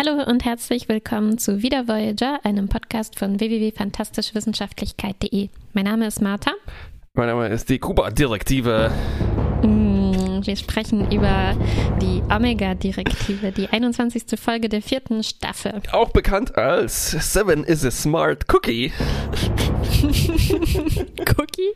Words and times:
Hallo 0.00 0.22
und 0.22 0.44
herzlich 0.44 0.88
willkommen 0.88 1.38
zu 1.38 1.60
Wieder 1.60 1.88
Voyager, 1.88 2.38
einem 2.44 2.68
Podcast 2.68 3.18
von 3.18 3.40
www.fantastischwissenschaftlichkeit.de. 3.40 5.48
Mein 5.72 5.86
Name 5.86 6.06
ist 6.06 6.22
Martha. 6.22 6.52
Mein 7.14 7.26
Name 7.26 7.48
ist 7.48 7.68
die 7.68 7.80
Kuba-Direktive. 7.80 8.92
Mm, 9.64 9.87
wir 10.46 10.56
sprechen 10.56 11.10
über 11.10 11.56
die 12.00 12.22
Omega-Direktive, 12.34 13.52
die 13.52 13.68
21. 13.68 14.24
Folge 14.40 14.68
der 14.68 14.82
vierten 14.82 15.22
Staffel. 15.22 15.80
Auch 15.92 16.10
bekannt 16.10 16.56
als 16.56 17.10
Seven 17.10 17.64
is 17.64 17.84
a 17.84 17.90
Smart 17.90 18.44
Cookie. 18.52 18.92
Cookie? 20.02 21.72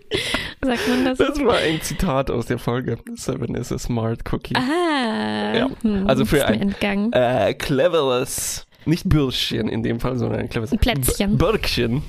Sagt 0.64 0.88
man 0.88 1.04
das? 1.04 1.18
Das 1.18 1.38
war 1.44 1.56
ein 1.56 1.80
Zitat 1.82 2.30
aus 2.30 2.46
der 2.46 2.58
Folge. 2.58 2.98
Seven 3.14 3.54
is 3.54 3.72
a 3.72 3.78
Smart 3.78 4.20
Cookie. 4.32 4.54
Ah, 4.56 5.54
Ja, 5.56 5.68
hm, 5.82 6.06
also 6.06 6.24
für 6.24 6.46
ein- 6.46 6.60
entgangen. 6.60 7.12
Äh, 7.12 7.54
cleveres, 7.54 8.66
nicht 8.84 9.08
Bürschchen 9.08 9.68
in 9.68 9.82
dem 9.82 10.00
Fall, 10.00 10.18
sondern 10.18 10.40
ein 10.40 10.48
cleveres 10.48 10.70
Plätzchen. 10.78 11.36
B- 11.36 11.44
Bürkchen. 11.44 12.02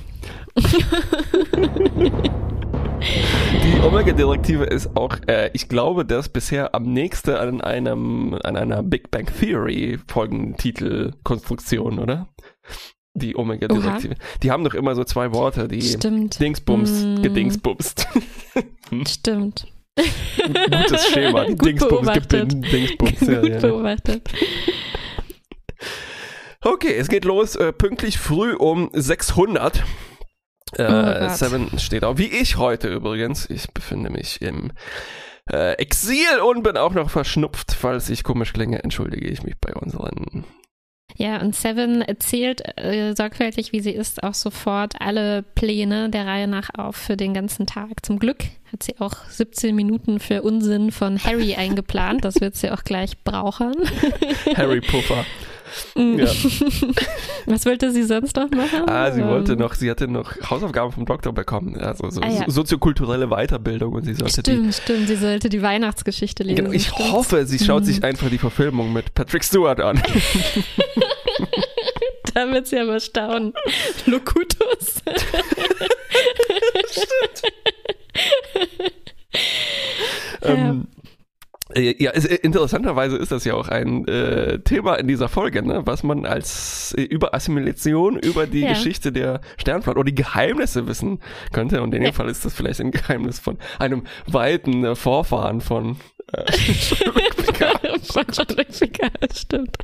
Die 3.04 3.80
Omega-Direktive 3.82 4.64
ist 4.64 4.96
auch, 4.96 5.16
äh, 5.26 5.50
ich 5.52 5.68
glaube, 5.68 6.04
das 6.04 6.28
bisher 6.28 6.74
am 6.74 6.84
nächsten 6.84 7.30
an 7.34 7.60
einem, 7.60 8.34
an 8.42 8.56
einer 8.56 8.82
Big 8.82 9.10
Bang 9.10 9.26
Theory 9.38 9.98
Folgentitelkonstruktion, 10.08 11.98
oder? 11.98 12.28
Die 13.14 13.36
Omega-Direktive. 13.36 14.14
Die 14.42 14.50
haben 14.50 14.64
doch 14.64 14.74
immer 14.74 14.94
so 14.94 15.04
zwei 15.04 15.32
Worte, 15.34 15.68
die 15.68 15.82
Stimmt. 15.82 16.40
Dingsbums, 16.40 17.04
Mm. 17.04 17.22
gedingsbumst. 17.22 18.08
Stimmt. 19.06 19.66
Gutes 19.96 21.06
Schema. 21.06 21.44
Gut 21.48 21.64
Dingsbums, 21.66 22.12
gebin, 22.12 22.62
Dingsbums. 22.62 23.20
Ja, 23.20 23.40
Gut 23.42 23.50
ja. 23.50 23.58
beobachtet. 23.60 24.28
Okay, 26.62 26.94
es 26.96 27.08
geht 27.08 27.24
los 27.24 27.54
äh, 27.56 27.72
pünktlich 27.72 28.18
früh 28.18 28.54
um 28.54 28.88
600. 28.94 29.84
Äh, 30.76 31.26
Oh. 31.26 31.28
Seven 31.28 31.78
steht 31.78 32.04
auf. 32.04 32.18
Wie 32.18 32.26
ich 32.28 32.56
heute 32.56 32.88
übrigens. 32.88 33.48
Ich 33.50 33.68
befinde 33.72 34.10
mich 34.10 34.40
im 34.42 34.72
äh, 35.50 35.74
Exil 35.74 36.40
und 36.48 36.62
bin 36.62 36.76
auch 36.76 36.94
noch 36.94 37.10
verschnupft. 37.10 37.72
Falls 37.78 38.08
ich 38.08 38.24
komisch 38.24 38.52
klinge, 38.52 38.82
entschuldige 38.82 39.28
ich 39.28 39.42
mich 39.42 39.54
bei 39.60 39.74
unseren. 39.74 40.44
Ja, 41.16 41.40
und 41.40 41.54
Seven 41.54 42.02
erzählt 42.02 42.62
äh, 42.76 43.14
sorgfältig, 43.14 43.70
wie 43.72 43.80
sie 43.80 43.92
ist, 43.92 44.24
auch 44.24 44.34
sofort 44.34 44.94
alle 45.00 45.42
Pläne 45.42 46.10
der 46.10 46.26
Reihe 46.26 46.48
nach 46.48 46.70
auf 46.76 46.96
für 46.96 47.16
den 47.16 47.34
ganzen 47.34 47.66
Tag. 47.66 48.04
Zum 48.04 48.18
Glück 48.18 48.42
hat 48.72 48.82
sie 48.82 48.98
auch 48.98 49.14
17 49.28 49.76
Minuten 49.76 50.18
für 50.18 50.42
Unsinn 50.42 50.90
von 50.90 51.22
Harry 51.22 51.54
eingeplant. 51.54 52.24
Das 52.24 52.40
wird 52.40 52.56
sie 52.56 52.70
auch 52.72 52.82
gleich 52.82 53.22
brauchen. 53.22 53.74
Harry 54.56 54.80
Puffer. 54.80 55.24
Mm. 55.94 56.18
Ja. 56.18 56.26
Was 57.46 57.66
wollte 57.66 57.90
sie 57.92 58.02
sonst 58.04 58.36
noch 58.36 58.50
machen? 58.50 58.88
Ah, 58.88 59.10
sie 59.12 59.24
wollte 59.24 59.52
Ähm, 59.52 59.58
noch, 59.58 59.74
sie 59.74 59.90
hatte 59.90 60.08
noch 60.08 60.32
Hausaufgaben 60.50 60.92
vom 60.92 61.06
Doktor 61.06 61.32
bekommen. 61.32 61.76
Also 61.78 62.10
so, 62.10 62.20
Ah, 62.20 62.28
ja. 62.28 62.44
so, 62.46 62.52
soziokulturelle 62.52 63.28
Weiterbildung 63.28 63.92
und 63.94 64.04
sie 64.04 64.14
sollte 64.14 64.42
die. 64.42 64.50
Stimmt, 64.52 64.74
stimmt. 64.74 65.08
Sie 65.08 65.16
sollte 65.16 65.48
die 65.48 65.62
Weihnachtsgeschichte 65.62 66.42
lesen. 66.42 66.56
Genau, 66.64 66.72
ich 66.72 66.88
stimmt. 66.88 67.12
hoffe, 67.12 67.46
sie 67.46 67.58
schaut 67.58 67.82
Mhm. 67.82 67.86
sich 67.86 68.04
einfach 68.04 68.28
die 68.30 68.38
Verfilmung 68.38 68.92
mit 68.92 69.14
Patrick 69.14 69.44
Stewart 69.44 69.80
an. 69.80 70.02
Da 72.34 72.50
wird 72.50 72.66
sie 72.66 72.78
aber 72.80 72.98
staunen. 72.98 73.52
Locutus. 74.06 74.96
Ähm, 80.42 80.82
äh, 80.82 80.83
ja, 81.80 82.10
es, 82.14 82.24
äh, 82.24 82.36
interessanterweise 82.36 83.16
ist 83.16 83.32
das 83.32 83.44
ja 83.44 83.54
auch 83.54 83.68
ein 83.68 84.06
äh, 84.08 84.58
Thema 84.60 84.94
in 84.96 85.08
dieser 85.08 85.28
Folge, 85.28 85.62
ne? 85.66 85.82
was 85.84 86.02
man 86.02 86.26
als 86.26 86.94
äh, 86.96 87.02
über 87.02 87.34
Assimilation, 87.34 88.18
über 88.18 88.46
die 88.46 88.60
Ja. 88.60 88.68
Geschichte 88.70 89.12
der 89.12 89.40
Sternflotte 89.56 89.98
oder 89.98 90.06
die 90.10 90.14
Geheimnisse 90.14 90.86
wissen 90.86 91.20
könnte. 91.52 91.82
Und 91.82 91.94
in 91.94 92.02
dem 92.02 92.06
Ja. 92.06 92.12
Fall 92.12 92.28
ist 92.28 92.44
das 92.44 92.54
vielleicht 92.54 92.80
ein 92.80 92.90
Geheimnis 92.90 93.38
von 93.38 93.58
einem 93.78 94.04
weiten 94.26 94.84
äh, 94.84 94.94
Vorfahren 94.94 95.60
von 95.60 95.96
äh, 96.32 96.44
Picard, 98.78 99.36
stimmt. 99.36 99.76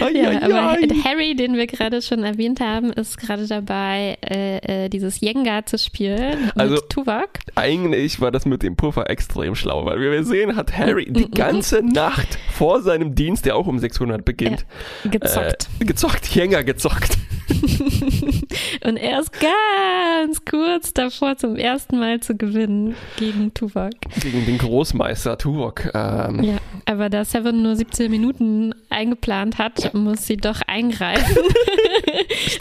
Ai, 0.00 0.10
Ja, 0.12 0.28
ai, 0.30 0.42
aber 0.42 0.70
ai. 0.70 0.88
Harry, 1.04 1.34
den 1.36 1.54
wir 1.56 1.66
gerade 1.66 2.02
schon 2.02 2.24
erwähnt 2.24 2.60
haben, 2.60 2.92
ist 2.92 3.18
gerade 3.18 3.46
dabei, 3.46 4.18
äh, 4.28 4.84
äh, 4.84 4.88
dieses 4.88 5.20
Jenga 5.20 5.64
zu 5.66 5.78
spielen 5.78 6.50
Also- 6.56 6.76
mit 6.76 6.90
Tuvok. 6.90 7.28
Eigentlich 7.54 8.20
war 8.20 8.30
das 8.30 8.46
mit 8.46 8.62
dem 8.62 8.76
Puffer 8.76 9.08
extrem 9.10 9.54
schlau, 9.54 9.84
weil 9.86 9.98
wie 10.00 10.10
wir 10.10 10.24
sehen, 10.24 10.56
hat 10.56 10.76
Harry 10.76 11.06
Mm, 11.10 11.14
die 11.14 11.30
ganze 11.30 11.82
Nacht 11.82 12.38
vor 12.52 12.82
seinem 12.82 13.14
Dienst, 13.14 13.44
der 13.46 13.56
auch 13.56 13.66
um 13.66 13.78
600 13.78 14.24
beginnt, 14.24 14.64
Gezockt. 15.04 15.68
äh, 15.80 15.84
gezockt, 15.84 16.26
Jänger 16.34 16.64
gezockt. 16.64 17.16
Und 18.84 18.96
er 18.96 19.20
ist 19.20 19.32
ganz 19.32 20.44
kurz 20.44 20.92
davor, 20.92 21.36
zum 21.36 21.56
ersten 21.56 21.98
Mal 21.98 22.20
zu 22.20 22.36
gewinnen 22.36 22.94
gegen 23.18 23.52
Tuvok. 23.54 23.90
Gegen 24.20 24.44
den 24.46 24.58
Großmeister 24.58 25.38
Tuvok. 25.38 25.90
Ähm, 25.94 26.42
Ja, 26.42 26.56
aber 26.86 27.08
da 27.08 27.24
Seven 27.30 27.62
nur 27.62 27.76
17 27.76 28.10
Minuten 28.10 28.74
eingeplant 28.90 29.58
hat, 29.58 29.92
muss 29.94 30.26
sie 30.26 30.36
doch 30.36 30.60
eingreifen. 30.66 31.36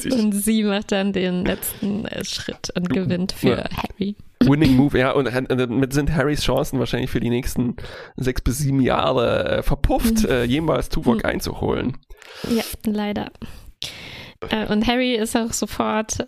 Und 0.12 0.32
sie 0.34 0.64
macht 0.64 0.92
dann 0.92 1.14
den 1.14 1.46
letzten 1.46 2.06
äh, 2.06 2.24
Schritt 2.26 2.72
und 2.76 2.90
gewinnt 2.90 3.32
für 3.32 3.50
Ja. 3.50 3.64
Harry. 3.78 4.16
Winning 4.44 4.76
Move, 4.76 5.00
ja, 5.00 5.12
und 5.12 5.28
äh, 5.28 5.44
damit 5.56 5.94
sind 5.94 6.14
Harrys 6.14 6.44
Chancen 6.44 6.78
wahrscheinlich 6.80 7.10
für 7.10 7.20
die 7.20 7.30
nächsten 7.30 7.76
sechs 8.18 8.42
bis 8.42 8.58
sieben 8.60 8.82
Jahre 8.82 9.58
äh, 9.60 9.64
verpufft, 9.64 10.24
Mhm. 10.24 10.30
äh, 10.30 10.44
jemals 10.44 10.90
Tuvok 10.90 11.20
Mhm. 11.24 11.26
einzuholen. 11.30 11.98
Ja, 12.50 12.64
leider. 12.86 13.32
Äh, 14.50 14.68
und 14.72 14.86
Harry 14.88 15.16
ist 15.16 15.36
auch 15.38 15.54
sofort 15.54 16.20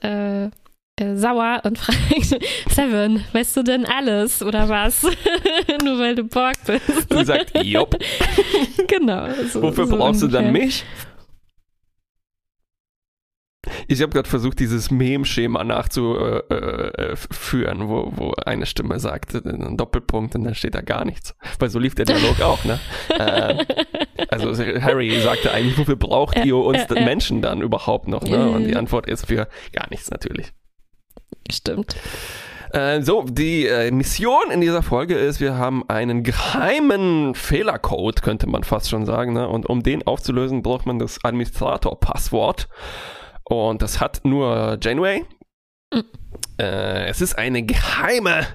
äh, 0.99 1.03
äh, 1.03 1.15
sauer 1.15 1.61
und 1.63 1.77
fragt, 1.79 2.43
Seven, 2.69 3.23
weißt 3.33 3.57
du 3.57 3.63
denn 3.63 3.85
alles 3.85 4.41
oder 4.41 4.67
was? 4.69 5.03
Nur 5.83 5.99
weil 5.99 6.15
du 6.15 6.23
Borg 6.23 6.55
bist. 6.65 7.13
Und 7.13 7.25
sagt, 7.25 7.63
Jopp, 7.63 7.97
genau. 8.87 9.27
So, 9.51 9.61
wofür 9.61 9.85
so 9.87 9.97
brauchst 9.97 10.23
du 10.23 10.27
dann 10.27 10.47
ungefähr. 10.47 10.65
mich? 10.65 10.85
Ich 13.89 14.01
habe 14.01 14.11
gerade 14.13 14.29
versucht, 14.29 14.59
dieses 14.59 14.91
Mem-Schema 14.91 15.63
nachzuführen, 15.63 16.39
wo, 17.89 18.11
wo 18.15 18.33
eine 18.45 18.65
Stimme 18.65 18.99
sagt, 18.99 19.35
äh, 19.35 19.41
ein 19.45 19.77
Doppelpunkt 19.77 20.35
und 20.35 20.45
dann 20.45 20.55
steht 20.55 20.73
da 20.73 20.81
gar 20.81 21.05
nichts. 21.05 21.35
Weil 21.59 21.69
so 21.69 21.77
lief 21.77 21.93
der 21.93 22.05
Dialog 22.05 22.41
auch, 22.41 22.63
ne? 22.65 22.79
äh, 23.09 23.65
also 24.29 24.57
Harry 24.81 25.21
sagte 25.21 25.51
eigentlich, 25.51 25.77
wofür 25.77 25.95
braucht 25.95 26.43
ihr 26.43 26.55
uns 26.57 26.85
ja, 26.89 26.95
ja. 26.95 27.05
Menschen 27.05 27.41
dann 27.41 27.61
überhaupt 27.61 28.07
noch? 28.07 28.23
Ne? 28.23 28.49
Und 28.49 28.63
die. 28.65 28.75
Antwort 28.75 29.07
ist 29.07 29.27
für 29.27 29.47
gar 29.73 29.87
nichts 29.89 30.09
natürlich. 30.09 30.53
Stimmt. 31.51 31.95
Äh, 32.71 33.01
so, 33.01 33.23
die 33.23 33.65
äh, 33.65 33.91
Mission 33.91 34.51
in 34.51 34.61
dieser 34.61 34.83
Folge 34.83 35.15
ist, 35.15 35.39
wir 35.39 35.55
haben 35.55 35.87
einen 35.89 36.23
geheimen 36.23 37.33
Fehlercode, 37.33 38.21
könnte 38.21 38.47
man 38.47 38.63
fast 38.63 38.89
schon 38.89 39.05
sagen. 39.05 39.33
Ne? 39.33 39.47
Und 39.47 39.67
um 39.67 39.83
den 39.83 40.05
aufzulösen, 40.05 40.63
braucht 40.63 40.85
man 40.85 40.99
das 40.99 41.23
Administrator-Passwort. 41.23 42.67
Und 43.43 43.81
das 43.81 44.01
hat 44.01 44.21
nur 44.25 44.77
Janeway. 44.81 45.25
Mhm. 45.93 46.03
Äh, 46.59 47.05
es 47.05 47.21
ist 47.21 47.37
eine 47.37 47.63
geheime 47.63 48.45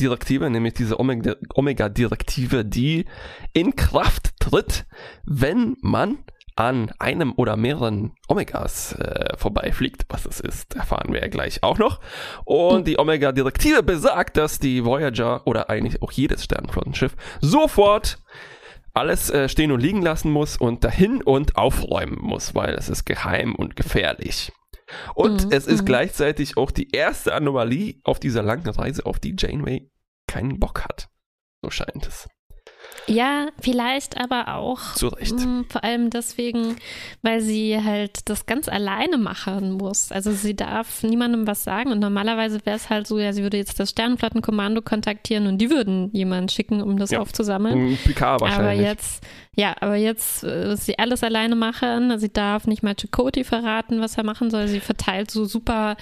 Direktive, 0.00 0.48
nämlich 0.48 0.74
diese 0.74 0.98
Omega- 0.98 1.36
Omega-Direktive, 1.54 2.64
die 2.64 3.04
in 3.52 3.76
Kraft 3.76 4.30
tritt, 4.40 4.86
wenn 5.24 5.76
man 5.82 6.18
an 6.56 6.92
einem 6.98 7.32
oder 7.36 7.56
mehreren 7.56 8.12
Omegas 8.28 8.94
äh, 8.94 9.36
vorbeifliegt. 9.36 10.04
Was 10.08 10.26
es 10.26 10.40
ist, 10.40 10.74
erfahren 10.76 11.12
wir 11.12 11.20
ja 11.20 11.28
gleich 11.28 11.62
auch 11.62 11.78
noch. 11.78 12.00
Und 12.44 12.86
die 12.86 12.98
Omega-Direktive 12.98 13.82
besagt, 13.82 14.36
dass 14.36 14.58
die 14.58 14.84
Voyager 14.84 15.46
oder 15.46 15.70
eigentlich 15.70 16.02
auch 16.02 16.12
jedes 16.12 16.44
Sternflottenschiff 16.44 17.16
sofort 17.40 18.18
alles 18.94 19.30
äh, 19.30 19.48
stehen 19.48 19.72
und 19.72 19.80
liegen 19.80 20.02
lassen 20.02 20.30
muss 20.30 20.56
und 20.56 20.84
dahin 20.84 21.22
und 21.22 21.56
aufräumen 21.56 22.18
muss, 22.20 22.54
weil 22.54 22.74
es 22.74 22.88
ist 22.88 23.04
geheim 23.04 23.54
und 23.54 23.76
gefährlich. 23.76 24.52
Und 25.14 25.46
Mhm, 25.46 25.52
es 25.52 25.66
ist 25.66 25.82
mhm. 25.82 25.86
gleichzeitig 25.86 26.56
auch 26.56 26.70
die 26.70 26.90
erste 26.90 27.34
Anomalie 27.34 27.94
auf 28.04 28.20
dieser 28.20 28.42
langen 28.42 28.68
Reise, 28.68 29.06
auf 29.06 29.18
die 29.18 29.34
Janeway 29.38 29.90
keinen 30.26 30.58
Bock 30.60 30.84
hat. 30.84 31.08
So 31.62 31.70
scheint 31.70 32.06
es. 32.06 32.28
Ja, 33.08 33.48
vielleicht 33.60 34.20
aber 34.20 34.54
auch. 34.54 34.94
Zu 34.94 35.08
Recht. 35.08 35.32
mh, 35.34 35.64
Vor 35.68 35.82
allem 35.82 36.10
deswegen, 36.10 36.76
weil 37.22 37.40
sie 37.40 37.82
halt 37.82 38.28
das 38.28 38.46
ganz 38.46 38.68
alleine 38.68 39.18
machen 39.18 39.72
muss. 39.72 40.12
Also 40.12 40.30
sie 40.32 40.54
darf 40.54 41.02
niemandem 41.02 41.46
was 41.46 41.64
sagen 41.64 41.90
und 41.90 41.98
normalerweise 41.98 42.60
wäre 42.64 42.76
es 42.76 42.90
halt 42.90 43.08
so, 43.08 43.18
ja, 43.18 43.32
sie 43.32 43.42
würde 43.42 43.56
jetzt 43.56 43.80
das 43.80 43.90
Sternenflottenkommando 43.90 44.82
kontaktieren 44.82 45.48
und 45.48 45.58
die 45.58 45.70
würden 45.70 46.10
jemanden 46.12 46.48
schicken, 46.48 46.80
um 46.80 46.96
das 46.96 47.10
Ja. 47.10 47.20
aufzusammeln. 47.20 47.92
Ein 47.92 47.98
Picard 48.04 48.40
Aber 48.40 48.50
wahrscheinlich. 48.50 48.86
jetzt, 48.86 49.24
ja, 49.56 49.74
aber 49.80 49.96
jetzt 49.96 50.44
äh, 50.44 50.76
sie 50.76 50.98
alles 50.98 51.24
alleine 51.24 51.56
machen. 51.56 52.18
Sie 52.20 52.32
darf 52.32 52.66
nicht 52.68 52.82
mal 52.84 52.94
Chakoti 52.96 53.42
verraten, 53.42 54.00
was 54.00 54.16
er 54.16 54.24
machen 54.24 54.50
soll. 54.50 54.68
Sie 54.68 54.80
verteilt 54.80 55.30
so 55.30 55.44
super 55.44 55.96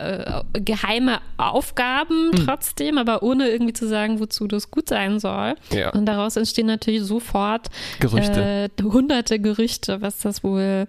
äh, 0.00 0.60
geheime 0.60 1.18
Aufgaben 1.36 2.32
Hm. 2.32 2.46
trotzdem, 2.46 2.98
aber 2.98 3.22
ohne 3.22 3.48
irgendwie 3.48 3.72
zu 3.72 3.88
sagen, 3.88 4.20
wozu 4.20 4.46
das 4.46 4.70
gut 4.70 4.88
sein 4.88 5.18
soll. 5.20 5.54
Ja. 5.72 5.90
Und 5.90 6.06
daraus 6.06 6.36
entstehen 6.36 6.66
natürlich 6.66 7.02
sofort 7.02 7.68
Gerüchte. 8.00 8.70
äh, 8.78 8.82
hunderte 8.82 9.38
Gerüchte, 9.38 10.00
was 10.02 10.18
das 10.18 10.42
wohl 10.44 10.86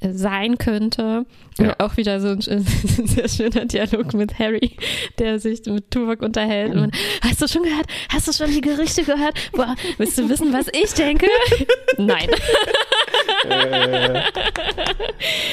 sein 0.00 0.58
könnte. 0.58 1.26
Ja. 1.58 1.74
Auch 1.78 1.96
wieder 1.96 2.20
so 2.20 2.28
ein, 2.28 2.40
sehr 2.40 3.28
schöner 3.28 3.64
Dialog 3.64 4.14
mit 4.14 4.38
Harry, 4.38 4.76
der 5.18 5.38
sich 5.38 5.64
mit 5.66 5.90
Tuvok 5.90 6.22
unterhält. 6.22 6.74
Und, 6.74 6.94
hast 7.22 7.40
du 7.42 7.48
schon 7.48 7.62
gehört? 7.62 7.86
Hast 8.10 8.28
du 8.28 8.32
schon 8.32 8.52
die 8.52 8.60
Gerüchte 8.60 9.04
gehört? 9.04 9.34
Boah, 9.52 9.74
willst 9.98 10.18
du 10.18 10.28
wissen, 10.28 10.52
was 10.52 10.66
ich 10.68 10.92
denke? 10.92 11.26
Nein. 11.98 12.28
Äh, 13.48 14.14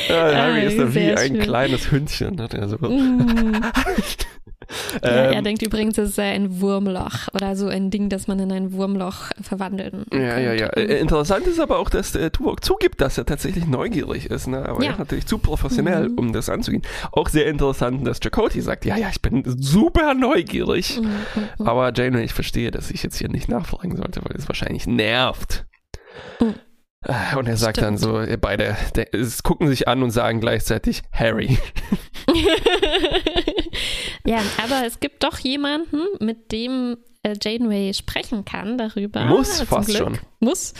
ja, 0.09 0.35
Harry 0.35 0.65
ist 0.65 0.77
da 0.77 0.93
wie 0.93 1.11
ein 1.11 1.35
schön. 1.35 1.39
kleines 1.39 1.91
Hündchen. 1.91 2.41
Hat 2.41 2.53
er 2.53 2.67
so. 2.67 2.77
Mm. 2.77 3.61
Ja, 5.03 5.09
er 5.09 5.33
Ähm, 5.33 5.43
denkt 5.43 5.61
übrigens, 5.61 5.97
es 5.97 6.15
sei 6.15 6.31
ein 6.31 6.61
Wurmloch 6.61 7.27
oder 7.33 7.55
so 7.55 7.67
ein 7.67 7.89
Ding, 7.91 8.09
das 8.09 8.27
man 8.27 8.39
in 8.39 8.51
ein 8.51 8.73
Wurmloch 8.73 9.29
verwandeln 9.41 10.05
Ja, 10.13 10.37
ja, 10.39 10.53
ja. 10.53 10.69
könnte. 10.69 10.93
Äh, 10.93 10.99
Interessant 10.99 11.47
ist 11.47 11.59
aber 11.59 11.79
auch, 11.79 11.89
dass 11.89 12.15
äh, 12.15 12.29
Tuvok 12.29 12.63
zugibt, 12.63 13.01
dass 13.01 13.17
er 13.17 13.25
tatsächlich 13.25 13.65
neugierig 13.67 14.27
ist. 14.29 14.47
Ne? 14.47 14.67
Aber 14.67 14.81
Ja. 14.81 14.87
er 14.89 14.93
ist 14.93 14.99
natürlich 14.99 15.25
zu 15.25 15.37
professionell, 15.37 16.09
Mhm. 16.09 16.17
um 16.17 16.33
das 16.33 16.49
anzugehen. 16.49 16.83
Auch 17.11 17.29
sehr 17.29 17.47
interessant, 17.47 18.05
dass 18.07 18.19
Chakotay 18.19 18.61
sagt, 18.61 18.85
ja, 18.85 18.95
ja, 18.97 19.09
ich 19.09 19.21
bin 19.21 19.43
super 19.45 20.13
neugierig. 20.13 20.99
Mm, 21.01 21.05
mm, 21.05 21.63
mm. 21.63 21.67
Aber 21.67 21.91
Janeway, 21.95 22.23
ich 22.23 22.33
verstehe, 22.33 22.71
dass 22.71 22.91
ich 22.91 23.03
jetzt 23.03 23.17
hier 23.17 23.29
nicht 23.29 23.49
nachfragen 23.49 23.95
sollte, 23.97 24.21
weil 24.23 24.35
es 24.37 24.47
wahrscheinlich 24.47 24.87
nervt. 24.87 25.65
Mhm. 26.39 26.53
Äh, 27.05 27.35
Und 27.37 27.47
er 27.49 27.57
sagt 27.57 27.79
dann 27.81 27.97
Stimmt. 27.97 28.13
so, 28.13 28.21
ihr 28.21 28.37
beide 28.37 28.77
es 29.11 29.43
gucken 29.43 29.67
sich 29.67 29.87
an 29.89 30.03
und 30.03 30.11
sagen 30.11 30.39
gleichzeitig 30.39 31.01
Harry. 31.11 31.57
ja, 34.25 34.41
aber 34.63 34.85
es 34.85 34.99
gibt 34.99 35.23
doch 35.23 35.39
jemanden, 35.39 35.99
mit 36.19 36.51
dem 36.51 36.97
äh, 37.23 37.35
Janeway 37.41 37.93
sprechen 37.93 38.45
kann 38.45 38.77
darüber. 38.77 39.25
Muss 39.25 39.57
Zum 39.57 39.67
fast 39.67 39.89
Glück. 39.89 39.99
schon. 39.99 40.19
Muss. 40.39 40.73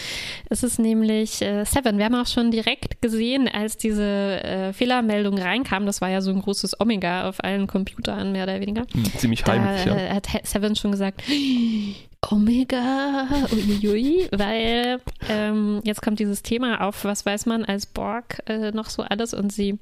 Es 0.49 0.61
ist 0.61 0.77
nämlich 0.77 1.41
äh, 1.41 1.63
Seven. 1.63 1.97
Wir 1.97 2.05
haben 2.05 2.15
auch 2.15 2.27
schon 2.27 2.51
direkt 2.51 3.01
gesehen, 3.01 3.47
als 3.47 3.77
diese 3.77 4.43
äh, 4.43 4.73
Fehlermeldung 4.73 5.37
reinkam, 5.37 5.85
das 5.85 6.01
war 6.01 6.09
ja 6.09 6.19
so 6.19 6.31
ein 6.31 6.41
großes 6.41 6.79
Omega 6.81 7.29
auf 7.29 7.41
allen 7.41 7.65
Computern, 7.67 8.33
mehr 8.33 8.43
oder 8.43 8.59
weniger. 8.59 8.83
Hm, 8.91 9.05
Ziemlich 9.17 9.43
Da 9.43 9.53
heimlich, 9.53 9.85
ja. 9.85 9.95
äh, 9.95 10.09
hat 10.09 10.27
Seven 10.43 10.75
schon 10.75 10.91
gesagt, 10.91 11.23
Omega, 12.29 13.27
uiuiui, 13.51 14.27
weil 14.31 14.99
ähm, 15.29 15.81
jetzt 15.83 16.01
kommt 16.01 16.19
dieses 16.19 16.41
Thema 16.41 16.81
auf, 16.81 17.03
was 17.05 17.25
weiß 17.25 17.45
man 17.45 17.63
als 17.65 17.85
Borg 17.85 18.41
äh, 18.47 18.71
noch 18.71 18.89
so 18.89 19.03
alles 19.03 19.33
und 19.33 19.51
sie 19.51 19.79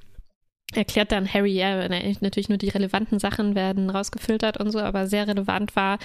erklärt 0.73 1.11
dann 1.11 1.31
Harry, 1.31 1.53
ja, 1.53 1.87
na- 1.87 1.99
natürlich 2.21 2.49
nur 2.49 2.57
die 2.57 2.69
relevanten 2.69 3.19
Sachen 3.19 3.55
werden 3.55 3.89
rausgefiltert 3.89 4.57
und 4.57 4.71
so, 4.71 4.79
aber 4.79 5.07
sehr 5.07 5.27
relevant 5.27 5.75
war, 5.75 5.99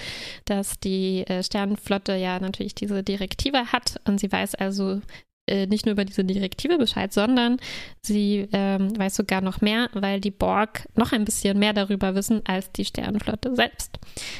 dass 0.45 0.79
die 0.79 1.25
äh, 1.27 1.43
Sternenflotte 1.43 2.15
ja 2.15 2.39
natürlich 2.39 2.75
diese 2.75 3.03
Direktive 3.03 3.71
hat 3.71 3.99
und 4.05 4.19
sie 4.19 4.31
weiß 4.31 4.55
also 4.55 5.01
äh, 5.47 5.65
nicht 5.67 5.85
nur 5.85 5.93
über 5.93 6.05
diese 6.05 6.25
Direktive 6.25 6.77
Bescheid, 6.77 7.13
sondern 7.13 7.57
sie 8.01 8.47
ähm, 8.51 8.97
weiß 8.97 9.15
sogar 9.15 9.41
noch 9.41 9.61
mehr, 9.61 9.89
weil 9.93 10.19
die 10.19 10.31
Borg 10.31 10.87
noch 10.95 11.13
ein 11.13 11.25
bisschen 11.25 11.57
mehr 11.57 11.73
darüber 11.73 12.15
wissen 12.15 12.41
als 12.45 12.71
die 12.73 12.85
Sternenflotte 12.85 13.55
selbst. 13.55 13.97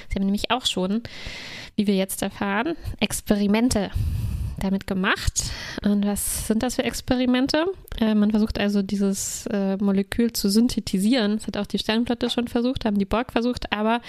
Sie 0.10 0.16
haben 0.16 0.26
nämlich 0.26 0.52
auch 0.52 0.66
schon, 0.66 1.04
wie 1.76 1.88
wir 1.88 1.96
jetzt 1.96 2.22
erfahren, 2.22 2.76
Experimente 3.00 3.90
damit 4.60 4.88
gemacht. 4.88 5.52
Und 5.84 6.06
was 6.06 6.48
sind 6.48 6.64
das 6.64 6.76
für 6.76 6.84
Experimente? 6.84 7.66
Äh, 8.00 8.16
man 8.16 8.32
versucht 8.32 8.60
also 8.60 8.82
dieses 8.82 9.46
äh, 9.48 9.78
Molekül 9.78 10.34
zu 10.34 10.50
synthetisieren. 10.50 11.38
Das 11.38 11.48
hat 11.48 11.58
auch 11.58 11.68
die 11.68 11.80
Sternenflotte 11.80 12.30
schon 12.30 12.48
versucht, 12.48 12.86
haben 12.86 12.98
die 13.00 13.06
Borg 13.06 13.32
versucht, 13.32 13.72
aber 13.72 14.02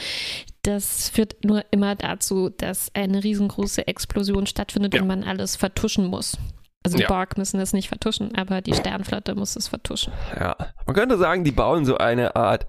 das 0.62 1.09
führt 1.11 1.45
nur 1.45 1.65
immer 1.71 1.95
dazu, 1.95 2.50
dass 2.50 2.91
eine 2.95 3.23
riesengroße 3.25 3.87
Explosion 3.87 4.47
stattfindet 4.47 4.95
Ja. 4.95 5.03
und 5.03 5.09
man 5.09 5.25
alles 5.25 5.56
vertuschen 5.56 6.06
muss. 6.06 6.37
Also 6.85 6.97
die 6.97 7.03
Ja. 7.03 7.09
Borg 7.09 7.37
müssen 7.39 7.59
es 7.61 7.73
nicht 7.73 7.89
vertuschen, 7.89 8.35
aber 8.37 8.61
die 8.62 8.75
Sternenflotte 8.75 9.35
muss 9.35 9.56
es 9.56 9.69
vertuschen. 9.69 10.12
ja. 10.39 10.56
Man 10.87 10.95
könnte 10.97 11.19
sagen, 11.19 11.45
die 11.45 11.53
bauen 11.53 11.85
so 11.85 11.99
eine 11.99 12.35
Art 12.37 12.67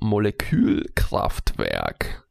Molekülkraftwerk. 0.00 2.24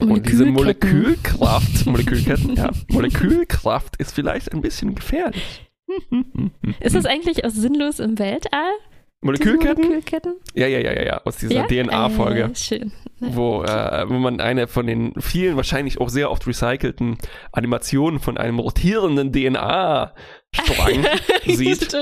Und 0.00 0.28
diese. 0.28 0.46
Molekülkraft, 0.46 1.86
Molekülketten, 1.86 2.54
ja, 2.54 2.70
Molekülkraft 2.88 3.96
ist 3.96 4.14
vielleicht 4.14 4.52
ein 4.52 4.60
bisschen 4.60 4.94
gefährlich. 4.94 5.68
Ist 6.80 6.94
das 6.94 7.06
eigentlich 7.06 7.46
aus 7.46 7.54
sinnlos 7.54 7.98
im 7.98 8.18
Weltall? 8.18 8.72
Molekülketten? 9.20 9.82
Molekülketten? 9.84 10.34
Ja, 10.54 10.66
ja, 10.68 10.78
ja, 10.78 10.92
ja, 10.92 11.02
ja, 11.02 11.20
aus 11.24 11.38
dieser 11.38 11.66
DNA-Folge. 11.66 12.42
Äh, 12.42 12.54
schön. 12.54 12.92
wo, 13.18 13.64
äh, 13.64 14.08
wo 14.08 14.14
man 14.14 14.40
eine 14.40 14.68
von 14.68 14.86
den 14.86 15.12
vielen, 15.18 15.56
wahrscheinlich 15.56 16.00
auch 16.00 16.08
sehr 16.08 16.30
oft 16.30 16.46
recycelten 16.46 17.18
Animationen 17.50 18.20
von 18.20 18.38
einem 18.38 18.60
rotierenden 18.60 19.32
DNA-Strang 19.32 21.06
sieht. 21.46 21.94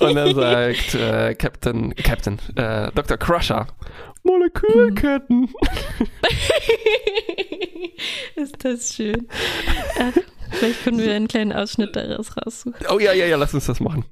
Und 0.00 0.14
dann 0.14 0.34
sagt 0.34 0.94
äh, 0.94 1.34
Captain, 1.34 1.94
Captain, 1.94 2.38
äh, 2.56 2.90
Dr. 2.94 3.18
Crusher, 3.18 3.66
Molekülketten. 4.28 5.48
Ist 8.36 8.62
das 8.64 8.94
schön. 8.94 9.26
Ach, 9.98 10.12
vielleicht 10.52 10.84
können 10.84 10.98
wir 10.98 11.14
einen 11.14 11.28
kleinen 11.28 11.52
Ausschnitt 11.52 11.96
daraus 11.96 12.36
raussuchen. 12.36 12.74
Oh 12.90 12.98
ja, 12.98 13.12
ja, 13.14 13.24
ja, 13.26 13.36
lass 13.36 13.54
uns 13.54 13.66
das 13.66 13.80
machen. 13.80 14.04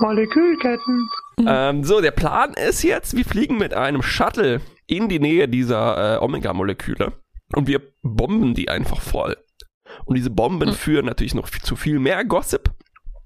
Molekülketten. 0.00 1.08
Ähm, 1.46 1.84
so, 1.84 2.00
der 2.00 2.10
Plan 2.10 2.54
ist 2.54 2.82
jetzt, 2.82 3.16
wir 3.16 3.24
fliegen 3.24 3.56
mit 3.58 3.74
einem 3.74 4.02
Shuttle 4.02 4.60
in 4.86 5.08
die 5.08 5.18
Nähe 5.20 5.48
dieser 5.48 6.16
äh, 6.16 6.18
Omega-Moleküle 6.24 7.12
und 7.54 7.66
wir 7.68 7.80
bomben 8.02 8.54
die 8.54 8.68
einfach 8.68 9.00
voll. 9.00 9.36
Und 10.04 10.16
diese 10.16 10.30
Bomben 10.30 10.70
Mhm. 10.70 10.74
führen 10.74 11.06
natürlich 11.06 11.34
noch 11.34 11.48
viel- 11.48 11.62
zu 11.62 11.76
viel 11.76 11.98
mehr 12.00 12.24
Gossip, 12.24 12.70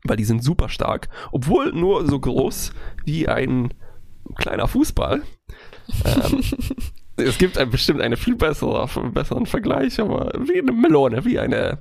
weil 0.09 0.17
die 0.17 0.25
sind 0.25 0.43
super 0.43 0.69
stark, 0.69 1.09
obwohl 1.33 1.73
nur 1.73 2.07
so 2.07 2.19
groß 2.19 2.73
wie 3.05 3.29
ein 3.29 3.75
kleiner 4.37 4.69
Fußball. 4.69 5.23
Ähm, 6.05 6.43
es 7.17 7.39
gibt 7.39 7.59
ein, 7.59 7.71
bestimmt 7.71 8.01
einen 8.01 8.17
viel 8.17 8.37
bessere, 8.37 8.89
besseren 9.13 9.47
Vergleich, 9.47 10.01
aber 10.01 10.33
wie 10.39 10.59
eine 10.59 10.73
Melone, 10.73 11.25
wie 11.25 11.39
eine, 11.39 11.79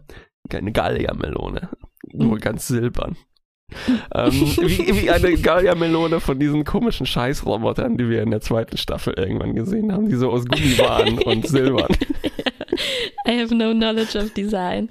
eine 0.51 0.71
Gallia-Melone. 0.71 1.69
Nur 2.13 2.35
Mhm. 2.35 2.39
ganz 2.39 2.67
silbern. 2.67 3.17
ähm, 4.15 4.31
wie, 4.31 5.01
wie 5.01 5.11
eine 5.11 5.35
Gallia-Melone 5.35 6.21
von 6.21 6.39
diesen 6.39 6.63
komischen 6.63 7.05
Scheißrobotern, 7.05 7.97
die 7.97 8.09
wir 8.09 8.23
in 8.23 8.31
der 8.31 8.39
zweiten 8.39 8.77
Staffel 8.77 9.13
irgendwann 9.17 9.55
gesehen 9.55 9.91
haben, 9.91 10.07
die 10.07 10.15
so 10.15 10.31
aus 10.31 10.45
Gummi 10.45 10.77
waren 10.77 11.19
und 11.23 11.45
silbern. 11.47 11.93
I 13.27 13.41
have 13.41 13.53
no 13.53 13.73
knowledge 13.73 14.17
of 14.17 14.33
design, 14.33 14.89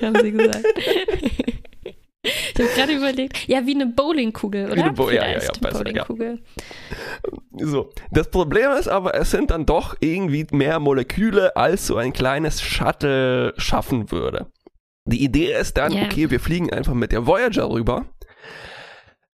haben 0.00 0.16
sie 0.22 0.30
gesagt. 0.30 0.64
Ich 2.24 2.54
habe 2.56 2.68
gerade 2.76 2.92
überlegt, 2.94 3.48
ja, 3.48 3.66
wie 3.66 3.74
eine 3.74 3.86
Bowlingkugel, 3.86 4.66
oder? 4.66 4.76
Wie 4.76 4.80
eine 4.82 4.92
Bo- 4.92 5.10
ja, 5.10 5.26
ja, 5.26 5.32
ja, 5.42 5.50
besser, 5.60 5.86
ja. 5.92 6.04
Bowlingkugel. 6.04 6.42
So. 7.58 7.90
Das 8.12 8.30
Problem 8.30 8.70
ist 8.78 8.86
aber, 8.88 9.14
es 9.14 9.32
sind 9.32 9.50
dann 9.50 9.66
doch 9.66 9.96
irgendwie 10.00 10.46
mehr 10.52 10.78
Moleküle, 10.78 11.56
als 11.56 11.86
so 11.88 11.96
ein 11.96 12.12
kleines 12.12 12.62
Shuttle 12.62 13.54
schaffen 13.56 14.12
würde. 14.12 14.46
Die 15.04 15.24
Idee 15.24 15.52
ist 15.58 15.76
dann, 15.78 15.92
Ja. 15.92 16.04
okay, 16.04 16.30
wir 16.30 16.38
fliegen 16.38 16.72
einfach 16.72 16.94
mit 16.94 17.10
der 17.10 17.26
Voyager 17.26 17.68
rüber. 17.68 18.06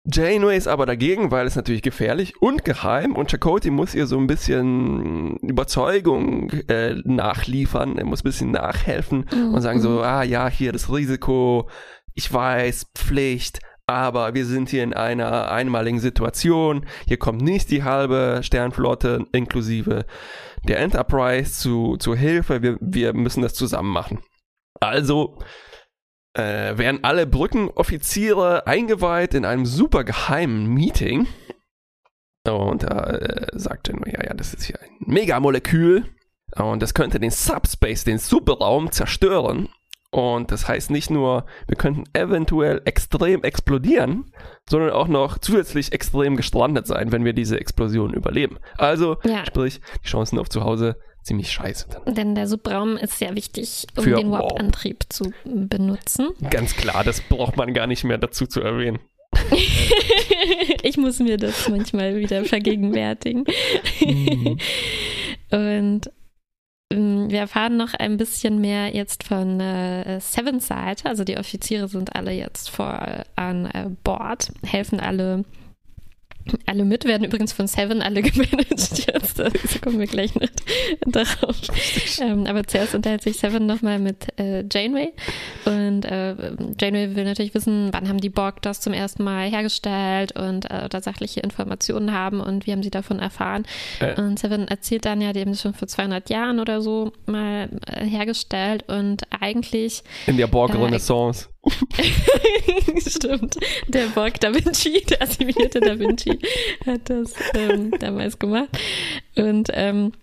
Janeway 0.10 0.56
ist 0.56 0.70
aber 0.70 0.86
dagegen, 0.86 1.32
weil 1.32 1.46
es 1.48 1.58
natürlich 1.58 1.82
gefährlich 1.82 2.42
und 2.42 2.64
geheim 2.64 3.14
und 3.18 3.30
Chakotay 3.30 3.72
muss 3.72 3.94
ihr 3.94 4.08
so 4.08 4.18
ein 4.18 4.28
bisschen 4.28 5.36
Überzeugung 5.40 6.50
äh, 6.70 6.96
nachliefern, 7.04 7.98
er 7.98 8.06
muss 8.06 8.22
ein 8.22 8.30
bisschen 8.30 8.52
nachhelfen 8.52 9.26
und 9.30 9.60
sagen 9.62 9.82
so, 9.82 10.00
ah 10.02 10.24
ja, 10.24 10.48
hier 10.48 10.72
das 10.72 10.90
Risiko, 10.90 11.68
ich 12.18 12.34
weiß, 12.34 12.88
Pflicht, 12.96 13.60
aber 13.86 14.34
wir 14.34 14.46
sind 14.46 14.70
hier 14.70 14.84
in 14.84 14.94
einer 14.94 15.52
einmaligen 15.52 16.00
Situation, 16.00 16.86
hier 17.08 17.18
kommt 17.18 17.42
nicht 17.42 17.70
die 17.70 17.84
halbe 17.84 18.42
Sternflotte 18.42 19.26
inklusive 19.32 20.06
der 20.68 20.80
Enterprise 20.80 21.54
zu, 21.54 21.96
zu 21.98 22.16
Hilfe, 22.16 22.64
wir, 22.64 22.78
wir 22.82 23.14
müssen 23.14 23.44
das 23.44 23.54
zusammen 23.54 23.94
machen. 23.94 24.20
Also 24.80 25.40
äh, 26.34 26.78
werden 26.78 27.04
alle 27.04 27.28
Brückenoffiziere 27.28 28.66
eingeweiht 28.66 29.36
in 29.36 29.46
einem 29.46 29.66
super 29.66 30.04
geheimen 30.04 30.68
Meeting. 30.74 31.28
Und 32.48 32.84
da 32.84 33.12
äh, 33.12 33.48
sagt 33.54 33.90
Janeway, 33.90 34.14
ja, 34.14 34.24
ja, 34.26 34.34
das 34.34 34.54
ist 34.54 34.64
hier 34.64 34.80
ein 34.82 34.90
Megamolekül 35.00 36.06
und 36.56 36.82
das 36.82 36.94
könnte 36.94 37.20
den 37.20 37.32
Subspace, 37.32 38.06
den 38.06 38.18
Superraum 38.18 38.92
zerstören. 38.92 39.70
Und 40.18 40.52
das 40.52 40.68
heißt 40.68 40.90
nicht 40.90 41.12
nur, 41.12 41.46
wir 41.68 41.78
könnten 41.78 42.06
eventuell 42.14 42.82
extrem 42.86 43.44
explodieren, 43.44 44.32
sondern 44.68 44.90
auch 44.90 45.08
noch 45.08 45.38
zusätzlich 45.38 45.94
extrem 45.94 46.36
gestrandet 46.36 46.88
sein, 46.88 47.12
wenn 47.12 47.24
wir 47.24 47.34
diese 47.34 47.60
Explosion 47.62 48.16
überleben. 48.16 48.58
Also, 48.80 49.18
Ja. 49.24 49.46
sprich, 49.46 49.80
die 50.04 50.08
Chancen 50.10 50.40
auf 50.40 50.50
zu 50.50 50.64
Hause 50.64 50.96
ziemlich 51.22 51.52
scheiße. 51.52 51.86
Dann. 52.04 52.16
Denn 52.16 52.34
der 52.34 52.48
Subraum 52.48 52.98
ist 52.98 53.20
sehr 53.20 53.36
wichtig, 53.36 53.86
um 53.96 54.06
Für 54.06 54.16
den 54.16 54.32
Warp. 54.32 54.54
Warp-Antrieb 54.54 55.04
zu 55.10 55.32
benutzen. 55.46 56.30
Ganz 56.50 56.76
klar, 56.76 57.04
das 57.04 57.22
braucht 57.22 57.56
man 57.56 57.76
gar 57.76 57.86
nicht 57.86 58.04
mehr 58.04 58.18
dazu 58.18 58.48
zu 58.48 58.60
erwähnen. 58.62 58.98
ich 60.82 60.98
muss 60.98 61.20
mir 61.20 61.38
das 61.38 61.70
manchmal 61.70 62.18
wieder 62.18 62.44
vergegenwärtigen. 62.44 63.44
Mhm. 64.02 64.58
Und 65.52 66.02
wir 66.90 67.40
erfahren 67.40 67.76
noch 67.76 67.94
ein 67.94 68.16
bisschen 68.18 68.62
mehr 68.62 68.96
jetzt 68.96 69.24
von 69.24 69.60
äh, 69.60 70.20
Sevens 70.22 70.68
Seite. 70.68 71.10
Also 71.10 71.24
die 71.24 71.38
Offiziere 71.38 71.88
sind 71.88 72.16
alle 72.16 72.32
jetzt 72.32 72.70
vor 72.70 73.26
an 73.36 73.66
äh, 73.66 73.90
Bord, 74.04 74.54
helfen 74.64 75.00
alle 75.00 75.44
alle 76.66 76.86
mit, 76.86 77.06
werden 77.06 77.24
übrigens 77.26 77.54
von 77.54 77.68
Seven 77.68 78.02
alle 78.02 78.22
gemanagt 78.24 78.70
jetzt. 78.70 79.40
Da 79.40 79.50
kommen 79.82 80.00
wir 80.00 80.08
gleich 80.08 80.36
noch 80.36 80.48
darauf. 81.06 81.56
Ähm, 82.22 82.46
aber 82.48 82.66
zuerst 82.66 82.96
unterhält 82.96 83.24
sich 83.24 83.38
Seven 83.38 83.66
nochmal 83.66 84.00
mit 84.00 84.28
äh, 84.40 84.64
Janeway. 84.72 85.14
Und 85.66 86.06
äh, 86.06 86.36
Janeway 86.80 87.16
will 87.16 87.24
natürlich 87.24 87.54
wissen, 87.54 87.90
wann 87.92 88.08
haben 88.08 88.20
die 88.20 88.30
Borg 88.30 88.62
das 88.62 88.82
zum 88.82 88.94
ersten 88.94 89.24
Mal 89.24 89.50
hergestellt 89.50 90.38
und 90.38 90.70
äh, 90.70 90.90
da 90.90 91.02
sachliche 91.02 91.40
Informationen 91.42 92.14
haben 92.14 92.40
und 92.40 92.66
wie 92.66 92.72
haben 92.72 92.84
sie 92.84 92.90
davon 92.90 93.20
erfahren. 93.20 93.66
Äh. 94.00 94.20
Und 94.20 94.40
Seven 94.40 94.68
erzählt 94.68 95.06
dann 95.06 95.22
ja, 95.22 95.34
die 95.34 95.42
haben 95.42 95.52
es 95.52 95.62
schon 95.62 95.74
vor 95.74 95.88
200 95.88 96.30
Jahren 96.30 96.60
oder 96.60 96.82
so 96.82 97.12
mal 97.26 97.70
äh, 97.86 98.06
hergestellt 98.06 98.86
und 98.88 99.24
eigentlich. 99.40 100.04
In 100.26 100.38
der 100.38 100.48
Borg-Renaissance. 100.48 101.50
Stimmt. 103.08 103.58
Der 103.88 104.08
Borg 104.08 104.40
Da 104.40 104.54
Vinci, 104.54 105.04
der 105.10 105.22
assimilierte 105.22 105.80
Da 105.80 106.00
Vinci, 106.00 106.40
hat 106.86 107.10
das 107.10 107.34
ähm, 107.54 107.92
damals 108.00 108.40
gemacht. 108.40 108.70
Und 109.36 109.70
ähm, 109.74 110.14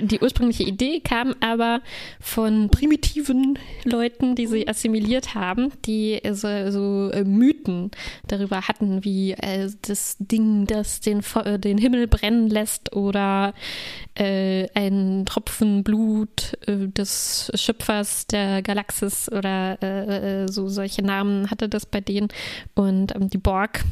die 0.00 0.20
ursprüngliche 0.20 0.64
Idee 0.64 1.00
kam 1.00 1.34
aber 1.40 1.80
von 2.20 2.68
primitiven 2.70 3.58
Leuten, 3.84 4.34
die 4.34 4.46
sie 4.46 4.66
assimiliert 4.68 5.34
haben, 5.34 5.72
die 5.84 6.20
so, 6.32 6.70
so 6.70 7.10
äh, 7.10 7.24
Mythen 7.24 7.90
darüber 8.26 8.68
hatten, 8.68 9.04
wie 9.04 9.32
äh, 9.32 9.70
das 9.82 10.16
Ding, 10.18 10.66
das 10.66 11.00
den, 11.00 11.22
äh, 11.44 11.58
den 11.58 11.78
Himmel 11.78 12.06
brennen 12.06 12.48
lässt 12.48 12.94
oder 12.94 13.54
äh, 14.14 14.68
ein 14.74 15.24
Tropfen 15.26 15.84
Blut 15.84 16.58
äh, 16.66 16.88
des 16.88 17.50
Schöpfers 17.54 18.26
der 18.26 18.62
Galaxis 18.62 19.30
oder 19.30 19.82
äh, 19.82 20.48
so 20.48 20.68
solche 20.68 21.02
Namen 21.02 21.50
hatte 21.50 21.68
das 21.68 21.86
bei 21.86 22.00
denen. 22.00 22.28
Und 22.74 23.14
ähm, 23.14 23.28
die 23.28 23.38
Borg 23.38 23.84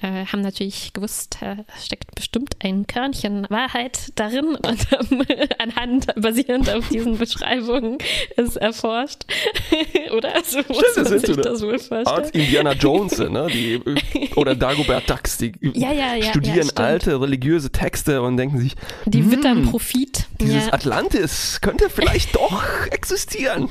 äh, 0.00 0.26
haben 0.26 0.40
natürlich 0.40 0.92
gewusst, 0.92 1.38
da 1.40 1.56
steckt 1.80 2.14
bestimmt 2.14 2.56
ein 2.60 2.86
Körnchen 2.86 3.46
Wahrheit 3.48 4.12
darin 4.16 4.54
und 4.56 4.90
haben 4.90 5.26
anhand, 5.58 6.06
basierend 6.16 6.70
auf 6.70 6.88
diesen 6.88 7.18
Beschreibungen, 7.18 7.98
es 8.36 8.56
erforscht. 8.56 9.24
oder? 10.16 10.32
So 10.44 10.58
muss 10.68 10.96
man 10.96 11.18
sich 11.18 11.36
das 11.36 11.62
wohl 11.62 11.78
vorstellen. 11.78 12.06
Art 12.06 12.30
Indiana 12.34 12.72
Jones, 12.72 13.18
ne? 13.18 13.46
Die, 13.52 13.80
oder 14.36 14.54
Dagobert 14.54 15.08
Ducks, 15.08 15.38
die 15.38 15.52
ja, 15.60 15.92
ja, 15.92 16.14
ja, 16.16 16.24
studieren 16.24 16.70
alte 16.74 17.20
religiöse 17.20 17.70
Texte 17.70 18.22
und 18.22 18.36
denken 18.36 18.58
sich, 18.58 18.74
die 19.06 19.18
hm, 19.18 19.30
wittern 19.30 19.70
Profit. 19.70 20.26
Dieses 20.40 20.72
Atlantis 20.72 21.60
könnte 21.60 21.88
vielleicht 21.88 22.34
doch 22.34 22.62
existieren. 22.90 23.68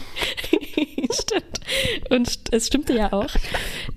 Stimmt. 1.11 1.52
Und 2.09 2.39
es 2.51 2.67
stimmte 2.67 2.93
ja 2.93 3.13
auch. 3.13 3.29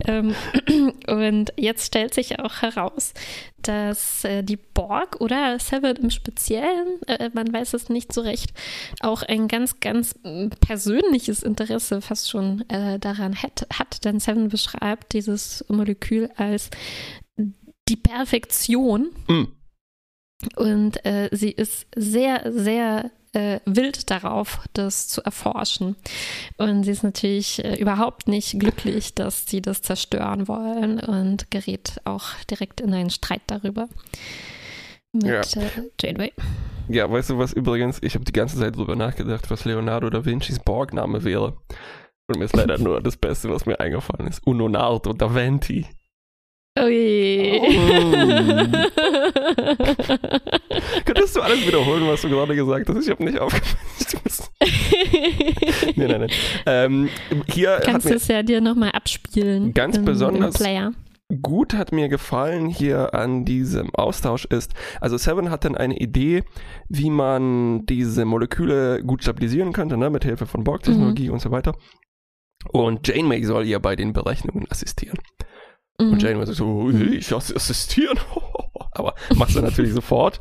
Ähm, 0.07 0.35
und 1.07 1.53
jetzt 1.57 1.87
stellt 1.87 2.15
sich 2.15 2.39
auch 2.41 2.63
heraus, 2.63 3.15
dass 3.63 4.25
äh, 4.25 4.43
die 4.43 4.57
Borg 4.57 5.21
oder 5.21 5.59
Seven 5.59 5.97
im 5.97 6.11
Speziellen, 6.11 7.03
äh, 7.07 7.31
man 7.33 7.53
weiß 7.53 7.75
es 7.75 7.89
nicht 7.89 8.13
so 8.13 8.21
recht, 8.21 8.53
auch 9.01 9.23
ein 9.23 9.49
ganz, 9.49 9.81
ganz 9.81 10.15
mm, 10.23 10.49
persönliches 10.61 11.43
Interesse 11.43 12.01
fast 12.01 12.31
schon 12.31 12.69
äh, 12.69 12.99
daran 12.99 13.43
hat, 13.43 13.67
hat. 13.73 14.05
Denn 14.05 14.21
Seven 14.21 14.49
beschreibt 14.49 15.13
dieses 15.13 15.65
Molekül 15.69 16.31
als 16.37 16.71
die 17.89 17.97
Perfektion. 17.97 19.11
Mhm. 19.29 19.53
Und 20.57 21.05
äh, 21.07 21.31
sie 21.33 21.51
ist 21.51 21.87
sehr, 21.97 22.53
sehr 22.53 23.11
äh, 23.33 23.61
wild 23.65 24.11
darauf, 24.11 24.61
das 24.73 25.09
zu 25.09 25.23
erforschen. 25.23 25.97
Und 26.57 26.85
sie 26.85 26.91
ist 26.91 27.03
natürlich 27.05 27.65
äh, 27.65 27.77
überhaupt 27.77 28.29
nicht 28.29 28.59
glücklich, 28.59 29.15
dass 29.15 29.47
sie 29.47 29.63
das 29.63 29.83
zerstören 29.83 30.49
wollen 30.49 31.01
und 31.01 31.51
gerät 31.51 32.01
auch 32.05 32.25
direkt 32.51 32.81
in 32.81 32.95
einen 32.95 33.11
Streit 33.11 33.43
darüber 33.47 33.89
mit 35.13 35.25
ja. 35.25 35.41
äh, 35.41 35.91
Janeway. 36.01 36.33
Ja, 36.89 37.11
weißt 37.11 37.31
du 37.31 37.39
was 37.39 37.53
übrigens? 37.53 37.99
Ich 38.03 38.15
habe 38.15 38.25
die 38.25 38.33
ganze 38.33 38.59
Zeit 38.59 38.77
darüber 38.77 38.97
nachgedacht, 38.97 39.51
was 39.51 39.65
Leonardo 39.65 40.09
da 40.11 40.25
Vincis 40.25 40.59
Borgname 40.59 41.25
wäre. 41.25 41.57
Und 42.29 42.39
mir 42.39 42.45
ist 42.45 42.57
leider 42.57 42.79
nur 42.79 43.01
das 43.01 43.17
Beste, 43.17 43.51
was 43.51 43.67
mir 43.67 43.81
eingefallen 43.81 44.29
ist. 44.29 44.47
Unonardo 44.47 45.13
da 45.13 45.35
Venti. 45.35 45.87
Oh 46.79 46.87
je. 46.87 47.61
Oh. 50.49 50.56
Alles 51.47 51.67
wiederholen, 51.67 52.07
was 52.07 52.23
du 52.23 52.29
gerade 52.29 52.55
gesagt 52.55 52.89
hast? 52.89 53.05
Ich 53.05 53.11
habe 53.11 53.25
nicht 53.25 53.39
aufgepasst. 53.39 54.51
nein, 55.97 56.09
nein, 56.09 56.21
nein. 56.21 56.31
Ähm, 56.67 57.09
hier 57.47 57.81
Kannst 57.85 58.09
du 58.09 58.15
es 58.15 58.29
ja 58.29 58.43
dir 58.43 58.61
nochmal 58.61 58.91
abspielen. 58.91 59.73
Ganz 59.73 59.97
im, 59.97 60.05
besonders 60.05 60.61
im 60.61 60.95
gut 61.43 61.75
hat 61.75 61.93
mir 61.93 62.09
gefallen 62.09 62.69
hier 62.69 63.15
an 63.15 63.45
diesem 63.45 63.95
Austausch 63.95 64.45
ist, 64.45 64.75
also 65.01 65.17
Seven 65.17 65.51
hat 65.51 65.65
dann 65.65 65.77
eine 65.77 65.99
Idee, 65.99 66.45
wie 66.89 67.11
man 67.11 67.85
diese 67.87 68.25
Moleküle 68.25 69.03
gut 69.03 69.23
stabilisieren 69.23 69.73
könnte, 69.73 69.97
ne, 69.97 70.11
mit 70.11 70.25
Hilfe 70.25 70.47
von 70.47 70.65
Borg-Technologie 70.65 71.29
mhm. 71.29 71.35
und 71.35 71.41
so 71.41 71.51
weiter. 71.51 71.75
Und 72.71 73.07
Janeway 73.07 73.43
soll 73.45 73.67
ihr 73.67 73.81
bei 73.81 73.97
den 73.97 74.13
Berechnungen 74.13 74.67
assistieren. 74.71 75.19
Mhm. 76.01 76.13
Und 76.13 76.23
Jane 76.23 76.39
war 76.39 76.47
so, 76.47 76.91
ich 76.91 77.33
assistieren. 77.33 78.19
Aber 79.07 79.37
machst 79.37 79.57
du 79.57 79.61
natürlich 79.61 79.93
sofort. 79.95 80.39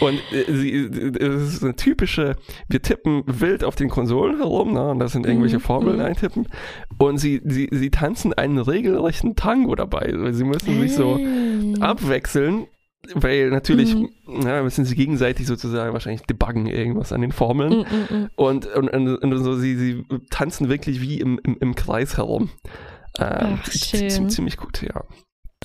Und 0.00 0.20
äh, 0.32 0.52
sie, 0.52 0.72
es 1.20 1.54
ist 1.54 1.64
eine 1.64 1.76
typische, 1.76 2.36
wir 2.68 2.82
tippen 2.82 3.22
wild 3.26 3.64
auf 3.64 3.74
den 3.74 3.88
Konsolen 3.88 4.38
herum, 4.38 4.72
ne? 4.72 4.90
und 4.90 4.98
das 4.98 5.12
sind 5.12 5.26
irgendwelche 5.26 5.58
mhm. 5.58 5.62
Formeln 5.62 5.96
mhm. 5.96 6.04
eintippen. 6.04 6.48
Und 6.98 7.18
sie, 7.18 7.40
sie, 7.44 7.68
sie 7.70 7.90
tanzen 7.90 8.32
einen 8.32 8.58
regelrechten 8.58 9.36
Tango 9.36 9.74
dabei. 9.74 10.12
Sie 10.32 10.44
müssen 10.44 10.80
sich 10.80 10.94
so 10.94 11.18
abwechseln 11.80 12.66
weil 13.14 13.50
natürlich 13.50 13.94
mhm. 13.94 14.10
ja, 14.44 14.62
müssen 14.62 14.84
sie 14.84 14.94
gegenseitig 14.94 15.46
sozusagen 15.46 15.92
wahrscheinlich 15.92 16.22
debuggen 16.22 16.66
irgendwas 16.66 17.12
an 17.12 17.20
den 17.20 17.32
Formeln. 17.32 17.78
Mhm, 17.80 18.16
mhm, 18.16 18.30
und, 18.36 18.66
und, 18.66 18.88
und, 18.88 19.16
und, 19.16 19.44
so, 19.44 19.54
sie, 19.56 19.76
sie 19.76 20.04
tanzen 20.30 20.68
wirklich 20.68 21.00
wie 21.00 21.20
im, 21.20 21.40
im, 21.42 21.56
im 21.60 21.74
Kreis 21.74 22.16
herum. 22.16 22.50
Ähm, 23.18 23.58
Ach, 23.60 23.72
schön. 23.72 24.30
Ziemlich 24.30 24.56
gut, 24.56 24.82
ja. 24.82 25.04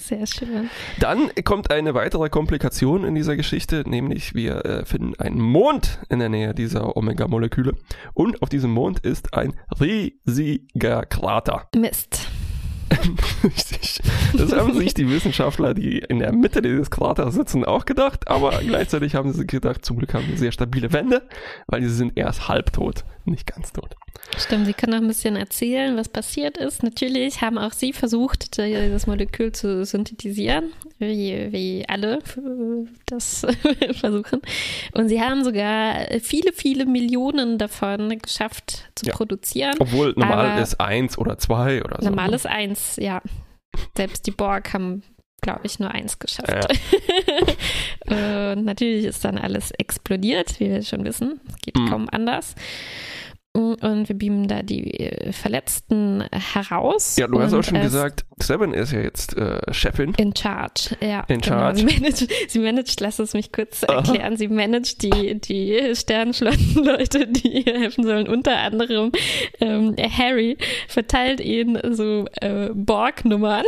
Sehr 0.01 0.25
schön. 0.25 0.70
Dann 1.00 1.32
kommt 1.44 1.72
eine 1.72 1.94
weitere 1.94 2.30
Komplikation 2.30 3.04
in 3.04 3.16
dieser 3.16 3.36
Geschichte, 3.36 3.84
nämlich 3.88 4.34
wir 4.34 4.66
äh, 4.66 4.86
finden 4.86 5.16
einen 5.20 5.39
Mond 5.39 6.00
in 6.10 6.20
der 6.20 6.30
Nähe 6.30 6.54
dieser 6.54 6.96
Omega-Moleküle. 6.96 7.74
Und 8.13 8.42
auf 8.42 8.50
diesem 8.50 8.72
Mond 8.72 9.00
ist 9.00 9.34
ein 9.34 9.54
riesiger 9.80 11.06
Krater. 11.06 11.68
Mist. 11.75 12.27
Richtig. 13.44 14.00
Das 14.38 14.54
haben 14.54 14.74
sich 14.74 14.94
die 14.94 15.10
Wissenschaftler, 15.10 15.74
die 15.74 16.00
in 16.00 16.20
der 16.20 16.34
Mitte 16.34 16.62
dieses 16.62 16.89
Kraters 16.89 17.34
sitzen, 17.34 17.66
auch 17.66 17.86
gedacht, 17.86 18.27
aber 18.27 18.60
gleichzeitig 18.60 19.16
haben 19.16 19.34
sie 19.34 19.46
gedacht, 19.46 19.84
zum 19.84 19.98
Glück 19.98 20.13
haben 20.13 20.27
wir 20.27 20.38
sehr 20.38 20.51
stabile 20.51 20.94
Wände, 20.94 21.27
weil 21.68 21.84
sie 21.84 21.89
sind 21.89 22.18
erst 22.18 22.48
halbtot, 22.48 23.04
nicht 23.31 23.48
ganz 23.48 23.72
tot. 23.74 23.96
Stimmt, 24.38 24.65
Sie 24.65 24.74
können 24.74 24.93
auch 24.93 25.01
ein 25.01 25.07
bisschen 25.07 25.36
erzählen, 25.36 25.96
was 25.96 26.10
passiert 26.10 26.57
ist. 26.57 26.84
Natürlich 26.84 27.41
haben 27.41 27.57
auch 27.57 27.72
Sie 27.72 27.93
versucht, 27.93 28.57
das 28.57 29.07
Molekül 29.07 29.51
zu 29.51 29.86
synthetisieren, 29.86 30.72
wie, 31.00 31.51
wie 31.51 31.86
alle 31.88 32.19
das 33.05 33.46
versuchen. 33.93 34.41
Und 34.93 35.10
Sie 35.10 35.22
haben 35.22 35.43
sogar 35.43 36.07
viele, 36.22 36.51
viele 36.53 36.86
Millionen 36.86 37.57
davon 37.57 38.17
geschafft 38.19 38.89
zu 38.96 39.05
ja. 39.05 39.13
produzieren. 39.13 39.75
Obwohl 39.79 40.13
normal 40.15 40.62
ist 40.62 40.79
eins 40.79 41.17
oder 41.17 41.38
zwei 41.38 41.84
oder 41.84 41.98
so. 42.01 42.10
Normal 42.10 42.34
ist 42.34 42.48
eins, 42.48 42.98
ja. 42.98 43.22
Selbst 43.96 44.25
die 44.27 44.31
Borg 44.31 44.74
haben 44.74 45.03
glaube 45.48 45.62
ich, 45.63 45.80
nur 45.80 45.89
eins 45.92 46.20
geschafft. 46.20 46.75
Ja. 48.08 48.51
und 48.54 48.66
natürlich 48.66 49.06
ist 49.06 49.24
dann 49.24 49.38
alles 49.38 49.72
explodiert, 49.72 50.60
wie 50.60 50.70
wir 50.70 50.84
schon 50.84 51.06
wissen. 51.06 51.39
Geht 51.62 51.77
mhm. 51.77 51.89
kaum 51.89 52.10
anders 52.12 52.54
und 53.58 54.10
wir 54.10 54.18
beamen 54.18 54.48
da 54.48 54.62
die 54.62 55.00
äh, 55.00 55.32
Verletzten 55.32 56.24
heraus. 56.32 57.16
Ja, 57.18 57.27
du 57.27 57.42
hast 57.42 57.54
auch 57.54 57.63
schon 57.63 57.82
gesagt, 57.82 58.25
Seven 58.39 58.74
ist 58.74 58.91
ja 58.91 59.01
jetzt 59.01 59.36
äh, 59.36 59.60
Chefin. 59.74 60.13
In 60.17 60.36
charge, 60.36 60.96
ja. 61.01 61.22
In 61.27 61.41
genau. 61.41 61.58
charge. 61.58 61.79
Sie 61.79 61.86
managt, 61.86 62.27
sie 62.51 62.60
managt, 62.60 63.00
lass 63.01 63.17
es 63.17 63.34
mich 63.34 63.51
kurz 63.51 63.82
erklären, 63.82 64.34
Aha. 64.34 64.38
sie 64.38 64.48
managt 64.48 65.01
die, 65.01 65.39
die 65.41 65.96
Sternenflottenleute, 65.96 67.27
die 67.27 67.63
ihr 67.63 67.79
helfen 67.79 68.03
sollen. 68.03 68.27
Unter 68.27 68.58
anderem 68.58 69.12
ähm, 69.60 69.96
Harry 69.98 70.58
verteilt 70.88 71.39
ihnen 71.39 71.96
so 71.96 72.25
äh, 72.41 72.70
Borg-Nummern. 72.74 73.65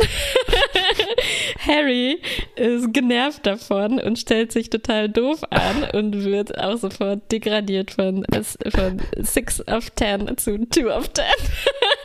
Harry 1.66 2.20
ist 2.54 2.92
genervt 2.92 3.46
davon 3.46 3.98
und 3.98 4.18
stellt 4.20 4.52
sich 4.52 4.70
total 4.70 5.08
doof 5.08 5.42
an 5.50 5.84
und 5.92 6.24
wird 6.24 6.56
auch 6.58 6.76
sofort 6.76 7.30
degradiert 7.32 7.90
von, 7.90 8.24
von 8.68 9.02
Six 9.18 9.66
of 9.66 9.90
Ten 9.90 10.36
zu 10.38 10.64
Two 10.66 10.88
of 10.88 11.08
Ten. 11.08 11.24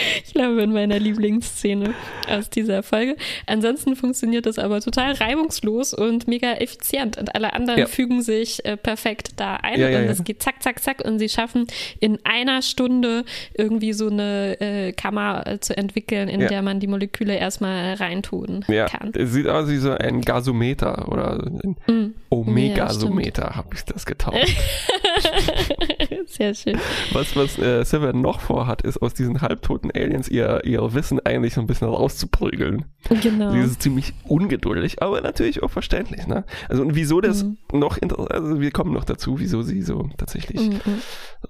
ich 0.24 0.32
glaube, 0.34 0.56
Seven 0.56 0.72
meiner 0.72 0.98
Lieblingsszene 0.98 1.94
aus 2.28 2.50
dieser 2.50 2.82
Folge. 2.82 3.16
Ansonsten 3.46 3.96
funktioniert 3.96 4.46
das 4.46 4.58
aber 4.58 4.80
total 4.80 5.12
reibungslos 5.12 5.94
und 5.94 6.28
mega 6.28 6.52
effizient 6.54 7.16
und 7.18 7.34
alle 7.34 7.52
anderen 7.52 7.78
Ja. 7.80 7.86
fügen 7.86 8.22
sich 8.22 8.64
äh, 8.64 8.76
perfekt 8.76 9.32
da 9.36 9.56
ein 9.56 9.80
Ja, 9.80 9.88
ja, 9.88 9.98
und 10.00 10.04
es 10.06 10.24
geht 10.24 10.42
zack, 10.42 10.62
zack, 10.62 10.82
zack 10.82 11.02
und 11.04 11.18
sie 11.18 11.28
schaffen 11.28 11.66
in 12.00 12.18
einer 12.24 12.62
Stunde 12.62 13.24
irgendwie 13.54 13.92
so 13.92 14.08
eine 14.08 14.60
äh, 14.60 14.92
Kammer 14.92 15.46
äh, 15.46 15.60
zu 15.60 15.76
entwickeln, 15.76 16.28
in 16.28 16.40
der 16.40 16.62
man 16.62 16.80
die 16.80 16.86
Moleküle 16.86 17.36
erstmal 17.36 17.94
reintun 17.94 18.64
Ja, 18.68 18.86
kann. 18.86 19.12
es 19.14 19.32
sieht 19.32 19.46
aus 19.48 19.68
wie 19.68 19.76
so 19.78 19.92
ein 19.92 20.20
Gasometer 20.20 21.08
oder 21.10 21.42
ein 21.42 21.76
Mm. 21.86 22.14
Omegasometer, 22.30 23.56
habe 23.56 23.68
ich 23.74 23.84
das 23.84 24.06
getauft. 24.06 24.36
Sehr 26.26 26.54
schön. 26.54 26.78
was 27.12 27.34
was 27.36 27.58
äh, 27.58 27.84
Seven 27.84 28.20
noch 28.20 28.40
vorhat, 28.40 28.82
ist 28.82 29.00
aus 29.02 29.14
diesen 29.14 29.40
halbtoten 29.40 29.89
Aliens 29.94 30.28
ihr, 30.28 30.62
ihr 30.64 30.94
Wissen 30.94 31.20
eigentlich 31.20 31.54
so 31.54 31.60
ein 31.60 31.66
bisschen 31.66 31.88
rauszuprügeln. 31.88 32.84
Genau. 33.22 33.52
Sie 33.52 33.60
ist 33.60 33.82
ziemlich 33.82 34.12
ungeduldig, 34.24 35.02
aber 35.02 35.20
natürlich 35.20 35.62
auch 35.62 35.70
verständlich. 35.70 36.26
Ne? 36.26 36.44
Also 36.68 36.82
und 36.82 36.94
wieso 36.94 37.20
das 37.20 37.44
Mhm. 37.44 37.56
noch, 37.72 37.98
also 38.30 38.60
wir 38.60 38.70
kommen 38.70 38.92
noch 38.92 39.04
dazu, 39.04 39.38
wieso 39.38 39.62
sie 39.62 39.82
so 39.82 40.08
tatsächlich 40.16 40.60
Mm, 40.70 40.74
mm. 40.74 41.02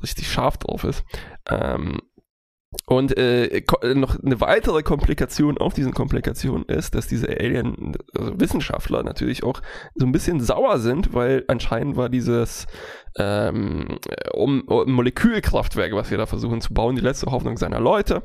richtig 0.02 0.30
scharf 0.30 0.59
drauf 0.59 0.85
ist. 0.85 1.04
Ähm, 1.49 1.99
und 2.87 3.16
äh, 3.18 3.62
noch 3.94 4.23
eine 4.23 4.40
weitere 4.40 4.85
Komplikation 4.85 5.59
auf 5.59 5.75
diesen 5.75 5.92
Komplikationen 5.92 6.64
ist, 6.66 6.94
dass 6.94 7.09
diese 7.09 7.28
Alien 7.28 7.97
also 8.16 8.38
Wissenschaftler 8.38 9.02
natürlich 9.02 9.42
auch 9.42 9.61
so 9.97 10.06
ein 10.06 10.12
bisschen 10.12 10.40
sauer 10.40 10.78
sind, 10.78 11.12
weil 11.12 11.44
anscheinend 11.49 11.97
war 11.97 12.09
dieses 12.09 12.68
ähm, 13.18 13.98
um, 14.32 14.62
um 14.62 14.92
Molekülkraftwerk, 14.92 15.92
was 15.94 16.10
wir 16.10 16.18
da 16.18 16.26
versuchen 16.26 16.60
zu 16.60 16.72
bauen, 16.74 16.96
die 16.96 17.02
letzte 17.02 17.30
Hoffnung 17.30 17.56
seiner 17.56 17.80
Leute. 17.80 18.22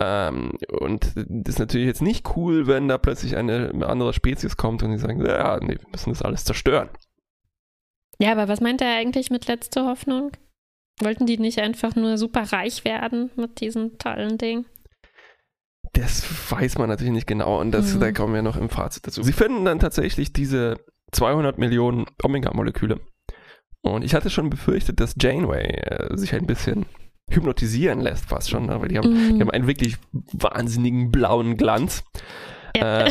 Ähm, 0.00 0.52
und 0.80 1.12
das 1.16 1.54
ist 1.54 1.58
natürlich 1.58 1.86
jetzt 1.86 2.02
nicht 2.02 2.36
cool, 2.36 2.66
wenn 2.66 2.88
da 2.88 2.98
plötzlich 2.98 3.36
eine 3.36 3.72
andere 3.86 4.12
Spezies 4.12 4.56
kommt 4.56 4.82
und 4.82 4.92
die 4.92 4.98
sagen, 4.98 5.24
ja, 5.24 5.58
nee, 5.60 5.76
wir 5.80 5.88
müssen 5.90 6.10
das 6.10 6.22
alles 6.22 6.44
zerstören. 6.44 6.88
Ja, 8.20 8.32
aber 8.32 8.48
was 8.48 8.60
meint 8.60 8.80
er 8.80 8.96
eigentlich 8.96 9.30
mit 9.30 9.46
letzte 9.46 9.86
Hoffnung? 9.86 10.32
Wollten 11.00 11.26
die 11.26 11.38
nicht 11.38 11.60
einfach 11.60 11.94
nur 11.94 12.18
super 12.18 12.42
reich 12.52 12.84
werden 12.84 13.30
mit 13.36 13.60
diesen 13.60 13.98
tollen 13.98 14.38
Ding? 14.38 14.66
Das 15.92 16.24
weiß 16.52 16.78
man 16.78 16.88
natürlich 16.88 17.12
nicht 17.12 17.26
genau 17.26 17.60
und 17.60 17.72
das, 17.72 17.94
Mhm. 17.94 18.00
da 18.00 18.12
kommen 18.12 18.34
wir 18.34 18.42
noch 18.42 18.56
im 18.56 18.68
Fazit 18.68 19.06
dazu. 19.06 19.22
Sie 19.22 19.32
finden 19.32 19.64
dann 19.64 19.78
tatsächlich 19.78 20.32
diese 20.32 20.76
200 21.12 21.58
Millionen 21.58 22.06
Omega-Moleküle. 22.22 23.00
Und 23.82 24.04
ich 24.04 24.14
hatte 24.14 24.30
schon 24.30 24.50
befürchtet, 24.50 25.00
dass 25.00 25.14
Janeway 25.20 25.64
äh, 25.66 26.16
sich 26.16 26.34
ein 26.34 26.46
bisschen 26.46 26.86
hypnotisieren 27.30 28.00
lässt, 28.00 28.24
fast 28.26 28.50
schon, 28.50 28.66
ne? 28.66 28.80
weil 28.80 28.88
die 28.88 28.98
haben, 28.98 29.10
Mhm. 29.12 29.34
die 29.36 29.40
haben 29.42 29.50
einen 29.50 29.66
wirklich 29.66 29.96
wahnsinnigen 30.32 31.10
blauen 31.10 31.56
Glanz. 31.56 32.02
Ja. 32.76 33.06
Äh, 33.06 33.10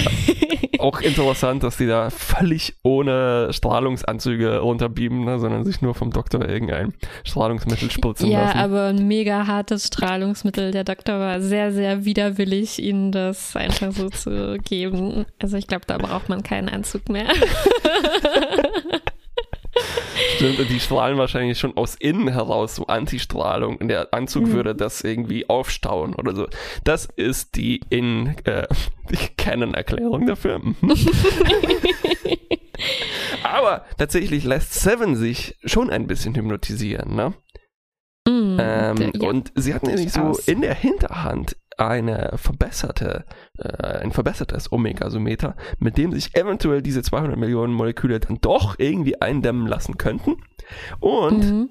auch 0.79 1.01
interessant, 1.01 1.63
dass 1.63 1.77
die 1.77 1.87
da 1.87 2.09
völlig 2.09 2.75
ohne 2.83 3.49
Strahlungsanzüge 3.51 4.59
runterbeamen, 4.59 5.25
ne? 5.25 5.39
sondern 5.39 5.65
sich 5.65 5.81
nur 5.81 5.93
vom 5.95 6.11
Doktor 6.11 6.47
irgendein 6.47 6.93
Strahlungsmittel 7.23 7.89
spritzen 7.91 8.29
ja, 8.29 8.41
lassen. 8.43 8.57
aber 8.59 8.85
ein 8.87 9.07
mega 9.07 9.47
hartes 9.47 9.87
Strahlungsmittel. 9.87 10.71
Der 10.71 10.83
Doktor 10.83 11.19
war 11.19 11.41
sehr, 11.41 11.71
sehr 11.71 12.05
widerwillig, 12.05 12.81
ihnen 12.81 13.11
das 13.11 13.55
einfach 13.55 13.91
so 13.91 14.09
zu 14.09 14.57
geben. 14.63 15.25
Also 15.41 15.57
ich 15.57 15.67
glaube, 15.67 15.85
da 15.87 15.97
braucht 15.97 16.29
man 16.29 16.43
keinen 16.43 16.69
Anzug 16.69 17.09
mehr. 17.09 17.27
Stimmt, 20.37 20.69
die 20.69 20.79
strahlen 20.79 21.17
wahrscheinlich 21.17 21.59
schon 21.59 21.75
aus 21.75 21.95
innen 21.95 22.27
heraus 22.29 22.75
so 22.75 22.87
Antistrahlung 22.87 23.75
und 23.77 23.89
der 23.89 24.13
Anzug 24.13 24.47
Mhm. 24.47 24.53
würde 24.53 24.75
das 24.75 25.01
irgendwie 25.01 25.49
aufstauen 25.49 26.15
oder 26.15 26.33
so. 26.35 26.47
Das 26.83 27.05
ist 27.15 27.55
die 27.55 27.81
in 27.89 28.35
äh, 28.45 28.67
die 29.11 29.17
Canon-Erklärung 29.37 30.25
dafür. 30.25 30.59
Mhm. 30.59 30.75
Aber 33.43 33.85
tatsächlich 33.97 34.43
lässt 34.43 34.73
Seven 34.73 35.15
sich 35.15 35.57
schon 35.65 35.89
ein 35.89 36.07
bisschen 36.07 36.35
hypnotisieren, 36.35 37.15
ne? 37.15 37.33
Mm, 38.27 38.57
Ähm, 38.59 39.11
ja. 39.15 39.27
Und 39.27 39.51
sie 39.55 39.73
hatten 39.73 39.87
nämlich 39.87 40.11
so 40.11 40.19
durchaus. 40.21 40.47
in 40.47 40.61
der 40.61 40.75
Hinterhand 40.75 41.55
eine 41.77 42.33
verbesserte, 42.35 43.25
äh, 43.57 43.99
ein 43.99 44.11
verbessertes 44.11 44.71
Omegasometer, 44.71 45.55
mit 45.79 45.97
dem 45.97 46.11
sich 46.11 46.35
eventuell 46.35 46.81
diese 46.81 47.01
200 47.01 47.37
Millionen 47.37 47.73
Moleküle 47.73 48.19
dann 48.19 48.39
doch 48.41 48.75
irgendwie 48.79 49.21
eindämmen 49.21 49.67
lassen 49.67 49.97
könnten. 49.97 50.37
Und 50.99 51.43
Mhm. 51.45 51.69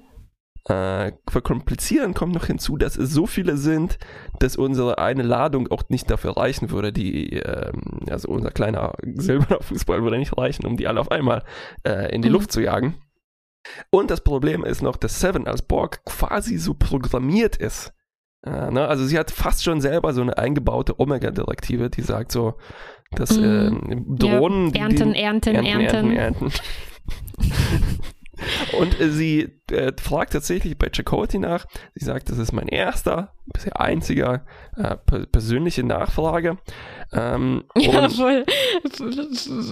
äh, 0.69 1.13
verkomplizieren 1.29 2.13
kommt 2.13 2.33
noch 2.33 2.45
hinzu, 2.45 2.75
dass 2.77 2.97
es 2.97 3.11
so 3.11 3.25
viele 3.25 3.55
sind, 3.57 3.97
dass 4.39 4.57
unsere 4.57 4.97
eine 4.97 5.23
Ladung 5.23 5.69
auch 5.71 5.83
nicht 5.89 6.11
dafür 6.11 6.35
reichen 6.35 6.71
würde, 6.71 6.91
die, 6.91 7.37
ähm, 7.37 7.81
also 8.09 8.27
unser 8.29 8.51
kleiner 8.51 8.93
silberner 9.15 9.61
Fußball 9.63 10.03
würde 10.03 10.17
nicht 10.17 10.37
reichen, 10.37 10.65
um 10.65 10.75
die 10.75 10.87
alle 10.87 10.99
auf 10.99 11.09
einmal 11.11 11.43
äh, 11.83 12.13
in 12.13 12.21
die 12.21 12.27
Mhm. 12.27 12.33
Luft 12.35 12.51
zu 12.51 12.61
jagen. 12.61 12.95
Und 13.91 14.11
das 14.11 14.21
Problem 14.23 14.63
ist 14.63 14.81
noch, 14.81 14.95
dass 14.97 15.19
Seven 15.19 15.47
als 15.47 15.61
Borg 15.61 16.03
quasi 16.05 16.57
so 16.57 16.73
programmiert 16.73 17.57
ist. 17.57 17.93
Äh, 18.47 18.71
ne? 18.71 18.87
Also 18.87 19.05
sie 19.05 19.17
hat 19.17 19.31
fast 19.31 19.63
schon 19.63 19.81
selber 19.81 20.13
so 20.13 20.21
eine 20.21 20.37
eingebaute 20.37 20.99
Omega-Direktive, 20.99 21.89
die 21.89 22.01
sagt 22.01 22.31
so, 22.31 22.55
dass 23.11 23.37
Mhm. 23.37 23.81
ähm, 23.89 24.05
Drohnen... 24.17 24.71
die- 24.71 24.79
Ernten, 24.79 25.13
die- 25.13 25.19
ernten, 25.19 25.55
ernten. 25.55 25.81
ernten, 26.11 26.15
ernten. 26.15 26.51
Und 28.79 28.99
äh, 28.99 29.09
sie 29.09 29.49
äh, 29.71 29.91
fragt 29.99 30.33
tatsächlich 30.33 30.77
bei 30.77 30.89
Chakotay 30.91 31.39
nach. 31.39 31.65
Sie 31.95 32.05
sagt, 32.05 32.29
das 32.29 32.37
ist 32.37 32.51
mein 32.51 32.67
erster, 32.67 33.33
bisher 33.51 33.79
einziger 33.79 34.45
äh, 34.75 34.95
per 34.95 35.25
persönliche 35.25 35.83
Nachfrage. 35.83 36.57
Ähm, 37.13 37.63
Ja, 37.75 38.09
voll. 38.09 38.45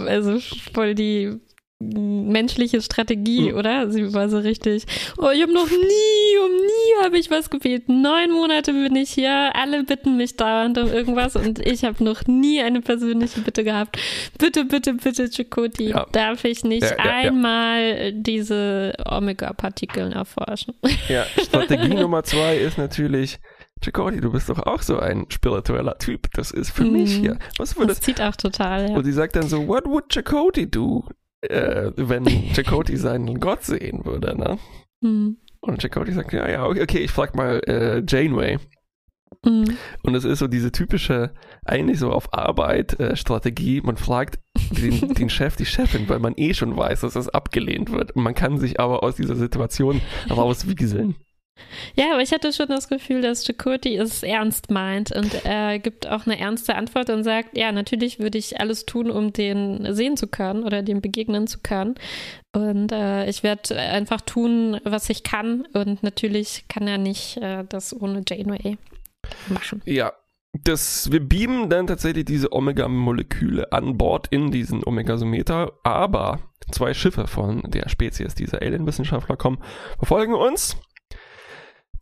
Also 0.08 0.40
voll 0.74 0.96
die 0.96 1.40
menschliche 1.80 2.82
Strategie, 2.82 3.52
Mhm. 3.52 3.58
oder? 3.58 3.92
Sie 3.92 4.14
war 4.14 4.30
so 4.30 4.38
richtig, 4.40 4.86
oh, 5.18 5.30
ich 5.30 5.42
habe 5.42 5.54
noch 5.54 5.70
nie, 5.70 6.38
um 6.46 6.52
nie 6.56 7.04
habe 7.04 7.18
ich 7.18 7.30
was 7.30 7.50
gebeten. 7.50 8.02
Neun 8.02 8.32
Monate 8.32 8.72
bin 8.72 8.96
ich 8.96 9.12
hier, 9.12 9.52
alle 9.56 9.84
bitten 9.84 10.16
mich 10.18 10.38
dauernd 10.38 10.78
um 10.78 10.88
irgendwas 10.88 11.36
und 11.36 11.60
ich 11.60 11.84
habe 11.84 12.04
noch 12.04 12.26
nie 12.28 12.62
eine 12.62 12.82
persönliche 12.82 13.42
Bitte 13.42 13.64
gehabt. 13.64 13.98
Bitte, 14.38 14.66
bitte, 14.66 14.94
bitte, 14.94 15.30
Chakoti, 15.30 15.90
Ja. 15.90 16.06
darf 16.12 16.46
ich 16.46 16.64
nicht 16.64 16.84
Ja, 16.84 16.96
ja, 16.98 17.04
einmal 17.04 18.14
diese 18.14 18.94
Omega-Partikeln 19.06 20.14
erforschen? 20.14 20.76
ja, 21.10 21.26
Strategie 21.44 21.94
Nummer 21.96 22.24
zwei 22.24 22.58
ist 22.58 22.78
natürlich, 22.78 23.40
Chakotay, 23.84 24.22
du 24.22 24.32
bist 24.32 24.48
doch 24.50 24.60
auch 24.66 24.82
so 24.82 24.98
ein 24.98 25.26
spiritueller 25.30 25.98
Typ. 25.98 26.30
Das 26.34 26.52
ist 26.52 26.72
für 26.72 26.86
mich 26.86 27.18
Mhm. 27.18 27.22
hier. 27.22 27.40
Was 27.58 27.72
Das 27.72 27.78
würdest 27.78 28.04
zieht 28.04 28.22
auch 28.22 28.36
total, 28.38 28.90
ja. 28.92 28.96
Und 28.96 29.04
sie 29.04 29.12
sagt 29.12 29.36
dann 29.36 29.48
so, 29.50 29.68
what 29.68 29.86
would 29.86 30.06
Chakotay 30.10 30.66
do, 30.66 31.04
äh, 31.49 31.91
wenn 31.95 32.25
Chakotay 32.53 32.97
seinen 32.97 33.39
Gott 33.39 33.63
sehen 33.63 34.05
würde, 34.05 34.38
ne? 34.38 34.58
Hm. 35.01 35.38
Und 35.62 35.81
Chakotay 35.81 36.13
sagt, 36.13 36.34
ja, 36.34 36.49
ja, 36.49 36.65
okay, 36.65 36.99
ich 36.99 37.12
frag 37.12 37.36
mal 37.36 37.60
äh, 37.67 38.03
Janeway. 38.08 38.60
Hm. 39.43 39.77
Und 40.03 40.15
es 40.15 40.23
ist 40.23 40.39
so 40.39 40.47
diese 40.47 40.71
typische, 40.71 41.34
eigentlich 41.63 41.99
so 41.99 42.12
auf 42.12 42.34
Arbeit 42.34 42.99
äh, 42.99 43.15
Strategie. 43.15 43.81
Man 43.81 43.97
fragt 43.97 44.39
den, 44.71 45.13
den 45.13 45.29
Chef, 45.29 45.55
die 45.55 45.65
Chefin, 45.65 46.08
weil 46.10 46.19
man 46.19 46.34
eh 46.38 46.53
schon 46.53 46.75
weiß, 46.75 47.01
dass 47.01 47.13
das 47.13 47.29
abgelehnt 47.29 47.91
wird. 47.91 48.12
Und 48.12 48.23
man 48.23 48.36
kann 48.36 48.58
sich 48.58 48.79
aber 48.79 49.03
aus 49.03 49.15
dieser 49.15 49.36
Situation 49.36 50.01
rauswieseln. 50.29 51.15
Ja, 51.96 52.13
aber 52.13 52.22
ich 52.22 52.32
hatte 52.32 52.52
schon 52.52 52.68
das 52.68 52.88
Gefühl, 52.88 53.22
dass 53.22 53.46
Chakoti 53.46 53.96
es 53.96 54.24
ernst 54.24 54.70
meint 54.70 55.12
und 55.15 55.46
er 55.46 55.80
gibt 55.80 56.08
auch 56.08 56.26
eine 56.26 56.39
ernste 56.39 56.76
Antwort 56.76 57.10
und 57.10 57.24
sagt, 57.24 57.58
ja, 57.58 57.72
natürlich 57.72 58.20
würde 58.20 58.38
ich 58.38 58.60
alles 58.60 58.86
tun, 58.86 59.10
um 59.10 59.32
den 59.32 59.94
sehen 59.94 60.18
zu 60.18 60.28
können 60.28 60.63
oder 60.63 60.84
dem 60.84 61.02
begegnen 61.02 61.48
zu 61.48 61.60
können. 61.60 61.96
Und 62.54 62.91
äh, 62.91 63.30
ich 63.30 63.44
werde 63.44 63.78
einfach 63.78 64.22
tun, 64.22 64.80
was 64.84 65.10
ich 65.10 65.24
kann. 65.24 65.68
Und 65.74 66.04
natürlich 66.04 66.65
kann 66.68 66.88
er 66.88 66.98
nicht 66.98 67.38
äh, 67.38 67.63
das 67.68 68.00
ohne 68.00 68.24
Janeway 68.28 68.78
machen. 69.48 69.82
Ja. 69.86 70.13
Das, 70.63 71.12
wir 71.12 71.20
beamen 71.20 71.70
dann 71.70 71.86
tatsächlich 71.86 72.24
diese 72.24 72.54
Omega-Moleküle 72.54 73.74
an 73.74 73.98
Bord 73.98 74.28
in 74.30 74.52
diesen 74.52 74.86
Omegasometer, 74.86 75.74
aber 75.84 76.39
zwei 76.72 76.94
Schiffe 76.94 77.28
von 77.28 77.62
der 77.65 77.89
Spezies 77.89 78.36
dieser 78.36 78.62
Alien-Wissenschaftler 78.62 79.36
kommen, 79.36 79.58
verfolgen 79.98 80.34
uns. 80.34 80.78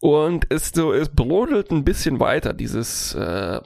Und 0.03 0.47
es, 0.49 0.71
so, 0.75 0.91
es 0.91 1.07
brodelt 1.07 1.71
ein 1.71 1.85
bisschen 1.85 2.19
weiter, 2.19 2.51
dieses, 2.51 3.15
äh, 3.15 3.61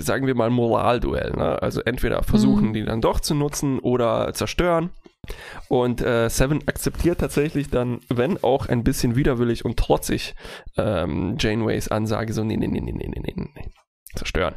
sagen 0.00 0.26
wir 0.26 0.34
mal, 0.34 0.48
Moralduell. 0.48 1.32
Ne? 1.32 1.60
Also 1.60 1.82
entweder 1.82 2.22
versuchen 2.22 2.68
mhm. 2.68 2.72
die 2.72 2.84
dann 2.86 3.02
doch 3.02 3.20
zu 3.20 3.34
nutzen 3.34 3.78
oder 3.78 4.32
zerstören. 4.32 4.88
Und 5.68 6.00
äh, 6.00 6.30
Seven 6.30 6.66
akzeptiert 6.66 7.20
tatsächlich 7.20 7.68
dann, 7.68 8.00
wenn 8.08 8.42
auch 8.42 8.64
ein 8.66 8.82
bisschen 8.82 9.14
widerwillig 9.14 9.66
und 9.66 9.78
trotzig, 9.78 10.34
ähm, 10.78 11.36
Janeways 11.38 11.88
Ansage 11.88 12.32
so, 12.32 12.44
nee, 12.44 12.56
nee, 12.56 12.66
nee, 12.66 12.80
nee, 12.80 12.92
nee, 12.92 13.06
nee, 13.06 13.20
nee, 13.22 13.50
nee, 13.54 13.70
zerstören. 14.14 14.54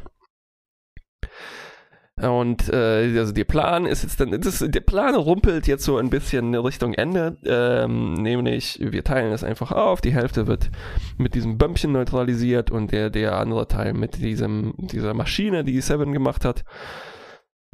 Und 2.20 2.68
äh, 2.68 3.18
also 3.18 3.32
der 3.32 3.44
Plan 3.44 3.86
ist 3.86 4.02
jetzt 4.02 4.20
dann, 4.20 4.38
das, 4.38 4.58
der 4.58 4.80
Plan 4.80 5.14
rumpelt 5.14 5.66
jetzt 5.66 5.84
so 5.84 5.96
ein 5.96 6.10
bisschen 6.10 6.54
Richtung 6.54 6.92
Ende, 6.92 7.38
ähm, 7.46 8.12
nämlich 8.14 8.78
wir 8.82 9.02
teilen 9.02 9.32
es 9.32 9.42
einfach 9.42 9.72
auf, 9.72 10.02
die 10.02 10.12
Hälfte 10.12 10.46
wird 10.46 10.70
mit 11.16 11.34
diesem 11.34 11.56
Bömpchen 11.56 11.92
neutralisiert 11.92 12.70
und 12.70 12.92
der, 12.92 13.08
der 13.08 13.38
andere 13.38 13.66
Teil 13.66 13.94
mit 13.94 14.18
diesem, 14.18 14.74
dieser 14.76 15.14
Maschine, 15.14 15.64
die 15.64 15.80
Seven 15.80 16.12
gemacht 16.12 16.44
hat. 16.44 16.64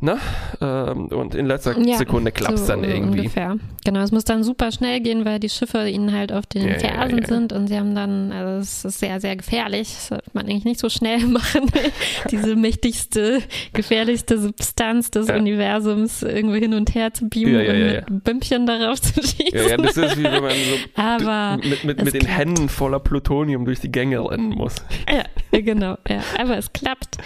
Na? 0.01 0.17
Ähm, 0.61 1.07
und 1.09 1.35
in 1.35 1.47
letzter 1.47 1.77
Ja, 1.81 1.97
Sekunde 1.97 2.31
klappt 2.31 2.55
es 2.55 2.61
so 2.61 2.67
dann 2.69 2.85
irgendwie. 2.85 3.19
Ungefähr. 3.19 3.57
Genau, 3.85 3.99
es 4.01 4.13
muss 4.13 4.23
dann 4.23 4.45
super 4.45 4.71
schnell 4.71 5.01
gehen, 5.01 5.25
weil 5.25 5.41
die 5.41 5.49
Schiffe 5.49 5.89
ihnen 5.89 6.13
halt 6.13 6.31
auf 6.33 6.47
den 6.47 6.69
Ja, 6.69 6.79
Fersen 6.79 7.19
ja. 7.19 7.27
sind 7.27 7.53
und 7.53 7.67
sie 7.67 7.77
haben 7.77 7.97
dann, 7.97 8.31
also 8.31 8.61
es 8.61 8.85
ist 8.85 9.01
sehr, 9.01 9.21
sehr 9.21 9.35
gefährlich. 9.35 9.89
Das 9.89 10.09
sollte 10.09 10.31
man 10.35 10.47
eigentlich 10.47 10.65
nicht 10.65 10.79
so 10.79 10.89
schnell 10.89 11.19
machen. 11.27 11.63
Diese 12.31 12.55
mächtigste, 12.55 13.43
gefährlichste 13.73 14.39
Substanz 14.39 15.11
des. 15.11 15.29
Universums 15.29 16.23
irgendwo 16.23 16.55
hin 16.57 16.75
und 16.75 16.95
her 16.95 17.13
zu 17.13 17.29
beamen 17.29 17.57
und 17.57 17.79
mit 17.79 18.25
Bömpchen 18.25 18.67
darauf 18.67 19.01
zu 19.01 19.21
schießen. 19.21 19.69
Ja, 19.69 19.77
das 19.77 19.97
ist 19.97 20.17
wie 20.17 20.23
wenn 20.25 20.43
man 20.43 20.53
so 20.53 20.77
Aber 20.95 21.57
mit, 21.63 21.85
mit, 21.85 22.05
mit 22.05 22.15
den 22.15 22.21
klappt. 22.21 22.39
Händen 22.39 22.69
voller 22.69 23.01
Plutonium 23.01 23.65
durch 23.65 23.81
die 23.81 23.91
Gänge 23.91 24.21
rennen 24.31 24.51
muss. 24.51 24.77
Ja, 25.13 25.25
genau. 25.61 25.99
Ja. 26.09 26.21
Aber 26.39 26.57
es 26.57 26.73
klappt. 26.73 27.19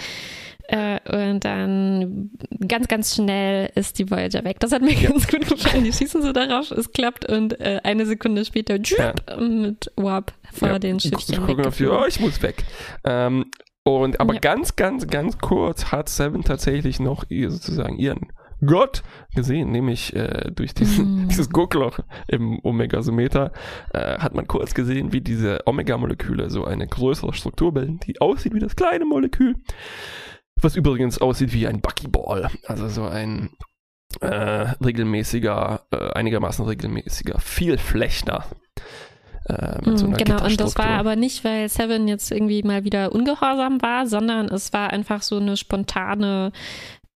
Äh, 0.67 0.99
und 1.31 1.43
dann 1.43 2.31
ganz, 2.67 2.87
ganz 2.87 3.15
schnell 3.15 3.69
ist 3.75 3.99
die 3.99 4.09
Voyager 4.09 4.43
weg. 4.45 4.59
Das 4.59 4.71
hat 4.71 4.81
mir 4.81 4.95
ganz 4.95 5.27
gut 5.27 5.47
gefallen. 5.47 5.83
Die 5.83 5.91
schießen 5.93 6.21
so 6.21 6.31
darauf, 6.31 6.71
es 6.71 6.91
klappt 6.91 7.29
und 7.29 7.59
äh, 7.59 7.81
eine 7.83 8.05
Sekunde 8.05 8.45
später 8.45 8.81
tschupp, 8.81 9.15
mit 9.39 9.91
Warp 9.95 10.33
vor 10.53 10.69
Ja, 10.69 10.79
den 10.79 10.99
Schiffchen 10.99 11.45
gucken 11.45 11.65
auf 11.65 11.77
die, 11.77 11.87
oh, 11.87 12.05
ich 12.07 12.19
muss 12.19 12.41
weg. 12.41 12.63
Ähm, 13.03 13.45
und 13.83 14.21
aber 14.21 14.35
Ja. 14.35 14.39
ganz, 14.39 14.77
ganz, 14.77 15.07
ganz 15.07 15.37
kurz 15.39 15.91
hat 15.91 16.07
Seven 16.07 16.43
tatsächlich 16.43 16.99
noch 17.01 17.25
ihr, 17.29 17.51
sozusagen 17.51 17.97
ihren 17.97 18.31
Gott 18.65 19.03
gesehen, 19.35 19.71
nämlich 19.71 20.15
äh, 20.15 20.49
durch 20.55 20.73
diesen, 20.73 21.25
Mm. 21.25 21.27
dieses 21.27 21.49
Guckloch 21.49 21.99
im 22.29 22.59
Omega-Someter 22.63 23.51
äh, 23.93 24.19
hat 24.19 24.35
man 24.35 24.47
kurz 24.47 24.73
gesehen, 24.73 25.11
wie 25.11 25.19
diese 25.19 25.59
Omega-Moleküle 25.65 26.49
so 26.49 26.63
eine 26.63 26.87
größere 26.87 27.33
Struktur 27.33 27.73
bilden, 27.73 27.99
die 28.07 28.21
aussieht 28.21 28.53
wie 28.53 28.59
das 28.61 28.77
kleine 28.77 29.03
Molekül, 29.03 29.55
was 30.63 30.75
übrigens 30.75 31.19
aussieht 31.19 31.53
wie 31.53 31.67
ein 31.67 31.81
Buckyball, 31.81 32.49
also 32.67 32.87
so 32.87 33.03
ein 33.05 33.49
äh, 34.21 34.27
regelmäßiger, 34.83 35.81
äh, 35.91 36.11
einigermaßen 36.13 36.65
regelmäßiger 36.65 37.39
Vielflechter. 37.39 38.45
Äh, 39.45 39.79
mit 39.85 39.97
so 39.97 40.05
Mm, 40.05 40.09
einer 40.09 40.17
Genau, 40.17 40.45
und 40.45 40.59
das 40.59 40.77
war 40.77 40.97
aber 40.99 41.15
nicht, 41.15 41.43
weil 41.43 41.67
Seven 41.67 42.07
jetzt 42.07 42.31
irgendwie 42.31 42.63
mal 42.63 42.83
wieder 42.85 43.11
ungehorsam 43.11 43.81
war, 43.81 44.07
sondern 44.07 44.47
es 44.47 44.71
war 44.71 44.91
einfach 44.91 45.21
so 45.21 45.37
eine 45.37 45.57
spontane 45.57 46.51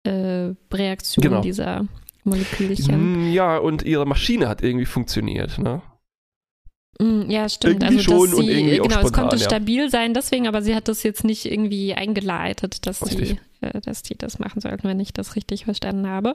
äh, 0.03 0.53
Reaktion 0.73 1.23
Genau. 1.23 1.41
dieser 1.41 1.85
Molekülchen. 2.23 3.13
Mm, 3.13 3.31
Ja, 3.31 3.57
und 3.57 3.83
ihre 3.83 4.05
Maschine 4.05 4.49
hat 4.49 4.61
irgendwie 4.61 4.85
funktioniert, 4.85 5.57
ne? 5.59 5.81
Mm, 6.99 7.29
Ja, 7.29 7.47
stimmt. 7.49 7.83
Irgendwie 7.83 7.97
also, 7.97 8.11
schon 8.11 8.29
dass 8.31 8.39
und 8.39 8.45
sie, 8.45 8.51
irgendwie 8.51 8.81
auch 8.81 8.87
genau, 8.87 8.95
es 8.95 9.01
spontan, 9.07 9.21
konnte 9.29 9.35
ja. 9.37 9.43
stabil 9.45 9.89
sein, 9.89 10.13
deswegen, 10.13 10.47
aber 10.47 10.61
sie 10.61 10.75
hat 10.75 10.87
das 10.87 11.03
jetzt 11.03 11.23
nicht 11.23 11.45
irgendwie 11.45 11.93
eingeleitet, 11.93 12.85
dass 12.87 13.05
Richtig. 13.05 13.37
die, 13.61 13.65
äh, 13.65 13.79
dass 13.81 14.01
die 14.03 14.17
das 14.17 14.39
machen 14.39 14.61
sollten, 14.61 14.87
wenn 14.87 14.99
ich 14.99 15.13
das 15.13 15.35
richtig 15.35 15.65
verstanden 15.65 16.07
habe. 16.07 16.33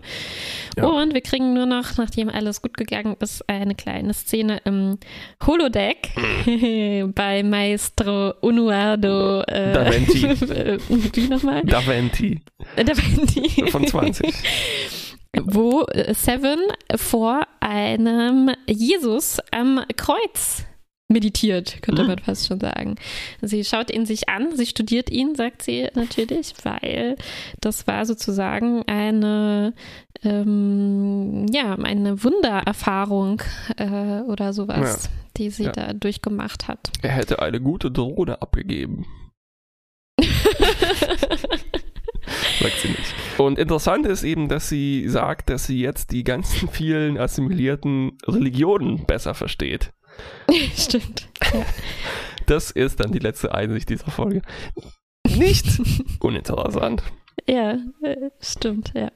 Ja. 0.77 0.87
Und 0.87 1.15
wir 1.15 1.21
kriegen 1.21 1.53
nur 1.55 1.67
noch, 1.67 1.97
nachdem 1.97 2.29
alles 2.29 2.63
gut 2.63 2.77
gegangen 2.77 3.17
ist, 3.21 3.49
eine 3.49 3.75
kleine 3.75 4.15
Szene 4.15 4.61
im 4.65 4.99
Holodeck 5.45 6.11
bei 7.15 7.43
Maestro 7.43 8.35
Unuardo. 8.41 9.43
Äh, 9.43 9.73
Da 9.73 9.91
Venti. 9.91 10.23
Wie 11.15 11.29
nochmal? 11.29 11.63
Da 11.65 11.85
Venti 11.85 12.41
Da 12.77 12.97
Venti. 12.97 13.71
von 13.71 13.87
20. 13.87 14.33
wo 15.45 15.83
äh, 15.85 16.13
Seven 16.15 16.59
vor 16.97 17.47
einem 17.61 18.51
Jesus 18.67 19.39
am 19.51 19.81
Kreuz 19.97 20.65
meditiert, 21.09 21.83
könnte 21.83 22.03
Mhm. 22.03 22.09
man 22.09 22.19
fast 22.21 22.47
schon 22.47 22.59
sagen. 22.61 22.97
Sie 23.43 23.65
schaut 23.65 23.91
ihn 23.91 24.07
sich 24.07 24.29
an, 24.31 24.57
sie 24.57 24.65
studiert 24.67 25.11
ihn, 25.11 25.35
sagt 25.35 25.63
sie 25.63 25.89
natürlich, 25.95 26.55
weil 26.65 27.17
das 27.61 27.87
war 27.87 28.07
sozusagen 28.07 28.83
eine, 28.89 29.75
ähm, 30.23 31.47
ja, 31.53 31.75
eine 31.75 32.25
Wundererfahrung 32.25 33.43
äh, 33.77 34.21
oder 34.23 34.53
sowas, 34.55 35.11
die 35.37 35.51
sie 35.51 35.65
Ja. 35.65 35.73
da 35.73 35.93
durchgemacht 35.93 36.67
hat. 36.69 36.91
Er 37.03 37.11
hätte 37.11 37.41
eine 37.43 37.61
gute 37.61 37.91
Drohne 37.91 38.41
abgegeben. 38.41 39.05
Sagt 42.61 42.79
sie 42.81 42.89
nicht. 42.89 43.15
Und 43.39 43.59
interessant 43.59 44.07
ist 44.07 44.23
eben, 44.23 44.49
dass 44.49 44.69
sie 44.69 45.09
sagt, 45.09 45.51
dass 45.51 45.67
sie 45.67 45.81
jetzt 45.81 46.13
die 46.13 46.25
ganzen 46.25 46.69
vielen 46.73 47.19
assimilierten 47.19 48.19
Religionen 48.27 49.05
besser 49.07 49.35
versteht. 49.35 49.93
Stimmt. 50.77 51.29
Das 52.47 52.73
ist 52.73 52.99
dann 52.99 53.13
die 53.13 53.21
letzte 53.21 53.55
Einsicht 53.55 53.89
dieser 53.89 54.11
Folge. 54.11 54.43
Nicht 55.37 55.65
uninteressant. 56.19 57.05
Ja, 57.47 57.79
äh, 58.03 58.31
stimmt, 58.41 58.93
ja. 58.97 59.13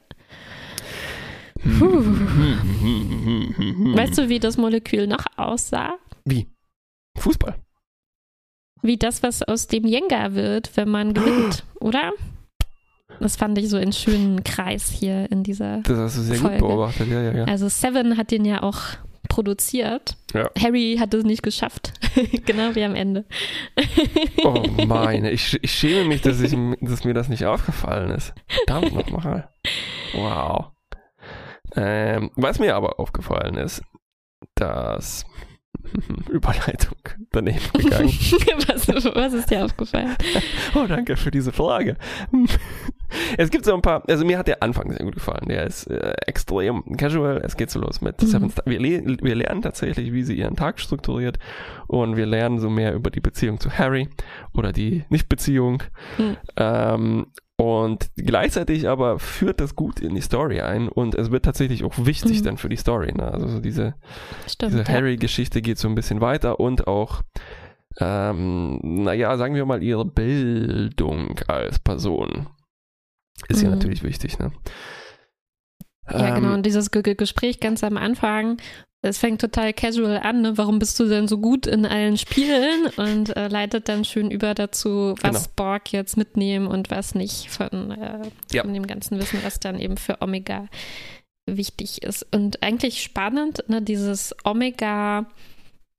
Weißt 3.95 4.17
du, 4.17 4.29
wie 4.29 4.39
das 4.39 4.55
Molekül 4.57 5.07
noch 5.07 5.25
aussah? 5.35 5.95
Wie? 6.23 6.47
Fußball. 7.17 7.55
Wie 8.81 8.97
das, 8.97 9.23
was 9.23 9.43
aus 9.43 9.67
dem 9.67 9.85
Jenga 9.85 10.33
wird, 10.33 10.75
wenn 10.77 10.89
man 10.89 11.13
gewinnt, 11.13 11.65
oder? 11.79 12.13
Das 13.19 13.35
fand 13.35 13.57
ich 13.57 13.69
so 13.69 13.77
einen 13.77 13.93
schönen 13.93 14.43
Kreis 14.43 14.89
hier 14.89 15.31
in 15.31 15.43
dieser. 15.43 15.81
Das 15.81 15.97
hast 15.97 16.17
du 16.17 16.21
sehr 16.21 16.35
Folge. 16.37 16.59
gut 16.59 16.67
beobachtet. 16.67 17.07
Ja, 17.07 17.21
ja, 17.21 17.31
ja. 17.33 17.43
Also 17.45 17.67
Seven 17.67 18.17
hat 18.17 18.31
den 18.31 18.45
ja 18.45 18.63
auch 18.63 18.79
produziert. 19.27 20.17
Ja. 20.33 20.49
Harry 20.59 20.97
hat 20.99 21.13
es 21.13 21.23
nicht 21.23 21.43
geschafft. 21.43 21.93
genau 22.45 22.75
wie 22.75 22.83
am 22.83 22.95
Ende. 22.95 23.25
Oh 24.43 24.63
meine, 24.85 25.31
ich, 25.31 25.57
ich 25.61 25.71
schäme 25.71 26.05
mich, 26.05 26.21
dass, 26.21 26.41
ich, 26.41 26.55
dass 26.81 27.03
mir 27.03 27.13
das 27.13 27.29
nicht 27.29 27.45
aufgefallen 27.45 28.11
ist. 28.11 28.33
Verdammt 28.47 28.93
nochmal. 28.93 29.49
Wow. 30.13 30.71
Ähm, 31.75 32.31
was 32.35 32.59
mir 32.59 32.75
aber 32.75 32.99
aufgefallen 32.99 33.55
ist, 33.55 33.81
dass 34.55 35.25
Überleitung 36.29 36.97
daneben 37.31 37.59
gegangen. 37.73 38.09
was, 38.67 38.87
was 38.87 39.33
ist 39.33 39.49
dir 39.51 39.65
aufgefallen? 39.65 40.15
Oh, 40.75 40.85
danke 40.87 41.17
für 41.17 41.31
diese 41.31 41.51
Frage. 41.51 41.97
Es 43.37 43.51
gibt 43.51 43.63
so 43.63 43.73
ein 43.73 43.81
paar, 43.81 44.03
also 44.09 44.25
mir 44.25 44.37
hat 44.37 44.47
der 44.49 44.61
Anfang 44.61 44.91
sehr 44.91 45.05
gut 45.05 45.13
gefallen. 45.15 45.47
Der 45.47 45.65
ist 45.65 45.87
äh, 45.87 46.13
extrem 46.25 46.83
casual. 46.97 47.41
Es 47.41 47.55
geht 47.55 47.71
so 47.71 47.79
los 47.79 48.01
mit 48.01 48.21
Mhm. 48.21 48.27
Seven 48.27 48.49
Star. 48.49 48.65
Wir, 48.65 48.81
le 48.81 49.17
wir 49.21 49.35
lernen 49.35 49.61
tatsächlich, 49.61 50.11
wie 50.11 50.23
sie 50.23 50.37
ihren 50.37 50.57
Tag 50.57 50.77
strukturiert 50.79 51.39
und 51.87 52.17
wir 52.17 52.25
lernen 52.25 52.59
so 52.59 52.69
mehr 52.69 52.93
über 52.93 53.09
die 53.09 53.21
Beziehung 53.21 53.61
zu 53.61 53.71
Harry 53.71 54.09
oder 54.53 54.73
die 54.73 55.05
Nicht-Beziehung. 55.09 55.83
Mhm. 56.17 56.37
Ähm, 56.57 57.27
und 57.59 58.09
gleichzeitig 58.15 58.87
aber 58.87 59.17
führt 59.19 59.59
das 59.59 59.75
gut 59.75 59.99
in 59.99 60.13
die 60.15 60.21
Story 60.21 60.61
ein 60.61 60.87
und 60.89 61.15
es 61.15 61.31
wird 61.31 61.43
tatsächlich 61.45 61.83
auch 61.83 61.93
wichtig 61.97 62.39
Mhm. 62.41 62.43
dann 62.45 62.57
für 62.57 62.69
die 62.69 62.77
Story. 62.77 63.11
Ne? 63.13 63.31
Also 63.31 63.47
so 63.47 63.59
diese, 63.59 63.95
Stimmt. 64.47 64.73
diese 64.73 64.83
ja. 64.83 64.89
Harry-Geschichte 64.89 65.61
geht 65.61 65.77
so 65.79 65.87
ein 65.87 65.95
bisschen 65.95 66.21
weiter 66.21 66.59
und 66.59 66.87
auch, 66.87 67.23
ähm, 67.99 68.79
naja, 68.83 69.35
sagen 69.37 69.55
wir 69.55 69.65
mal, 69.65 69.81
ihre 69.81 70.05
Bildung 70.05 71.39
als 71.47 71.79
Person 71.79 72.47
ist 73.47 73.61
ja 73.63 73.69
Mhm. 73.69 73.75
natürlich 73.75 74.03
wichtig. 74.03 74.37
Ne? 74.39 74.51
Ja, 76.09 76.29
Ähm, 76.29 76.35
genau. 76.43 76.53
Und 76.53 76.65
dieses 76.65 76.91
Ge 76.91 77.15
Gespräch 77.15 77.59
ganz 77.59 77.83
am 77.83 77.97
Anfang, 77.97 78.57
es 79.07 79.17
fängt 79.17 79.41
total 79.41 79.73
casual 79.73 80.17
an. 80.19 80.41
Ne? 80.41 80.57
Warum 80.57 80.79
bist 80.79 80.99
du 80.99 81.05
denn 81.07 81.27
so 81.27 81.37
gut 81.39 81.65
in 81.67 81.85
allen 81.85 82.17
Spielen? 82.17 82.87
Und 82.97 83.35
äh, 83.35 83.47
leitet 83.47 83.89
dann 83.89 84.05
schön 84.05 84.29
über 84.31 84.53
dazu, 84.53 85.15
was 85.21 85.43
Genau. 85.43 85.53
Borg 85.55 85.91
jetzt 85.91 86.17
mitnehmen 86.17 86.67
und 86.67 86.89
was 86.91 87.15
nicht 87.15 87.49
von, 87.49 87.91
äh, 87.91 88.29
Ja. 88.51 88.63
von 88.63 88.73
dem 88.73 88.87
ganzen 88.87 89.19
Wissen, 89.19 89.39
was 89.43 89.59
dann 89.59 89.79
eben 89.79 89.97
für 89.97 90.21
Omega 90.21 90.67
wichtig 91.49 92.03
ist. 92.03 92.25
Und 92.33 92.61
eigentlich 92.63 93.01
spannend, 93.01 93.63
ne? 93.67 93.81
dieses 93.81 94.35
Omega. 94.43 95.25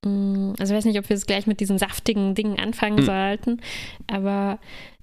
mh, 0.05 0.55
Also 0.59 0.73
ich 0.75 0.79
weiß 0.79 0.85
nicht, 0.85 0.99
ob 0.99 1.09
wir 1.09 1.17
es 1.17 1.27
gleich 1.27 1.47
mit 1.47 1.61
diesen 1.61 1.79
saftigen 1.79 2.35
Dingen 2.35 2.59
anfangen 2.59 3.01
Mhm. 3.01 3.05
sollten, 3.07 3.61
aber 4.07 4.59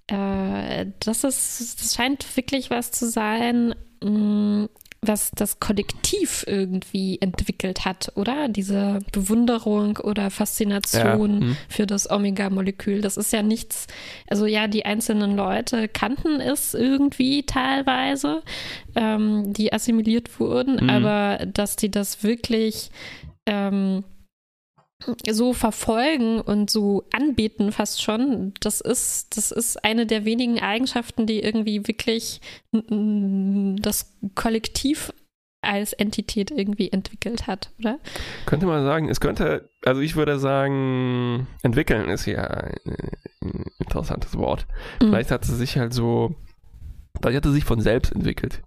äh, 0.08 0.86
das 1.00 1.24
ist, 1.24 1.82
das 1.82 1.96
scheint 1.96 2.38
wirklich 2.38 2.70
was 2.70 2.92
zu 2.92 3.10
sein, 3.10 3.74
mh, 4.04 4.70
was 5.08 5.32
das 5.36 5.60
Kollektiv 5.60 6.44
irgendwie 6.48 7.20
entwickelt 7.22 7.86
hat, 7.86 8.12
oder? 8.16 8.48
Diese 8.48 9.00
Bewunderung 9.12 9.98
oder 9.98 10.24
ja, 10.24 10.30
Faszination 10.30 11.42
hm. 11.42 11.58
für 11.70 11.86
das 11.86 12.10
Omega-Molekül. 12.10 13.02
Das 13.02 13.18
ist 13.18 13.34
ja 13.34 13.44
nichts, 13.44 13.88
also 14.28 14.46
ja, 14.46 14.68
die 14.68 14.86
einzelnen 14.86 15.36
Leute 15.36 15.88
kannten 15.88 16.40
es 16.40 16.74
irgendwie 16.74 17.44
teilweise, 17.44 18.42
ähm, 18.96 19.54
die 19.54 19.74
assimiliert 19.74 20.40
wurden, 20.40 20.80
Mhm. 20.82 20.90
aber 20.90 21.46
dass 21.46 21.76
die 21.76 21.92
das 21.92 22.24
wirklich 22.24 22.90
ähm, 23.46 24.04
so 25.30 25.54
verfolgen 25.54 26.42
und 26.42 26.70
so 26.70 27.04
anbeten 27.12 27.72
fast 27.72 28.02
schon, 28.02 28.54
das 28.60 28.82
ist, 28.82 29.38
das 29.38 29.52
ist 29.52 29.84
eine 29.84 30.06
der 30.06 30.26
wenigen 30.26 30.60
Eigenschaften, 30.60 31.26
die 31.26 31.40
irgendwie 31.42 31.88
wirklich 31.88 32.42
das 32.72 34.14
Kollektiv 34.36 35.14
als 35.62 35.94
Entität 35.94 36.52
irgendwie 36.52 36.92
entwickelt 36.92 37.48
hat, 37.48 37.72
oder? 37.80 38.00
Könnte 38.46 38.68
man 38.68 38.86
sagen, 38.86 39.10
es 39.10 39.20
könnte, 39.20 39.70
also 39.84 40.02
ich 40.02 40.16
würde 40.16 40.38
sagen, 40.40 41.48
entwickeln 41.64 42.10
ist 42.10 42.26
ja 42.28 42.44
ein 42.44 43.66
interessantes 43.80 44.38
Wort. 44.38 44.68
Mhm. 45.02 45.08
Vielleicht 45.08 45.32
hat 45.32 45.44
sie 45.44 45.56
sich 45.56 45.78
halt 45.78 45.94
so, 45.94 46.36
vielleicht 47.20 47.38
hat 47.38 47.46
sie 47.46 47.52
sich 47.52 47.66
von 47.66 47.82
selbst 47.82 48.14
entwickelt. 48.14 48.62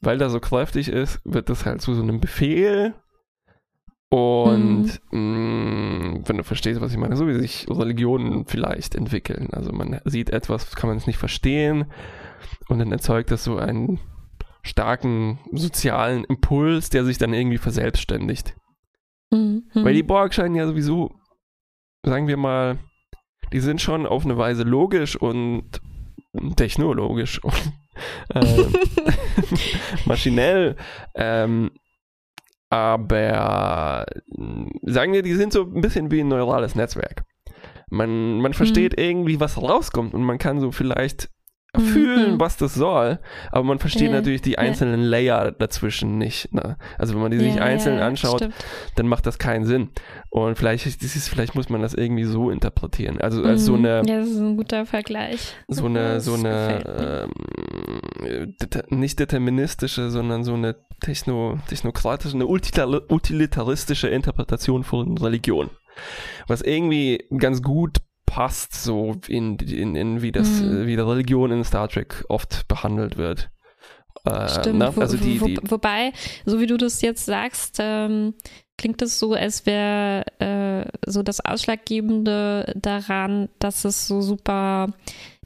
Weil 0.00 0.16
da 0.16 0.30
so 0.30 0.40
kräftig 0.40 0.88
ist, 0.88 1.20
wird 1.24 1.50
das 1.50 1.66
halt 1.66 1.82
zu 1.82 1.94
so 1.94 2.02
einem 2.02 2.20
Befehl 2.20 2.94
und 4.10 5.00
mhm. 5.10 6.14
mh, 6.14 6.20
wenn 6.24 6.38
du 6.38 6.44
verstehst, 6.44 6.80
was 6.80 6.92
ich 6.92 6.98
meine, 6.98 7.16
so 7.16 7.26
wie 7.26 7.34
sich 7.34 7.66
Religionen 7.68 8.46
vielleicht 8.46 8.94
entwickeln. 8.94 9.48
Also 9.52 9.72
man 9.72 10.00
sieht 10.04 10.30
etwas, 10.30 10.74
kann 10.76 10.88
man 10.88 10.96
es 10.96 11.06
nicht 11.06 11.18
verstehen 11.18 11.86
und 12.68 12.78
dann 12.78 12.92
erzeugt 12.92 13.30
das 13.30 13.44
so 13.44 13.58
einen 13.58 14.00
starken 14.62 15.38
sozialen 15.52 16.24
Impuls, 16.24 16.90
der 16.90 17.04
sich 17.04 17.18
dann 17.18 17.34
irgendwie 17.34 17.58
verselbstständigt. 17.58 18.54
Mhm. 19.30 19.64
Weil 19.74 19.94
die 19.94 20.02
Borg 20.02 20.32
scheinen 20.32 20.54
ja 20.54 20.66
sowieso, 20.66 21.14
sagen 22.02 22.28
wir 22.28 22.36
mal, 22.36 22.78
die 23.52 23.60
sind 23.60 23.80
schon 23.80 24.06
auf 24.06 24.24
eine 24.24 24.38
Weise 24.38 24.62
logisch 24.62 25.16
und 25.16 25.80
technologisch 26.56 27.42
und 27.42 27.72
äh, 28.34 28.64
maschinell. 30.06 30.76
Ähm, 31.14 31.70
aber 32.70 34.06
sagen 34.82 35.12
wir, 35.12 35.22
die 35.22 35.34
sind 35.34 35.52
so 35.52 35.62
ein 35.62 35.80
bisschen 35.80 36.10
wie 36.10 36.20
ein 36.20 36.28
neurales 36.28 36.74
Netzwerk. 36.74 37.24
Man, 37.90 38.40
man 38.40 38.52
versteht 38.52 38.96
mhm. 38.96 39.04
irgendwie, 39.04 39.40
was 39.40 39.60
rauskommt 39.60 40.14
und 40.14 40.22
man 40.22 40.38
kann 40.38 40.60
so 40.60 40.72
vielleicht. 40.72 41.30
Fühlen, 41.76 42.34
mhm. 42.34 42.40
was 42.40 42.56
das 42.56 42.74
soll, 42.74 43.18
aber 43.50 43.62
man 43.62 43.78
versteht 43.78 44.08
ja, 44.08 44.12
natürlich 44.12 44.40
die 44.40 44.58
einzelnen 44.58 45.02
ja. 45.02 45.08
Layer 45.08 45.52
dazwischen 45.52 46.16
nicht. 46.16 46.52
Ne? 46.52 46.78
Also 46.96 47.14
wenn 47.14 47.20
man 47.20 47.30
die 47.30 47.38
sich 47.38 47.56
ja, 47.56 47.62
einzeln 47.62 47.98
anschaut, 47.98 48.38
stimmt. 48.38 48.54
dann 48.96 49.06
macht 49.06 49.26
das 49.26 49.38
keinen 49.38 49.66
Sinn. 49.66 49.90
Und 50.30 50.56
vielleicht, 50.56 50.86
ist, 50.86 51.28
vielleicht 51.28 51.54
muss 51.54 51.68
man 51.68 51.82
das 51.82 51.92
irgendwie 51.92 52.24
so 52.24 52.50
interpretieren. 52.50 53.20
Also 53.20 53.42
als 53.42 53.66
so 53.66 53.76
mhm. 53.76 53.84
eine. 53.84 54.02
Ja, 54.06 54.18
das 54.18 54.28
ist 54.28 54.38
ein 54.38 54.56
guter 54.56 54.86
Vergleich. 54.86 55.54
So 55.68 55.86
eine, 55.86 56.20
so 56.20 56.34
eine 56.34 57.28
ähm, 58.22 58.54
nicht 58.88 59.18
deterministische, 59.18 60.10
sondern 60.10 60.44
so 60.44 60.54
eine 60.54 60.76
techno, 61.00 61.58
technokratische, 61.68 62.34
eine 62.34 62.46
utilitaristische 62.46 64.08
Interpretation 64.08 64.84
von 64.84 65.18
Religion. 65.18 65.68
Was 66.46 66.62
irgendwie 66.62 67.24
ganz 67.36 67.62
gut 67.62 67.98
passt 68.38 68.72
so 68.72 69.16
in, 69.26 69.56
in, 69.56 69.96
in 69.96 70.22
wie 70.22 70.30
das, 70.30 70.48
mhm. 70.48 70.86
wie 70.86 70.94
die 70.94 71.02
Religion 71.02 71.50
in 71.50 71.64
Star 71.64 71.88
Trek 71.88 72.24
oft 72.28 72.68
behandelt 72.68 73.16
wird. 73.16 73.50
Äh, 74.24 74.48
Stimmt, 74.48 74.78
ne? 74.78 74.92
also 74.96 75.16
die, 75.16 75.40
die, 75.40 75.40
wo, 75.40 75.70
wobei, 75.72 76.12
so 76.46 76.60
wie 76.60 76.68
du 76.68 76.76
das 76.76 77.02
jetzt 77.02 77.26
sagst, 77.26 77.78
ähm, 77.80 78.34
klingt 78.76 79.02
es 79.02 79.18
so, 79.18 79.34
als 79.34 79.66
wäre 79.66 80.22
äh, 80.38 80.88
so 81.04 81.24
das 81.24 81.44
Ausschlaggebende 81.44 82.74
daran, 82.76 83.48
dass 83.58 83.84
es 83.84 84.06
so 84.06 84.20
super 84.20 84.86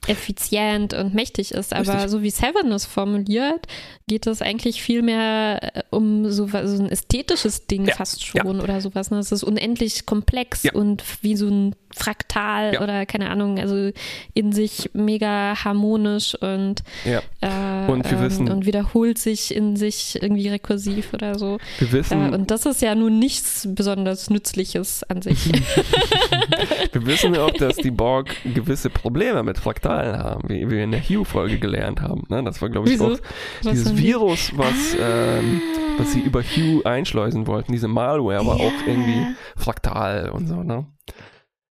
effizient 0.07 0.95
und 0.95 1.15
mächtig 1.15 1.53
ist. 1.53 1.73
Aber 1.73 1.95
Richtig. 1.95 2.11
so 2.11 2.23
wie 2.23 2.31
Seven 2.31 2.73
es 2.73 2.87
formuliert, 2.87 3.67
geht 4.09 4.27
es 4.27 4.43
eigentlich 4.43 4.83
viel 4.83 5.03
mehr 5.03 5.77
äh, 5.77 5.83
um 5.91 6.31
so, 6.31 6.47
so 6.49 6.57
ein 6.83 6.91
ästhetisches 6.91 7.67
Ding 7.67 7.87
ja. 7.87 7.95
fast 7.95 8.25
schon 8.25 8.57
ja. 8.57 8.63
oder 8.63 8.81
sowas. 8.81 9.11
Ne? 9.11 9.19
Es 9.19 9.33
ist 9.33 9.45
unendlich 9.45 10.05
komplex 10.05 10.65
ja. 10.65 10.73
und 10.73 11.05
wie 11.23 11.37
so 11.37 11.49
ein 11.49 11.75
Fraktal 11.95 12.79
oder 12.79 13.07
keine 13.07 13.31
Ahnung, 13.31 13.59
also 13.59 13.91
in 14.35 14.53
sich 14.53 14.91
mega 14.93 15.55
harmonisch 15.65 16.35
und, 16.35 16.83
äh, 17.05 17.91
und, 17.91 18.11
wir 18.11 18.21
wissen, 18.21 18.47
ähm, 18.47 18.53
und 18.53 18.67
wiederholt 18.67 19.19
sich 19.19 19.55
in 19.55 19.77
sich 19.77 20.21
irgendwie 20.21 20.49
rekursiv 20.49 21.13
oder 21.13 21.39
so. 21.39 21.59
Wir 21.79 21.93
wissen, 21.93 22.33
äh, 22.33 22.35
und 22.35 22.51
das 22.51 22.67
ist 22.67 22.83
ja 22.83 22.95
nun 22.95 23.19
nichts 23.19 23.69
besonders 23.71 24.31
Nützliches 24.31 25.05
an 25.05 25.23
sich. 25.23 25.53
wir 26.93 27.07
wissen 27.07 27.37
auch, 27.37 27.51
dass 27.51 27.77
die 27.77 27.91
Borg 27.91 28.35
gewisse 28.45 28.91
Probleme 28.91 29.43
mit 29.43 29.59
Fraktalen 29.59 30.19
haben, 30.19 30.49
wie, 30.49 30.69
wir 30.71 30.85
in 30.85 30.93
der 30.93 31.03
Hugh-Folge 31.03 31.59
gelernt 31.59 32.01
haben. 32.01 32.25
Ne? 32.29 32.43
Das 32.43 32.61
war, 32.63 32.69
glaube 32.69 32.91
ich, 32.91 33.01
auch 33.01 33.19
dieses 33.63 33.97
Virus, 33.97 34.53
was, 34.57 34.97
ah. 35.01 35.39
ähm, 35.39 35.63
was 35.99 36.13
sie 36.13 36.21
über 36.21 36.43
Hugh 36.43 36.83
einschleusen 36.85 37.47
wollten, 37.47 37.73
diese 37.73 37.89
Malware 37.89 38.47
war 38.47 38.59
ja. 38.59 38.65
auch 38.65 38.87
irgendwie 38.87 39.27
fraktal 39.57 40.31
und 40.31 40.47
so, 40.47 40.63
ne? 40.63 40.87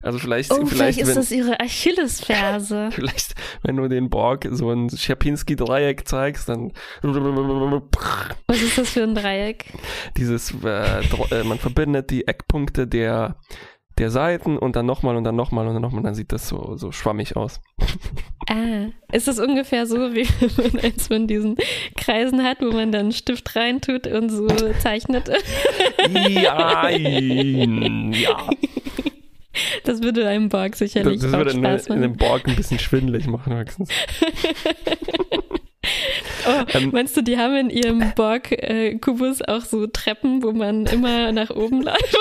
Also 0.00 0.18
vielleicht, 0.18 0.52
oh, 0.52 0.64
vielleicht, 0.64 0.72
vielleicht 0.72 0.98
ist 1.00 1.08
wenn, 1.08 1.14
das 1.16 1.30
ihre 1.32 1.58
Achillesferse. 1.60 2.90
vielleicht, 2.92 3.34
wenn 3.62 3.76
du 3.76 3.88
den 3.88 4.10
Borg 4.10 4.46
so 4.50 4.70
ein 4.70 4.88
Scherpinski-Dreieck 4.90 6.06
zeigst, 6.06 6.48
dann. 6.48 6.72
Was 7.02 8.62
ist 8.62 8.78
das 8.78 8.90
für 8.90 9.02
ein 9.02 9.16
Dreieck? 9.16 9.72
Dieses, 10.16 10.54
äh, 10.62 11.00
äh, 11.00 11.44
man 11.44 11.58
verbindet 11.58 12.10
die 12.10 12.28
Eckpunkte 12.28 12.86
der 12.86 13.36
der 13.98 14.10
Seiten 14.10 14.56
und 14.56 14.76
dann 14.76 14.86
nochmal 14.86 15.16
und 15.16 15.24
dann 15.24 15.36
nochmal 15.36 15.66
und 15.66 15.74
dann 15.74 15.82
nochmal, 15.82 16.02
dann 16.02 16.14
sieht 16.14 16.32
das 16.32 16.48
so, 16.48 16.76
so 16.76 16.92
schwammig 16.92 17.36
aus. 17.36 17.60
Ah, 18.48 18.86
ist 19.12 19.28
das 19.28 19.38
ungefähr 19.38 19.86
so, 19.86 20.14
wie 20.14 20.26
man 20.56 20.80
eins 20.80 21.08
von 21.08 21.26
diesen 21.26 21.56
Kreisen 21.96 22.44
hat, 22.44 22.60
wo 22.60 22.70
man 22.70 22.92
dann 22.92 23.00
einen 23.02 23.12
Stift 23.12 23.54
reintut 23.56 24.06
und 24.06 24.30
so 24.30 24.46
zeichnet? 24.78 25.30
ja, 26.08 26.88
ja. 26.88 28.50
Das 29.88 30.02
würde 30.02 30.28
einem 30.28 30.50
Borg 30.50 30.76
sicherlich 30.76 31.22
das, 31.22 31.30
das 31.30 31.32
würde 31.32 31.52
Spaß 31.52 31.88
machen. 31.88 32.02
einem 32.02 32.14
Borg 32.14 32.46
ein 32.46 32.56
bisschen 32.56 32.78
schwindelig 32.78 33.26
machen 33.26 33.56
höchstens. 33.56 33.88
Oh, 36.46 36.64
ähm, 36.74 36.90
meinst 36.92 37.16
du, 37.16 37.22
die 37.22 37.38
haben 37.38 37.56
in 37.56 37.70
ihrem 37.70 38.12
Borg-Kubus 38.14 39.42
auch 39.42 39.62
so 39.62 39.86
Treppen, 39.86 40.42
wo 40.42 40.52
man 40.52 40.86
immer 40.86 41.32
nach 41.32 41.50
oben 41.50 41.82
läuft? 41.82 42.16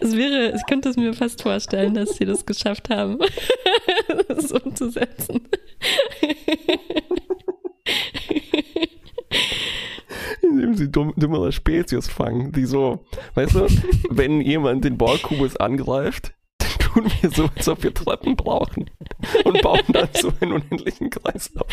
es 0.00 0.16
wäre, 0.16 0.54
ich 0.54 0.66
könnte 0.66 0.88
es 0.90 0.96
mir 0.96 1.12
fast 1.12 1.42
vorstellen, 1.42 1.94
dass 1.94 2.16
sie 2.16 2.24
das 2.24 2.46
geschafft 2.46 2.90
haben, 2.90 3.18
das 4.28 4.52
umzusetzen. 4.52 5.48
Sie 10.76 10.90
dumm, 10.90 11.12
dümmere 11.16 11.52
Spezies 11.52 12.08
fangen, 12.08 12.52
die 12.52 12.64
so, 12.64 13.04
weißt 13.34 13.54
du, 13.54 13.66
wenn 14.10 14.40
jemand 14.40 14.84
den 14.84 14.98
Borgkubus 14.98 15.56
angreift, 15.56 16.34
dann 16.58 16.68
tun 16.78 17.12
wir 17.20 17.30
so, 17.30 17.48
als 17.56 17.68
ob 17.68 17.82
wir 17.82 17.92
Treppen 17.92 18.36
brauchen 18.36 18.90
und 19.44 19.62
bauen 19.62 19.80
dann 19.88 20.08
so 20.14 20.32
einen 20.40 20.52
unendlichen 20.52 21.10
Kreislauf. 21.10 21.66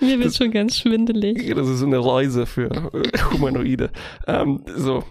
Mir 0.00 0.18
wird 0.18 0.26
das, 0.26 0.36
schon 0.36 0.50
ganz 0.50 0.78
schwindelig. 0.78 1.54
Das 1.54 1.68
ist 1.68 1.78
so 1.78 1.86
eine 1.86 2.04
Reise 2.04 2.46
für 2.46 2.70
äh, 2.70 3.18
Humanoide. 3.32 3.90
Ähm, 4.26 4.64
so, 4.76 5.04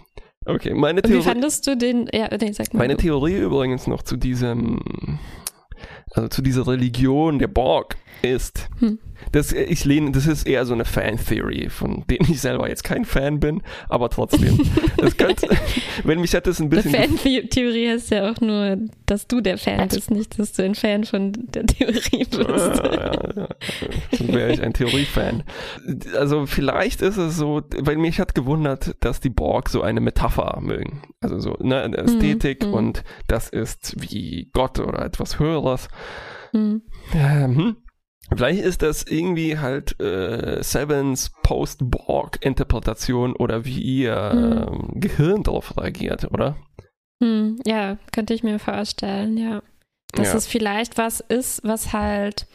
okay. 0.44 0.74
Meine 0.74 1.02
Theorie, 1.02 1.18
Wie 1.18 1.22
fandest 1.22 1.66
du 1.66 1.76
den? 1.76 2.08
Ja, 2.12 2.28
nee, 2.40 2.52
sag 2.52 2.72
mal. 2.72 2.80
Meine 2.80 2.96
Theorie 2.96 3.36
übrigens 3.36 3.86
noch 3.86 4.02
zu 4.02 4.16
diesem, 4.16 5.18
also 6.12 6.28
zu 6.28 6.42
dieser 6.42 6.66
Religion 6.66 7.38
der 7.38 7.48
Borg 7.48 7.96
ist, 8.22 8.68
hm. 8.78 8.98
das, 9.32 9.52
ich 9.52 9.84
lehne, 9.84 10.12
das 10.12 10.26
ist 10.26 10.46
eher 10.46 10.64
so 10.66 10.74
eine 10.74 10.84
Fan-Theory, 10.84 11.68
von 11.68 12.04
denen 12.08 12.30
ich 12.30 12.40
selber 12.40 12.68
jetzt 12.68 12.84
kein 12.84 13.04
Fan 13.04 13.40
bin, 13.40 13.62
aber 13.88 14.10
trotzdem. 14.10 14.58
das 14.96 15.16
könnte, 15.16 15.48
wenn 16.04 16.20
mich 16.20 16.34
hat 16.34 16.46
das 16.46 16.60
ein 16.60 16.68
bisschen. 16.68 16.92
Fan-Theorie 16.92 17.90
heißt 17.90 18.10
ja 18.10 18.30
auch 18.30 18.40
nur, 18.40 18.78
dass 19.06 19.26
du 19.26 19.40
der 19.40 19.58
Fan 19.58 19.88
bist, 19.88 20.10
nicht, 20.10 20.38
dass 20.38 20.52
du 20.52 20.62
ein 20.62 20.74
Fan 20.74 21.04
von 21.04 21.32
der 21.34 21.66
Theorie 21.66 22.24
bist. 22.30 22.38
Ja, 22.38 22.92
ja, 22.92 23.28
ja. 23.36 23.48
Dann 24.18 24.28
wäre 24.28 24.52
ich 24.52 24.62
ein 24.62 24.72
Theorie-Fan. 24.72 25.42
Also 26.16 26.46
vielleicht 26.46 27.02
ist 27.02 27.16
es 27.16 27.36
so, 27.36 27.62
weil 27.78 27.96
mich 27.96 28.20
hat 28.20 28.34
gewundert, 28.34 28.96
dass 29.00 29.20
die 29.20 29.30
Borg 29.30 29.68
so 29.68 29.82
eine 29.82 30.00
Metapher 30.00 30.58
mögen. 30.60 31.02
Also 31.20 31.38
so, 31.38 31.56
ne, 31.60 31.86
mhm, 31.86 31.94
Ästhetik 31.94 32.66
mhm. 32.66 32.74
und 32.74 33.04
das 33.28 33.48
ist 33.48 33.94
wie 33.98 34.50
Gott 34.52 34.78
oder 34.78 35.04
etwas 35.04 35.38
Höheres. 35.38 35.88
Mhm. 36.52 36.82
Ähm, 37.14 37.76
Vielleicht 38.30 38.62
ist 38.62 38.82
das 38.82 39.04
irgendwie 39.04 39.58
halt 39.58 40.00
äh, 40.00 40.62
Sevens 40.62 41.32
Post-Borg-Interpretation 41.42 43.36
oder 43.36 43.64
wie 43.64 43.80
ihr 43.80 44.30
hm. 44.32 44.94
äh, 44.94 45.00
Gehirn 45.00 45.42
darauf 45.42 45.76
reagiert, 45.76 46.24
oder? 46.32 46.56
Hm, 47.22 47.60
ja, 47.66 47.98
könnte 48.12 48.34
ich 48.34 48.42
mir 48.42 48.58
vorstellen, 48.58 49.36
ja. 49.36 49.62
Dass 50.12 50.32
ja. 50.32 50.36
es 50.38 50.46
vielleicht 50.46 50.96
was 50.96 51.20
ist, 51.20 51.62
was 51.64 51.92
halt, 51.92 52.46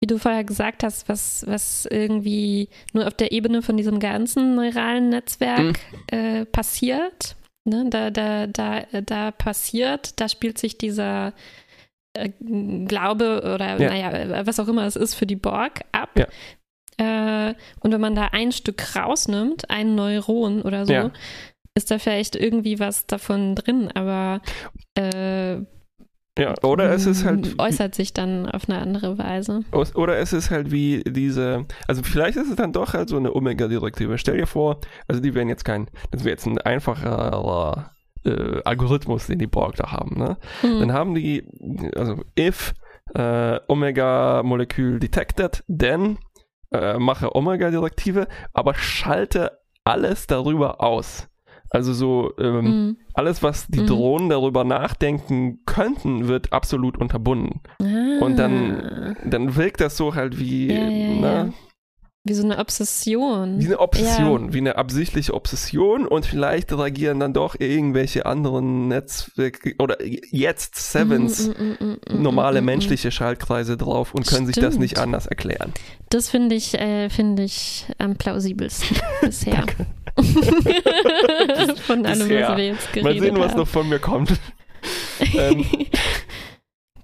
wie 0.00 0.06
du 0.06 0.18
vorher 0.18 0.44
gesagt 0.44 0.84
hast, 0.84 1.08
was, 1.08 1.44
was 1.46 1.86
irgendwie 1.86 2.68
nur 2.92 3.06
auf 3.06 3.14
der 3.14 3.32
Ebene 3.32 3.62
von 3.62 3.76
diesem 3.76 3.98
ganzen 3.98 4.54
neuralen 4.54 5.08
Netzwerk 5.10 5.58
hm. 5.58 5.74
äh, 6.06 6.44
passiert. 6.46 7.36
Ne? 7.64 7.86
Da, 7.90 8.10
da, 8.10 8.46
da, 8.46 8.84
da 9.04 9.32
passiert, 9.32 10.18
da 10.20 10.28
spielt 10.28 10.56
sich 10.58 10.78
dieser 10.78 11.28
äh, 11.28 11.32
Glaube 12.40 13.40
oder 13.54 13.80
ja. 13.80 13.88
naja, 13.88 14.46
was 14.46 14.58
auch 14.58 14.68
immer 14.68 14.84
es 14.86 14.96
ist 14.96 15.14
für 15.14 15.26
die 15.26 15.36
Borg 15.36 15.80
ab. 15.92 16.10
Ja. 16.18 16.26
Äh, 16.98 17.54
und 17.80 17.92
wenn 17.92 18.00
man 18.00 18.14
da 18.14 18.28
ein 18.32 18.52
Stück 18.52 18.96
rausnimmt, 18.96 19.70
ein 19.70 19.94
Neuron 19.94 20.62
oder 20.62 20.86
so, 20.86 20.92
Ja. 20.92 21.10
ist 21.74 21.90
da 21.90 21.98
vielleicht 21.98 22.36
irgendwie 22.36 22.78
was 22.80 23.06
davon 23.06 23.54
drin, 23.54 23.90
aber 23.94 24.42
äh, 24.98 25.54
Ja, 26.38 26.54
oder 26.62 26.90
es 26.92 27.06
ist 27.06 27.24
halt 27.24 27.58
äußert 27.58 27.94
sich 27.94 28.12
dann 28.12 28.50
auf 28.50 28.68
eine 28.68 28.78
andere 28.80 29.16
Weise. 29.18 29.62
Oder 29.72 30.18
es 30.18 30.32
ist 30.32 30.50
halt 30.50 30.70
wie 30.72 31.02
diese, 31.04 31.64
also 31.86 32.02
vielleicht 32.02 32.36
ist 32.36 32.50
es 32.50 32.56
dann 32.56 32.72
doch 32.72 32.92
halt 32.92 33.08
so 33.08 33.16
eine 33.16 33.34
Omega-Direktive. 33.34 34.18
Stell 34.18 34.36
dir 34.36 34.46
vor, 34.46 34.80
also 35.06 35.20
die 35.20 35.34
wären 35.34 35.48
jetzt 35.48 35.64
kein, 35.64 35.88
das 36.10 36.24
wäre 36.24 36.30
jetzt 36.32 36.46
ein 36.46 36.58
einfacher 36.58 37.32
äh, 38.24 38.60
Algorithmus, 38.64 39.26
den 39.26 39.38
die 39.38 39.46
Borg 39.46 39.76
da 39.76 39.92
haben. 39.92 40.18
Ne? 40.18 40.36
Hm. 40.60 40.80
Dann 40.80 40.92
haben 40.92 41.14
die, 41.14 41.44
also 41.96 42.22
if 42.38 42.74
äh, 43.14 43.58
Omega-Molekül 43.68 44.98
detected, 45.00 45.64
then 45.68 46.18
äh, 46.72 46.98
mache 46.98 47.34
Omega-Direktive, 47.34 48.26
aber 48.52 48.74
schalte 48.74 49.58
alles 49.84 50.26
darüber 50.26 50.80
aus. 50.82 51.28
Also 51.72 51.92
so, 51.92 52.32
ähm, 52.38 52.64
Hm. 52.64 52.96
alles, 53.14 53.42
was 53.44 53.68
die 53.68 53.80
Mhm. 53.82 53.86
Drohnen 53.86 54.28
darüber 54.28 54.64
nachdenken 54.64 55.60
könnten, 55.66 56.26
wird 56.26 56.52
absolut 56.52 56.98
unterbunden. 56.98 57.60
Und 58.20 58.36
dann, 58.38 58.80
Ah, 58.80 59.14
dann 59.24 59.54
wirkt 59.56 59.80
das 59.80 59.96
so 59.96 60.14
halt 60.16 60.38
wie, 60.40 60.68
Ja, 60.68 60.80
ja, 60.80 60.88
ne, 60.90 61.20
ja. 61.22 61.48
Wie 62.24 62.34
so 62.34 62.44
eine 62.44 62.58
Obsession. 62.58 63.60
wie 63.60 63.66
eine 63.66 63.78
Obsession, 63.80 64.52
wie 64.52 64.58
eine 64.58 64.76
absichtliche 64.76 65.32
Obsession 65.32 66.06
und 66.06 66.26
vielleicht 66.26 66.70
reagieren 66.72 67.18
dann 67.18 67.32
doch 67.32 67.58
irgendwelche 67.58 68.26
anderen 68.26 68.88
Netzwerke 68.88 69.74
oder 69.78 69.96
jetzt 70.04 70.76
Sevens 70.76 71.48
Mm, 71.48 71.52
mm, 71.52 71.76
mm, 71.80 71.96
mm, 72.18 72.22
normale 72.22 72.60
mm, 72.60 72.64
mm, 72.64 72.66
menschliche 72.66 73.10
Schaltkreise 73.10 73.78
drauf 73.78 74.14
und 74.14 74.26
können 74.26 74.46
sich 74.46 74.56
das 74.56 74.74
Stimmt. 74.74 74.80
nicht 74.80 74.98
anders 74.98 75.26
erklären. 75.26 75.72
Das 76.10 76.28
finde 76.28 76.56
ich, 76.56 76.74
äh, 76.74 77.08
finde 77.08 77.44
ich 77.44 77.86
am 77.96 78.16
plausibelsten 78.16 78.98
bisher. 79.22 79.64
Von 81.86 82.04
allem, 82.04 82.28
Bisher. 82.28 82.48
was 82.48 82.56
wir 82.56 82.66
jetzt 82.66 82.92
geredet 82.92 83.02
Mal 83.04 83.20
sehen, 83.20 83.38
was 83.38 83.52
haben. 83.52 83.58
noch 83.60 83.68
von 83.68 83.88
mir 83.88 83.98
kommt. 83.98 84.32
ähm, 85.34 85.64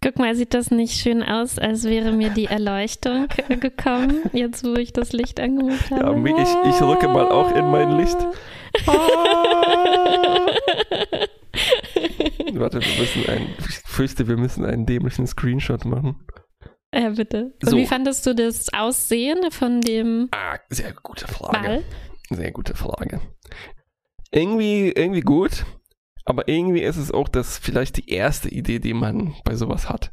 Guck 0.06 0.20
mal, 0.20 0.36
sieht 0.36 0.54
das 0.54 0.70
nicht 0.70 1.00
schön 1.00 1.24
aus, 1.24 1.58
als 1.58 1.82
wäre 1.82 2.12
mir 2.12 2.30
die 2.30 2.44
Erleuchtung 2.44 3.26
gekommen, 3.60 4.20
jetzt 4.32 4.62
wo 4.64 4.74
ich 4.76 4.92
das 4.92 5.12
Licht 5.12 5.40
angemacht 5.40 5.90
habe? 5.90 6.16
Ja, 6.30 6.36
ich- 6.42 6.74
ich 6.76 6.80
rücke 6.80 7.08
mal 7.08 7.28
auch 7.28 7.52
in 7.56 7.68
mein 7.72 7.96
Licht. 7.98 8.16
warte, 12.54 12.80
wir 12.80 12.98
müssen 13.00 13.28
einen, 13.28 13.48
ich 13.68 13.74
fürchte, 13.84 14.28
wir 14.28 14.36
müssen 14.36 14.64
einen 14.64 14.86
dämlichen 14.86 15.26
Screenshot 15.26 15.84
machen. 15.84 16.24
ja, 16.94 17.10
bitte. 17.10 17.54
Und 17.62 17.70
So. 17.70 17.76
wie 17.76 17.86
fandest 17.86 18.24
du 18.26 18.34
das 18.34 18.72
Aussehen 18.72 19.50
von 19.50 19.80
dem 19.80 20.28
Ah, 20.30 20.56
sehr 20.70 20.92
gute 21.02 21.26
Frage. 21.26 21.58
Ball? 21.66 21.82
Sehr 22.30 22.52
gute 22.52 22.76
Frage. 22.76 23.20
Irgendwie, 24.30 24.90
irgendwie 24.92 25.20
gut, 25.20 25.64
aber 26.26 26.48
irgendwie 26.48 26.82
ist 26.82 26.96
es 26.98 27.10
auch 27.12 27.28
das 27.28 27.56
vielleicht 27.58 27.96
die 27.96 28.10
erste 28.10 28.48
Idee, 28.50 28.78
die 28.80 28.92
man 28.94 29.34
bei 29.44 29.54
sowas 29.54 29.88
hat. 29.88 30.12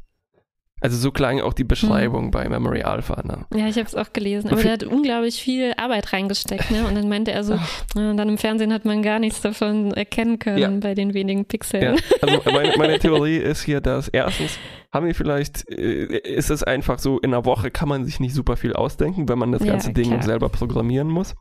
Also 0.80 0.98
so 0.98 1.12
klang 1.12 1.40
auch 1.40 1.54
die 1.54 1.64
Beschreibung 1.64 2.30
bei 2.30 2.46
Memory 2.46 2.82
Alpha. 2.82 3.22
Ne? 3.24 3.46
Ja, 3.58 3.68
ich 3.68 3.76
habe 3.76 3.86
es 3.86 3.94
auch 3.94 4.12
gelesen. 4.12 4.50
Aber 4.50 4.60
der 4.62 4.72
hat 4.72 4.82
unglaublich 4.84 5.40
viel 5.42 5.72
Arbeit 5.78 6.12
reingesteckt, 6.12 6.70
ne? 6.70 6.86
Und 6.86 6.94
dann 6.94 7.08
meinte 7.08 7.32
er 7.32 7.42
so, 7.42 7.54
äh, 7.54 7.58
dann 7.94 8.28
im 8.28 8.36
Fernsehen 8.36 8.70
hat 8.70 8.84
man 8.84 9.00
gar 9.02 9.18
nichts 9.18 9.40
davon 9.40 9.92
erkennen 9.92 10.38
können 10.38 10.58
Ja. 10.58 10.68
bei 10.68 10.94
den 10.94 11.14
wenigen 11.14 11.40
Ja, 11.40 11.44
Pixeln. 11.48 11.98
also 12.20 12.42
meine, 12.52 12.74
meine 12.76 12.98
Theorie 12.98 13.38
ist 13.38 13.62
hier, 13.62 13.80
dass 13.80 14.08
erstens 14.08 14.58
haben 14.92 15.06
wir 15.06 15.14
vielleicht, 15.14 15.66
äh, 15.70 16.18
ist 16.18 16.50
es 16.50 16.62
einfach 16.62 16.98
so, 16.98 17.18
in 17.18 17.32
einer 17.32 17.46
Woche 17.46 17.70
kann 17.70 17.88
man 17.88 18.04
sich 18.04 18.20
nicht 18.20 18.34
super 18.34 18.58
viel 18.58 18.74
ausdenken, 18.74 19.26
wenn 19.30 19.38
man 19.38 19.52
das 19.52 19.62
Ja, 19.64 19.72
ganze 19.72 19.94
Ding 19.94 20.08
klar. 20.10 20.22
selber 20.22 20.50
programmieren 20.50 21.08
muss. 21.08 21.34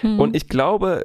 Hm. 0.00 0.18
Und 0.18 0.34
ich 0.34 0.48
glaube, 0.48 1.04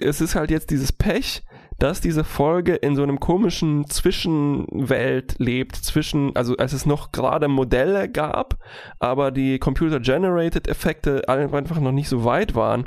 es 0.00 0.20
ist 0.20 0.34
halt 0.34 0.50
jetzt 0.50 0.70
dieses 0.70 0.90
Pech, 0.90 1.44
dass 1.78 2.00
diese 2.00 2.24
Folge 2.24 2.74
in 2.74 2.96
so 2.96 3.02
einem 3.02 3.20
komischen 3.20 3.86
Zwischenwelt 3.88 5.34
lebt, 5.38 5.76
zwischen, 5.76 6.34
also 6.36 6.56
als 6.56 6.72
es 6.72 6.86
noch 6.86 7.12
gerade 7.12 7.48
Modelle 7.48 8.08
gab, 8.08 8.58
aber 8.98 9.30
die 9.30 9.58
Computer-Generated 9.58 10.68
Effekte 10.68 11.28
einfach 11.28 11.80
noch 11.80 11.92
nicht 11.92 12.08
so 12.08 12.24
weit 12.24 12.54
waren, 12.54 12.84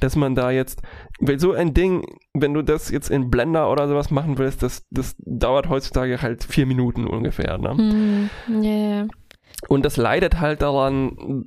dass 0.00 0.16
man 0.16 0.34
da 0.34 0.50
jetzt, 0.50 0.82
weil 1.20 1.38
so 1.38 1.52
ein 1.52 1.74
Ding, 1.74 2.04
wenn 2.34 2.54
du 2.54 2.62
das 2.62 2.90
jetzt 2.90 3.10
in 3.10 3.30
Blender 3.30 3.70
oder 3.70 3.88
sowas 3.88 4.10
machen 4.10 4.38
willst, 4.38 4.62
das, 4.62 4.86
das 4.90 5.14
dauert 5.18 5.68
heutzutage 5.68 6.20
halt 6.22 6.44
vier 6.44 6.66
Minuten 6.66 7.06
ungefähr, 7.06 7.58
ne? 7.58 7.76
Hm. 7.76 8.30
Ja, 8.62 8.70
ja. 8.70 9.06
Und 9.68 9.84
das 9.84 9.96
leidet 9.96 10.40
halt 10.40 10.60
daran, 10.60 11.44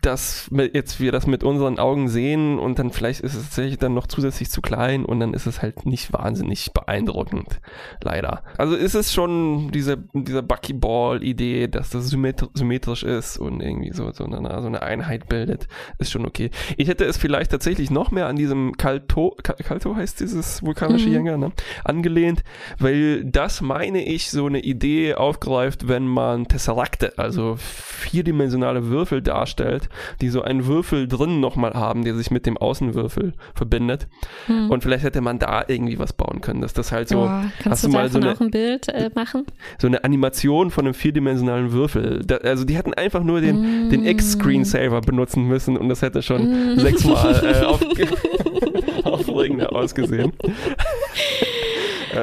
dass 0.00 0.48
wir 0.50 0.70
jetzt 0.74 1.00
wir 1.00 1.12
das 1.12 1.26
mit 1.26 1.44
unseren 1.44 1.78
Augen 1.78 2.08
sehen 2.08 2.58
und 2.58 2.78
dann 2.78 2.90
vielleicht 2.90 3.20
ist 3.20 3.34
es 3.34 3.42
tatsächlich 3.44 3.78
dann 3.78 3.92
noch 3.94 4.06
zusätzlich 4.06 4.50
zu 4.50 4.62
klein 4.62 5.04
und 5.04 5.20
dann 5.20 5.34
ist 5.34 5.46
es 5.46 5.60
halt 5.60 5.84
nicht 5.84 6.12
wahnsinnig 6.12 6.72
beeindruckend. 6.72 7.60
Leider. 8.02 8.42
Also 8.56 8.74
ist 8.74 8.94
es 8.94 9.12
schon 9.12 9.70
diese, 9.70 9.98
diese 10.14 10.42
Buckyball-Idee, 10.42 11.68
dass 11.68 11.90
das 11.90 12.08
symmetri 12.08 12.48
symmetrisch 12.54 13.02
ist 13.02 13.36
und 13.38 13.60
irgendwie 13.60 13.92
so, 13.92 14.10
so, 14.12 14.24
eine, 14.24 14.60
so 14.60 14.66
eine 14.66 14.82
Einheit 14.82 15.28
bildet, 15.28 15.68
ist 15.98 16.10
schon 16.10 16.26
okay. 16.26 16.50
Ich 16.76 16.88
hätte 16.88 17.04
es 17.04 17.16
vielleicht 17.18 17.50
tatsächlich 17.50 17.90
noch 17.90 18.10
mehr 18.10 18.26
an 18.26 18.36
diesem 18.36 18.76
Kalto, 18.76 19.36
Ka- 19.42 19.54
Kalto 19.54 19.94
heißt 19.96 20.20
dieses 20.20 20.62
vulkanische 20.62 21.08
Mhm. 21.08 21.12
Jäger, 21.14 21.36
ne? 21.38 21.52
angelehnt, 21.84 22.42
weil 22.78 23.24
das 23.24 23.60
meine 23.60 24.04
ich 24.04 24.30
so 24.30 24.46
eine 24.46 24.60
Idee 24.60 25.14
aufgreift, 25.14 25.88
wenn 25.88 26.06
man 26.06 26.46
Tesserakte, 26.48 27.12
also 27.18 27.47
vierdimensionale 27.56 28.86
Würfel 28.88 29.22
darstellt, 29.22 29.88
die 30.20 30.28
so 30.28 30.42
einen 30.42 30.66
Würfel 30.66 31.08
drin 31.08 31.40
nochmal 31.40 31.74
haben, 31.74 32.04
der 32.04 32.14
sich 32.14 32.30
mit 32.30 32.46
dem 32.46 32.56
Außenwürfel 32.56 33.32
verbindet. 33.54 34.06
Hm. 34.46 34.70
Und 34.70 34.82
vielleicht 34.82 35.04
hätte 35.04 35.20
man 35.20 35.38
da 35.38 35.64
irgendwie 35.66 35.98
was 35.98 36.12
bauen 36.12 36.40
können, 36.40 36.60
dass 36.60 36.72
das 36.72 36.92
halt 36.92 37.08
so, 37.08 37.28
hast 37.28 37.58
kannst 37.62 37.84
du 37.84 37.88
mal 37.88 38.08
so 38.10 38.18
eine- 38.18 38.32
auch 38.32 38.40
ein 38.40 38.50
Bild 38.50 38.88
äh, 38.88 39.10
machen? 39.14 39.44
so 39.78 39.86
eine 39.86 40.04
Animation 40.04 40.70
von 40.70 40.84
einem 40.86 40.94
vierdimensionalen 40.94 41.72
Würfel. 41.72 42.22
Da, 42.26 42.36
also 42.36 42.64
die 42.64 42.76
hätten 42.76 42.94
einfach 42.94 43.22
nur 43.22 43.40
den, 43.40 43.88
den 43.90 44.02
Mm. 44.02 44.06
X-Screensaver 44.06 45.00
benutzen 45.00 45.44
müssen 45.44 45.76
und 45.76 45.88
das 45.88 46.02
hätte 46.02 46.22
schon 46.22 46.74
Mm. 46.74 46.78
sechsmal 46.78 47.44
äh, 47.44 47.64
auf, 47.64 47.80
aufregender 49.04 49.74
ausgesehen. 49.74 50.32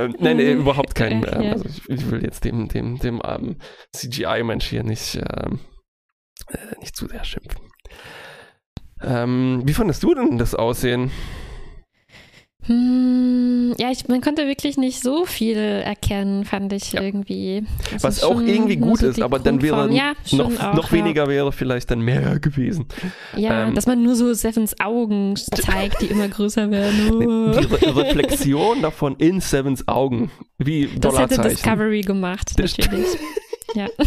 Ähm, 0.03 0.15
nein, 0.19 0.37
nee, 0.37 0.51
überhaupt 0.53 0.95
kein. 0.95 1.23
Äh, 1.23 1.45
Ähm, 1.45 1.53
also 1.53 1.65
ich, 1.65 1.89
ich 1.89 2.11
will 2.11 2.23
jetzt 2.23 2.43
dem, 2.45 2.67
dem, 2.67 2.97
dem 2.99 3.21
armen 3.21 3.57
CGI-Mensch 3.93 4.67
hier 4.67 4.83
nicht, 4.83 5.15
ähm, 5.15 5.59
äh, 6.49 6.79
nicht 6.79 6.95
zu 6.95 7.07
sehr 7.07 7.23
schimpfen. 7.23 7.61
Ähm, 9.01 9.61
wie 9.65 9.73
fandest 9.73 10.03
du 10.03 10.13
denn 10.13 10.37
das 10.37 10.55
Aussehen? 10.55 11.11
Hm, 12.67 13.73
ja, 13.77 13.91
ich, 13.91 14.07
man 14.07 14.21
konnte 14.21 14.47
wirklich 14.47 14.77
nicht 14.77 15.01
so 15.01 15.25
viel 15.25 15.57
erkennen, 15.57 16.45
fand 16.45 16.73
ich 16.73 16.93
Ja. 16.93 17.01
irgendwie. 17.01 17.63
Das 17.93 18.03
Was 18.03 18.23
auch 18.23 18.41
irgendwie 18.41 18.77
gut 18.77 18.99
so 18.99 19.07
ist, 19.07 19.21
aber 19.21 19.37
dann 19.39 19.61
wäre 19.61 19.91
ja, 19.93 20.13
noch, 20.31 20.45
auch, 20.59 20.73
noch 20.73 20.91
ja. 20.91 20.97
weniger 20.97 21.27
wäre 21.27 21.51
vielleicht 21.51 21.91
dann 21.91 22.01
mehr 22.01 22.39
gewesen. 22.39 22.87
Ja, 23.35 23.67
ähm, 23.67 23.75
dass 23.75 23.85
man 23.85 24.01
nur 24.01 24.15
so 24.15 24.33
Sevens 24.33 24.75
Augen 24.79 25.35
zeigt, 25.35 26.01
die 26.01 26.07
immer 26.07 26.27
größer 26.27 26.71
werden. 26.71 27.19
Die 27.19 27.65
Re 27.65 27.95
Reflexion 27.95 28.81
davon 28.81 29.15
in 29.17 29.41
Sevens 29.41 29.87
Augen, 29.87 30.31
wie 30.57 30.89
das 30.99 31.19
hätte. 31.19 31.41
Discovery 31.41 32.01
gemacht, 32.01 32.53
natürlich. 32.57 33.07
Ja. 33.75 33.87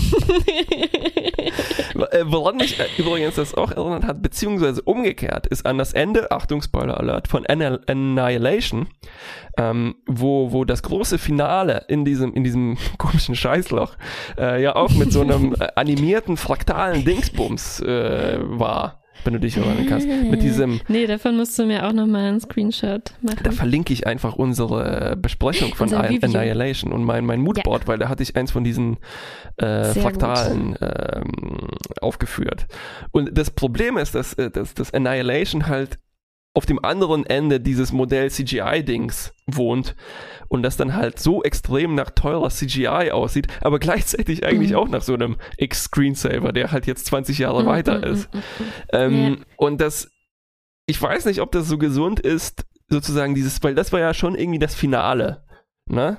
Äh, 2.13 2.25
Woran 2.27 2.57
mich 2.57 2.79
äh, 2.79 2.85
übrigens 2.97 3.35
das 3.35 3.55
auch 3.55 3.71
erinnert 3.73 4.05
hat, 4.05 4.23
beziehungsweise 4.23 4.83
umgekehrt, 4.83 5.47
ist 5.47 5.67
an 5.67 5.79
das 5.79 5.93
Ende, 5.93 6.31
Achtung, 6.31 6.63
Spoiler 6.63 6.99
Alert, 6.99 7.27
von 7.29 7.45
Anni- 7.47 7.79
Annihilation, 7.87 8.87
ähm, 9.57 9.97
wo, 10.07 10.53
wo 10.53 10.65
das 10.65 10.83
große 10.83 11.19
Finale 11.19 11.85
in 11.89 12.05
diesem, 12.05 12.35
in 12.35 12.45
diesem 12.45 12.77
komischen 12.99 13.35
Scheißloch 13.35 13.97
äh, 14.39 14.63
ja 14.63 14.77
auch 14.77 14.91
mit 14.91 15.13
so 15.13 15.23
einem 15.23 15.55
äh, 15.59 15.69
animierten, 15.75 16.37
fraktalen 16.37 17.05
Dingsbums 17.05 17.81
äh, 17.81 18.39
war, 18.43 19.03
wenn 19.25 19.33
du 19.35 19.41
dich 19.41 19.57
erinnern 19.57 19.87
kannst. 19.89 20.07
Mit 20.07 20.43
diesem, 20.43 20.81
Nee, 20.89 21.07
davon 21.07 21.37
musst 21.37 21.59
du 21.59 21.65
mir 21.67 21.87
auch 21.87 21.93
nochmal 21.93 22.29
einen 22.29 22.41
Screenshot 22.41 23.13
machen. 23.23 23.39
da 23.43 23.51
verlinke 23.51 23.93
ich 23.93 24.07
einfach 24.07 24.35
unsere 24.37 25.17
Besprechung 25.21 25.75
von 25.75 25.85
Unser 25.89 26.05
Review. 26.05 26.19
Annihilation 26.23 26.93
und 26.93 27.05
mein, 27.05 27.25
mein 27.27 27.41
Moodboard, 27.41 27.87
weil 27.87 27.99
da 27.99 28.09
hatte 28.09 28.23
ich 28.23 28.37
eins 28.37 28.51
von 28.51 28.65
diesen 28.65 28.99
äh, 29.57 29.85
Fraktalen 29.95 30.77
ähm, 30.81 31.69
aufgeführt. 32.01 32.67
Und 33.11 33.37
das 33.37 33.51
Problem 33.51 33.97
ist, 33.97 34.15
dass, 34.15 34.35
äh, 34.35 34.51
dass, 34.51 34.75
dass 34.75 34.93
Annihilation 34.95 35.67
halt 35.67 35.99
auf 36.55 36.67
dem 36.67 36.85
anderen 36.85 37.25
Ende 37.27 37.61
dieses 37.61 37.93
Modell 37.93 38.31
CGI-Dings 38.31 39.33
wohnt 39.47 39.95
und 40.49 40.63
das 40.63 40.77
dann 40.77 40.95
halt 40.95 41.19
so 41.21 41.43
extrem 41.45 41.95
nach 41.95 42.11
teurer 42.11 42.49
CGI 42.51 43.11
aussieht, 43.13 43.47
aber 43.61 43.79
gleichzeitig 43.79 44.45
eigentlich 44.45 44.71
Mhm. 44.71 44.77
auch 44.77 44.89
nach 44.89 45.03
so 45.03 45.15
einem 45.15 45.37
X-Screensaver, 45.59 46.53
der 46.53 46.73
halt 46.73 46.87
jetzt 46.87 47.07
20 47.07 47.39
Jahre 47.39 47.63
Mm, 47.63 47.67
weiter 47.67 47.99
mm, 47.99 48.05
ist. 48.13 48.35
mm, 48.35 48.39
mm. 48.39 48.43
Ähm, 48.93 49.45
Und 49.57 49.81
das, 49.81 50.11
ich 50.87 51.01
weiß 51.01 51.27
nicht, 51.27 51.41
ob 51.43 51.53
das 51.53 51.69
so 51.69 51.79
gesund 51.79 52.19
ist, 52.19 52.65
sozusagen 52.89 53.35
dieses, 53.35 53.63
weil 53.63 53.75
das 53.75 53.93
war 53.93 54.01
ja 54.01 54.15
schon 54.15 54.35
irgendwie 54.35 54.59
das 54.59 54.75
Finale. 54.75 55.45
ne? 55.91 56.19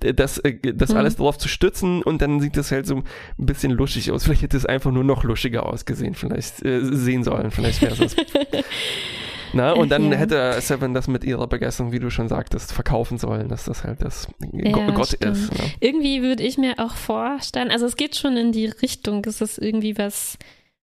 Das, 0.00 0.38
äh, 0.38 0.56
das 0.74 0.90
Mhm. 0.90 0.96
alles 0.98 1.16
drauf 1.16 1.36
zu 1.38 1.48
stützen 1.48 2.02
und 2.02 2.22
dann 2.22 2.40
sieht 2.40 2.56
das 2.56 2.70
halt 2.70 2.86
so 2.86 2.96
ein 2.96 3.04
bisschen 3.38 3.72
luschig 3.72 4.10
aus. 4.12 4.24
Vielleicht 4.24 4.42
hätte 4.42 4.56
es 4.56 4.66
einfach 4.66 4.90
nur 4.92 5.04
noch 5.04 5.24
luschiger 5.24 5.66
ausgesehen, 5.66 6.14
vielleicht 6.14 6.64
äh, 6.64 6.80
sehen 6.84 7.24
sollen, 7.24 7.50
vielleicht 7.50 7.82
wäre 7.82 8.04
es. 8.04 8.14
Na, 9.52 9.72
und 9.72 9.90
dann 9.90 10.10
Ja. 10.12 10.18
hätte 10.18 10.60
Seven 10.60 10.94
das 10.94 11.08
mit 11.08 11.24
ihrer 11.24 11.46
Begeisterung, 11.46 11.92
wie 11.92 11.98
du 11.98 12.10
schon 12.10 12.28
sagtest, 12.28 12.72
verkaufen 12.72 13.18
sollen, 13.18 13.48
dass 13.48 13.64
das 13.64 13.84
halt 13.84 14.02
das 14.02 14.28
Ja, 14.52 14.72
Go 14.72 14.86
Gott 14.92 15.08
stimmt. 15.08 15.36
ist. 15.36 15.52
Ne? 15.52 15.64
Irgendwie 15.80 16.22
würde 16.22 16.42
ich 16.42 16.58
mir 16.58 16.74
auch 16.78 16.94
vorstellen, 16.94 17.70
also 17.70 17.86
es 17.86 17.96
geht 17.96 18.16
schon 18.16 18.36
in 18.36 18.52
die 18.52 18.66
Richtung, 18.66 19.24
es 19.26 19.40
ist 19.40 19.58
irgendwie 19.58 19.96
was 19.98 20.36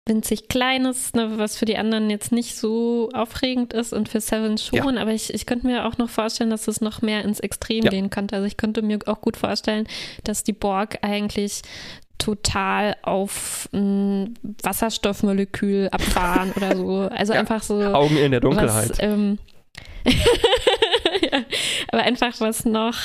winzig 0.05 0.49
Kleines, 0.49 1.13
ne, 1.15 1.39
was 1.39 1.57
für 1.57 1.65
die 1.65 1.77
anderen 1.77 2.11
jetzt 2.11 2.33
nicht 2.33 2.57
so 2.57 3.09
aufregend 3.15 3.73
ist 3.73 3.93
und 3.93 4.09
für 4.09 4.21
Seven 4.21 4.59
schon, 4.59 4.99
aber 4.99 5.13
ich, 5.13 5.33
ich 5.33 5.47
könnte 5.47 5.65
mir 5.69 5.87
auch 5.87 5.97
noch 5.97 6.11
vorstellen, 6.11 6.51
dass 6.51 6.67
es 6.67 6.81
noch 6.81 7.03
mehr 7.03 7.25
ins 7.25 7.39
Extrem 7.39 7.85
Ja. 7.85 7.91
gehen 7.91 8.11
könnte. 8.11 8.35
Also 8.35 8.47
ich 8.49 8.57
könnte 8.57 8.83
mir 8.83 8.99
auch 9.07 9.21
gut 9.21 9.37
vorstellen, 9.37 9.87
dass 10.25 10.43
die 10.43 10.55
Borg 10.55 10.99
eigentlich 11.03 11.63
total 12.23 12.97
auf 13.03 13.69
ein 13.73 14.35
Wasserstoffmolekül 14.63 15.89
abfahren 15.91 16.53
oder 16.57 16.77
so. 16.77 17.09
Also 17.11 17.33
Ja. 17.33 17.41
einfach 17.41 17.63
so 17.63 17.81
Augen 17.83 18.17
in 18.17 18.31
der 18.31 18.41
Dunkelheit. 18.41 18.91
was, 18.91 18.99
ähm, 19.01 19.39
ja, 21.33 21.41
aber 21.91 22.03
einfach 22.03 22.41
was 22.41 22.65
noch, 22.65 22.97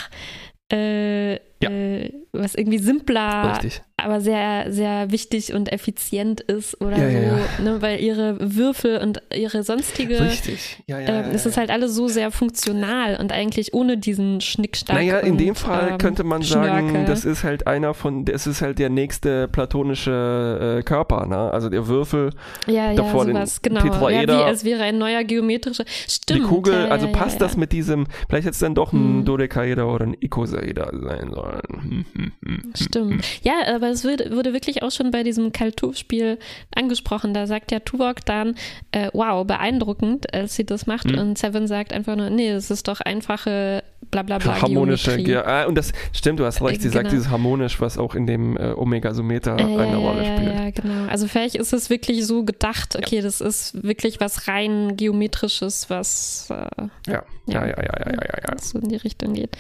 äh, 0.72 1.34
Ja. 1.34 1.70
äh, 1.70 2.13
was 2.34 2.55
irgendwie 2.55 2.78
simpler, 2.80 3.51
Richtig. 3.53 3.82
Aber 3.99 4.21
sehr, 4.21 4.71
sehr 4.71 5.11
wichtig 5.11 5.53
und 5.53 5.71
effizient 5.71 6.41
ist 6.41 6.79
oder 6.81 6.97
Ja, 6.97 7.09
so, 7.09 7.37
ja, 7.37 7.63
Ne, 7.63 7.81
weil 7.81 7.99
ihre 7.99 8.37
Würfel 8.39 8.99
und 8.99 9.21
ihre 9.35 9.63
sonstige, 9.63 10.21
Richtig. 10.21 10.83
Ja, 10.85 10.99
ja, 10.99 11.07
ähm, 11.07 11.25
ja, 11.25 11.31
es 11.31 11.43
ja. 11.45 11.49
ist 11.49 11.57
halt 11.57 11.71
alles 11.71 11.95
so 11.95 12.07
sehr 12.07 12.29
funktional 12.29 13.17
und 13.19 13.31
eigentlich 13.31 13.73
ohne 13.73 13.97
diesen 13.97 14.39
Schnickschnack. 14.41 14.97
Naja, 14.97 15.19
in 15.19 15.31
und, 15.33 15.37
dem 15.39 15.55
Fall 15.55 15.89
ähm, 15.91 15.97
könnte 15.97 16.23
man 16.23 16.43
sagen, 16.43 16.89
Schnörkel. 16.89 17.05
das 17.05 17.25
ist 17.25 17.43
halt 17.43 17.65
einer 17.65 17.95
von, 17.95 18.23
das 18.23 18.45
ist 18.45 18.61
halt 18.61 18.77
der 18.77 18.89
nächste 18.89 19.47
platonische 19.47 20.77
äh, 20.79 20.83
Körper, 20.83 21.25
ne? 21.25 21.51
Also 21.51 21.69
der 21.69 21.87
Würfel, 21.87 22.29
ja, 22.67 22.91
ja, 22.91 22.93
davor 22.93 23.25
den 23.25 23.35
sowas, 23.35 23.61
genau. 23.63 23.79
Ja, 23.79 23.85
wie 23.85 23.89
Tetraeder. 23.89 24.45
als 24.45 24.63
wäre 24.63 24.83
ein 24.83 24.99
neuer 24.99 25.23
geometrischer, 25.23 25.85
stimmt. 26.07 26.39
die 26.39 26.43
Kugel, 26.43 26.73
ja, 26.73 26.85
ja, 26.85 26.91
also 26.91 27.07
ja, 27.07 27.13
passt 27.13 27.39
ja. 27.39 27.47
das 27.47 27.57
mit 27.57 27.71
diesem, 27.71 28.05
vielleicht 28.29 28.45
hätte 28.45 28.53
es 28.53 28.59
dann 28.59 28.75
doch 28.75 28.93
ein 28.93 29.19
Hm. 29.19 29.25
Dodekaeder 29.25 29.87
oder 29.87 30.05
ein 30.05 30.15
Ikosaeder 30.19 30.91
sein 30.93 31.31
sollen. 31.33 32.05
Hm, 32.13 32.31
hm, 32.45 32.73
Stimmt. 32.75 33.25
Ja, 33.43 33.53
aber 33.73 33.86
es 33.91 34.03
wird, 34.03 34.31
wurde 34.31 34.53
wirklich 34.53 34.83
auch 34.83 34.91
schon 34.91 35.11
bei 35.11 35.23
diesem 35.23 35.51
Kaltuf-Spiel 35.51 36.38
angesprochen. 36.75 37.33
Da 37.33 37.47
sagt 37.47 37.71
ja 37.71 37.79
Tuvok 37.79 38.25
dann, 38.25 38.55
äh, 38.91 39.09
wow, 39.13 39.45
beeindruckend, 39.45 40.33
als 40.33 40.55
sie 40.55 40.65
das 40.65 40.88
macht. 40.88 41.09
Hm. 41.11 41.17
Und 41.19 41.38
Seven 41.38 41.67
sagt 41.67 41.93
einfach 41.93 42.15
nur, 42.15 42.29
nee, 42.29 42.49
es 42.49 42.71
ist 42.71 42.88
doch 42.88 43.01
einfache 43.01 43.83
blablabla 44.11 44.61
harmonische, 44.61 45.17
Geometrie. 45.17 45.23
Ge 45.23 45.38
ah, 45.38 45.65
und 45.65 45.75
das 45.75 45.91
stimmt, 46.13 46.39
du 46.39 46.45
hast 46.45 46.61
recht, 46.61 46.81
sie 46.81 46.88
Äh, 46.88 46.91
sagt 46.91 47.05
genau. 47.05 47.09
dieses 47.11 47.29
harmonisch, 47.29 47.81
was 47.81 47.97
auch 47.97 48.15
in 48.15 48.25
dem 48.27 48.55
äh, 48.57 48.73
Omega-Someter 48.73 49.57
Äh, 49.57 49.63
eine 49.63 49.91
ja, 49.91 49.97
Rolle 49.97 50.23
ja, 50.25 50.38
spielt. 50.38 50.53
ja, 50.53 50.69
genau. 50.69 51.09
Also 51.09 51.27
vielleicht 51.27 51.55
ist 51.55 51.73
es 51.73 51.89
wirklich 51.89 52.25
so 52.25 52.43
gedacht, 52.43 52.95
okay, 52.95 53.21
das 53.21 53.41
ist 53.41 53.83
wirklich 53.83 54.19
was 54.19 54.47
rein 54.47 54.95
geometrisches, 54.95 55.89
was 55.89 56.47
äh, 56.51 57.11
Ja, 57.11 57.23
ja, 57.47 57.65
ja, 57.65 57.65
ja, 57.65 57.75
ja, 57.75 58.05
ja, 58.05 58.11
ja. 58.11 58.39
ja. 58.43 58.53
was 58.53 58.69
so 58.69 58.79
in 58.79 58.89
die 58.89 58.95
Richtung 58.95 59.33
geht. 59.33 59.57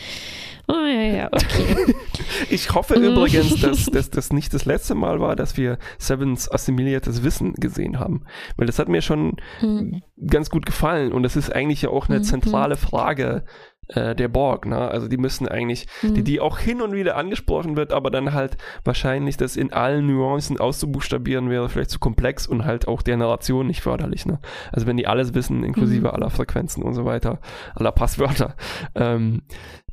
Oh 0.69 0.73
ja, 0.85 1.01
ja, 1.01 1.27
okay. 1.31 1.95
Ich 2.49 2.73
hoffe 2.73 2.99
Mhm. 2.99 3.05
übrigens, 3.05 3.59
dass 3.61 3.85
dass 3.85 4.09
das 4.09 4.33
nicht 4.33 4.53
das 4.53 4.65
letzte 4.65 4.95
Mal 4.95 5.19
war, 5.21 5.35
dass 5.35 5.55
wir 5.57 5.77
Sevens 5.97 6.49
assimiliertes 6.51 7.23
Wissen 7.23 7.53
gesehen 7.53 7.99
haben. 7.99 8.25
Weil 8.57 8.67
das 8.67 8.77
hat 8.79 8.89
mir 8.89 9.01
schon 9.01 9.37
Hm. 9.59 10.01
ganz 10.27 10.49
gut 10.49 10.65
gefallen 10.65 11.11
und 11.13 11.23
das 11.23 11.35
ist 11.35 11.53
eigentlich 11.53 11.83
ja 11.83 11.89
auch 11.89 12.09
eine 12.09 12.19
Mhm. 12.19 12.23
zentrale 12.23 12.75
Frage 12.75 13.45
äh, 13.89 14.13
der 14.15 14.27
Borg. 14.27 14.65
Ne? 14.65 14.77
Also 14.77 15.07
die 15.07 15.15
müssen 15.15 15.47
eigentlich, 15.47 15.87
Hm. 16.01 16.13
die, 16.15 16.23
die 16.23 16.41
auch 16.41 16.59
hin 16.59 16.81
und 16.81 16.91
wieder 16.91 17.15
angesprochen 17.15 17.77
wird, 17.77 17.93
aber 17.93 18.11
dann 18.11 18.33
halt 18.33 18.57
wahrscheinlich 18.83 19.37
das 19.37 19.55
in 19.55 19.71
allen 19.71 20.05
Nuancen 20.07 20.59
auszubuchstabieren 20.59 21.49
wäre 21.49 21.69
vielleicht 21.69 21.91
zu 21.91 21.99
komplex 21.99 22.45
und 22.47 22.65
halt 22.65 22.85
auch 22.89 23.01
der 23.01 23.15
Narration 23.15 23.67
nicht 23.67 23.79
förderlich. 23.81 24.25
Ne? 24.25 24.39
Also 24.73 24.87
wenn 24.87 24.97
die 24.97 25.07
alles 25.07 25.33
wissen, 25.35 25.63
inklusive 25.63 26.09
Mhm. 26.09 26.13
aller 26.13 26.29
Frequenzen 26.29 26.83
und 26.83 26.95
so 26.95 27.05
weiter, 27.05 27.39
aller 27.75 27.93
Passwörter. 27.93 28.55
Ähm, 28.95 29.43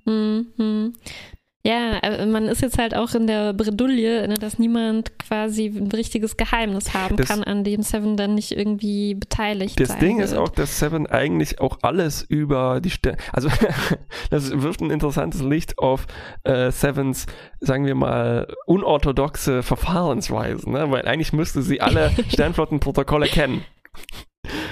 Hm, 0.07 0.47
hm. 0.57 0.93
Ja, 1.67 1.97
äh, 2.01 2.27
man 2.27 2.45
ist 2.45 2.61
jetzt 2.61 2.77
halt 2.77 2.95
auch 2.95 3.15
in 3.15 3.27
der 3.27 3.55
Bredouille, 3.55 4.29
ne, 4.29 4.35
dass 4.35 4.59
niemand 4.59 5.19
quasi 5.19 5.65
ein 5.75 5.91
richtiges 5.91 6.37
Geheimnis 6.37 6.93
haben 6.93 7.17
Das- 7.17 7.27
kann, 7.29 7.43
an 7.43 7.65
dem 7.65 7.81
Seven 7.81 8.19
dann 8.19 8.35
nicht 8.35 8.53
irgendwie 8.53 9.15
beteiligt 9.15 9.81
Das 9.81 9.89
sein 9.89 9.99
Ding 9.99 10.19
wird. 10.19 10.29
ist 10.29 10.35
auch, 10.37 10.51
dass 10.51 10.79
Seven 10.79 11.07
eigentlich 11.07 11.63
auch 11.63 11.79
alles 11.81 12.21
über 12.21 12.83
die 12.83 12.91
Sterne, 12.91 13.17
also 13.33 13.49
das 14.31 14.51
wirft 14.61 14.83
ein 14.83 14.91
interessantes 14.91 15.41
Licht 15.43 15.79
auf 15.79 16.07
äh, 16.43 16.71
Sevens, 16.71 17.25
sagen 17.61 17.87
wir 17.87 17.95
mal, 17.95 18.47
unorthodoxe 18.67 19.63
Verfahrensweisen, 19.63 20.71
ne? 20.71 20.91
weil 20.91 21.07
eigentlich 21.09 21.33
müsste 21.33 21.63
sie 21.63 21.81
alle 21.81 22.11
Sternflottenprotokolle 22.29 23.27
kennen. 23.29 23.65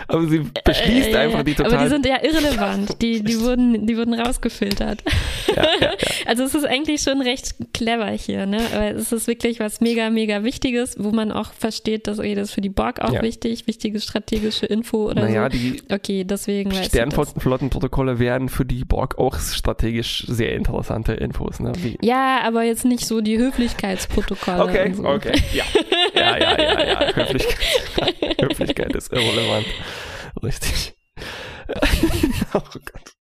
Aber 0.08 0.26
sie 0.26 0.40
beschließt 0.64 1.08
Äh, 1.08 1.12
ja, 1.12 1.20
einfach 1.20 1.38
ja. 1.38 1.44
die 1.44 1.54
total. 1.54 1.74
Aber 1.74 1.84
die 1.84 1.88
sind 1.90 2.06
ja 2.06 2.16
irrelevant. 2.22 3.00
Die, 3.02 3.22
die, 3.22 3.40
wurden, 3.40 3.86
die 3.86 3.96
wurden 3.96 4.14
rausgefiltert. 4.14 5.02
ja, 5.56 5.66
ja. 5.80 5.92
Also 6.26 6.44
es 6.44 6.54
ist 6.54 6.64
eigentlich 6.64 7.02
schon 7.02 7.20
recht 7.20 7.54
clever 7.74 8.10
hier, 8.10 8.46
ne? 8.46 8.60
Weil 8.74 8.96
es 8.96 9.12
ist 9.12 9.26
wirklich 9.26 9.60
was 9.60 9.80
mega, 9.80 10.10
mega 10.10 10.44
Wichtiges, 10.44 10.96
wo 10.98 11.10
man 11.10 11.32
auch 11.32 11.52
versteht, 11.52 12.06
dass 12.06 12.18
okay, 12.18 12.34
das 12.34 12.48
ist 12.48 12.54
für 12.54 12.60
die 12.60 12.68
Borg 12.68 13.00
auch 13.00 13.20
wichtig, 13.22 13.66
wichtige 13.66 14.00
strategische 14.00 14.66
Info 14.66 15.10
oder 15.10 15.22
Naja, 15.22 15.50
so. 15.50 15.58
die 15.58 15.82
Okay, 15.90 16.24
deswegen 16.24 16.70
weiß 16.70 16.78
ich 16.78 16.90
das. 16.90 16.92
Sternflottenprotokolle 16.92 18.18
wären 18.18 18.48
für 18.48 18.64
die 18.64 18.84
Borg 18.84 19.18
auch 19.18 19.38
strategisch 19.38 20.24
sehr 20.28 20.54
interessante 20.54 21.12
Infos. 21.12 21.60
Ne? 21.60 21.72
Wie, 21.78 21.98
Ja, 22.02 22.40
aber 22.44 22.62
jetzt 22.62 22.84
nicht 22.84 23.06
so 23.06 23.20
die 23.20 23.38
Höflichkeitsprotokolle. 23.38 24.62
Okay, 24.72 24.92
so. 24.94 25.04
okay, 25.04 25.32
ja. 25.52 25.64
Ja, 26.14 26.38
ja, 26.38 26.60
ja, 26.60 26.84
ja. 26.86 27.14
Höflichkeit, 27.14 28.14
Höflichkeit 28.40 28.94
ist 28.94 29.12
irrelevant. 29.12 29.66
Richtig. 30.40 30.94
oh 32.54 32.60
Gott. 32.60 33.16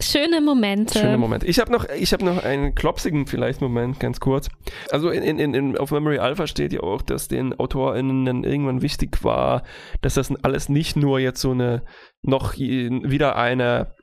Schöne 0.00 0.42
Momente. 0.42 0.98
Schöner 0.98 1.16
Moment. 1.16 1.42
Ich 1.42 1.58
habe 1.58 1.72
noch, 1.72 1.88
ich 1.88 2.12
habe 2.12 2.24
noch 2.24 2.44
einen 2.44 2.74
klopsigen 2.74 3.26
vielleicht 3.26 3.62
Moment, 3.62 3.98
ganz 3.98 4.20
kurz. 4.20 4.48
Also 4.90 5.08
in, 5.08 5.38
in, 5.38 5.54
in, 5.54 5.78
auf 5.78 5.90
Memory 5.90 6.18
Alpha 6.18 6.46
steht 6.46 6.74
ja 6.74 6.80
auch, 6.80 7.00
dass 7.00 7.28
den 7.28 7.58
AutorInnen 7.58 8.26
dann 8.26 8.44
irgendwann 8.44 8.82
wichtig 8.82 9.24
war, 9.24 9.62
dass 10.02 10.14
das 10.14 10.30
alles 10.44 10.68
nicht 10.68 10.96
nur 10.96 11.18
jetzt 11.18 11.40
so 11.40 11.52
eine, 11.52 11.82
noch 12.22 12.58
wieder 12.58 13.36
eine 13.36 13.94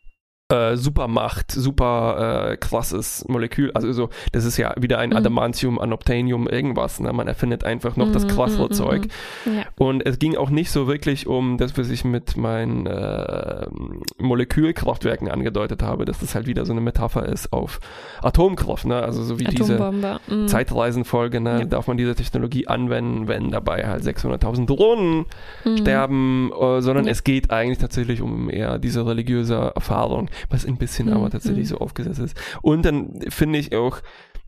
äh, 0.52 0.76
Supermacht, 0.76 1.52
super 1.52 2.52
äh, 2.52 2.58
krasses 2.58 3.26
Molekül, 3.28 3.72
also 3.74 3.92
so, 3.94 4.10
das 4.34 4.46
ist 4.46 4.58
ja 4.58 4.74
wieder 4.78 5.00
ein 5.00 5.10
Mhm. 5.12 5.16
Adamantium, 5.16 5.80
Anoptanium, 5.80 6.48
irgendwas, 6.48 7.00
ne? 7.00 7.14
man 7.14 7.28
erfindet 7.28 7.64
einfach 7.64 7.96
noch 7.96 8.12
das 8.12 8.26
Mhm, 8.26 8.28
krassere 8.30 8.66
mhm, 8.66 8.72
Zeug. 8.72 9.08
mhm. 9.46 9.56
Ja. 9.58 9.64
Und 9.78 10.06
es 10.06 10.20
ging 10.20 10.36
auch 10.36 10.50
nicht 10.50 10.70
so 10.70 10.86
wirklich 10.88 11.28
um 11.28 11.58
das, 11.58 11.78
was 11.78 11.90
ich 11.90 12.04
mit 12.04 12.36
meinen 12.38 12.86
äh, 12.88 13.66
Molekülkraftwerken 14.20 15.30
angedeutet 15.30 15.84
habe, 15.84 16.06
dass 16.06 16.20
das 16.20 16.36
halt 16.36 16.48
wieder 16.48 16.66
so 16.66 16.74
eine 16.74 16.82
Metapher 16.82 17.26
ist 17.26 17.54
auf 17.54 17.80
Atomkraft, 18.22 18.86
ne? 18.86 19.02
Also 19.02 19.24
so 19.24 19.40
wie 19.40 19.46
diese 19.46 19.76
Atombombe. 19.76 20.20
mhm. 20.28 20.48
Zeitreisenfolge, 20.48 21.40
ne? 21.40 21.60
Ja. 21.60 21.66
Darf 21.66 21.88
man 21.88 21.98
diese 21.98 22.16
Technologie 22.16 22.68
anwenden, 22.68 23.28
wenn 23.28 23.52
dabei 23.52 23.88
halt 23.88 24.04
600.000 24.04 24.66
Drohnen 24.68 25.26
Mhm. 25.66 25.78
sterben, 25.78 26.52
äh, 26.60 26.82
sondern 26.82 27.06
Ja. 27.06 27.12
es 27.12 27.24
geht 27.24 27.52
eigentlich 27.52 27.78
tatsächlich 27.78 28.22
um 28.22 28.50
eher 28.50 28.80
diese 28.80 29.06
religiöse 29.06 29.72
Erfahrung, 29.76 30.30
was 30.50 30.66
ein 30.66 30.78
bisschen 30.78 31.08
Mhm, 31.08 31.14
aber 31.14 31.30
tatsächlich 31.30 31.66
mhm. 31.66 31.70
so 31.70 31.78
aufgesetzt 31.80 32.20
ist. 32.20 32.38
Und 32.62 32.84
dann 32.86 33.20
finde 33.30 33.60
ich 33.60 33.76
auch, 33.76 34.02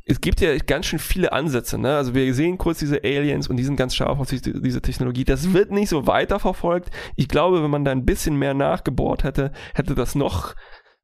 es 0.08 0.22
gibt 0.22 0.40
ja 0.40 0.56
ganz 0.58 0.86
schön 0.86 1.00
viele 1.00 1.34
Ansätze, 1.34 1.80
ne? 1.80 1.96
Also 1.98 2.14
wir 2.14 2.32
sehen 2.34 2.58
kurz 2.60 2.78
diese 2.80 3.04
Aliens 3.04 3.48
und 3.48 3.58
die 3.58 3.64
sind 3.64 3.76
ganz 3.76 3.96
scharf 3.96 4.20
auf 4.20 4.30
diese, 4.30 4.62
diese 4.62 4.82
Technologie. 4.82 5.24
Das 5.24 5.54
wird 5.54 5.72
nicht 5.72 5.90
so 5.90 6.06
weiterverfolgt. 6.06 6.92
Ich 7.16 7.28
glaube, 7.28 7.64
wenn 7.64 7.72
man 7.72 7.86
da 7.86 7.92
ein 7.92 8.06
bisschen 8.06 8.38
mehr 8.38 8.54
nachgebohrt 8.54 9.24
hätte, 9.24 9.52
hätte 9.74 9.96
das 9.96 10.14
noch 10.14 10.54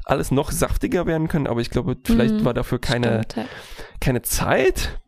alles 0.06 0.32
noch 0.32 0.52
saftiger 0.52 1.06
werden 1.06 1.28
können, 1.28 1.48
aber 1.48 1.62
ich 1.62 1.70
glaube, 1.70 1.96
vielleicht 2.04 2.36
Mhm. 2.36 2.46
war 2.46 2.54
dafür 2.54 2.80
keine, 2.80 3.24
Stimmt, 3.24 3.36
ja. 3.38 3.46
keine 4.00 4.22
Zeit. 4.22 5.01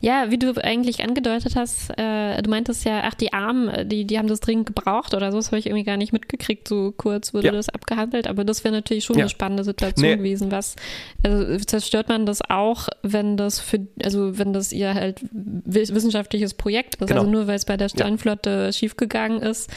Ja, 0.00 0.30
wie 0.30 0.38
du 0.38 0.52
eigentlich 0.62 1.02
angedeutet 1.02 1.56
hast, 1.56 1.90
äh, 1.98 2.40
du 2.40 2.48
meintest 2.50 2.84
ja, 2.84 3.02
ach, 3.04 3.14
die 3.14 3.32
Armen, 3.32 3.68
äh, 3.68 3.86
die, 3.86 4.04
die 4.06 4.18
haben 4.18 4.28
das 4.28 4.40
dringend 4.40 4.66
gebraucht 4.66 5.12
oder 5.14 5.32
so, 5.32 5.38
das 5.38 5.48
habe 5.48 5.58
ich 5.58 5.66
irgendwie 5.66 5.84
gar 5.84 5.96
nicht 5.96 6.12
mitgekriegt, 6.12 6.68
so 6.68 6.92
kurz 6.96 7.34
wurde 7.34 7.46
Ja. 7.48 7.52
das 7.52 7.68
abgehandelt, 7.68 8.26
aber 8.28 8.44
das 8.44 8.62
wäre 8.64 8.74
natürlich 8.74 9.04
schon 9.04 9.16
Ja. 9.18 9.24
eine 9.24 9.30
spannende 9.30 9.64
Situation 9.64 10.08
Nee. 10.08 10.16
gewesen, 10.16 10.50
was, 10.52 10.76
also 11.24 11.56
zerstört 11.64 12.08
man 12.08 12.26
das 12.26 12.40
auch, 12.48 12.88
wenn 13.02 13.36
das 13.36 13.58
für, 13.60 13.86
also 14.04 14.38
wenn 14.38 14.52
das 14.52 14.72
ihr 14.72 14.94
halt 14.94 15.20
wi- 15.32 15.88
wissenschaftliches 15.94 16.54
Projekt 16.54 16.96
ist, 16.96 17.08
Genau. 17.08 17.20
also 17.22 17.30
nur 17.32 17.46
weil 17.46 17.56
es 17.56 17.64
bei 17.64 17.76
der 17.76 17.88
Sternflotte 17.88 18.72
schiefgegangen 18.72 19.40
ist, 19.42 19.70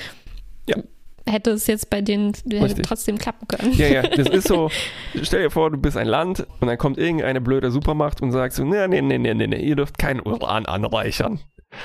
Ja. 0.67 0.77
Hätte 1.27 1.51
es 1.51 1.67
jetzt 1.67 1.89
bei 1.89 2.01
denen 2.01 2.33
trotzdem 2.83 3.17
klappen 3.17 3.47
können. 3.47 3.73
Ja, 3.73 3.87
ja, 3.87 4.01
das 4.03 4.27
ist 4.29 4.47
so, 4.47 4.69
stell 5.23 5.43
dir 5.43 5.49
vor, 5.49 5.71
du 5.71 5.77
bist 5.77 5.97
ein 5.97 6.07
Land 6.07 6.45
und 6.59 6.67
dann 6.67 6.77
kommt 6.77 6.97
irgendeine 6.97 7.41
blöde 7.41 7.71
Supermacht 7.71 8.21
und 8.21 8.31
sagt 8.31 8.53
so, 8.53 8.63
nee, 8.63 8.87
nee, 8.87 9.01
nee, 9.01 9.17
nee, 9.17 9.33
nee, 9.33 9.59
ihr 9.61 9.75
dürft 9.75 9.97
kein 9.97 10.21
Uran 10.21 10.65
anreichern. 10.65 11.39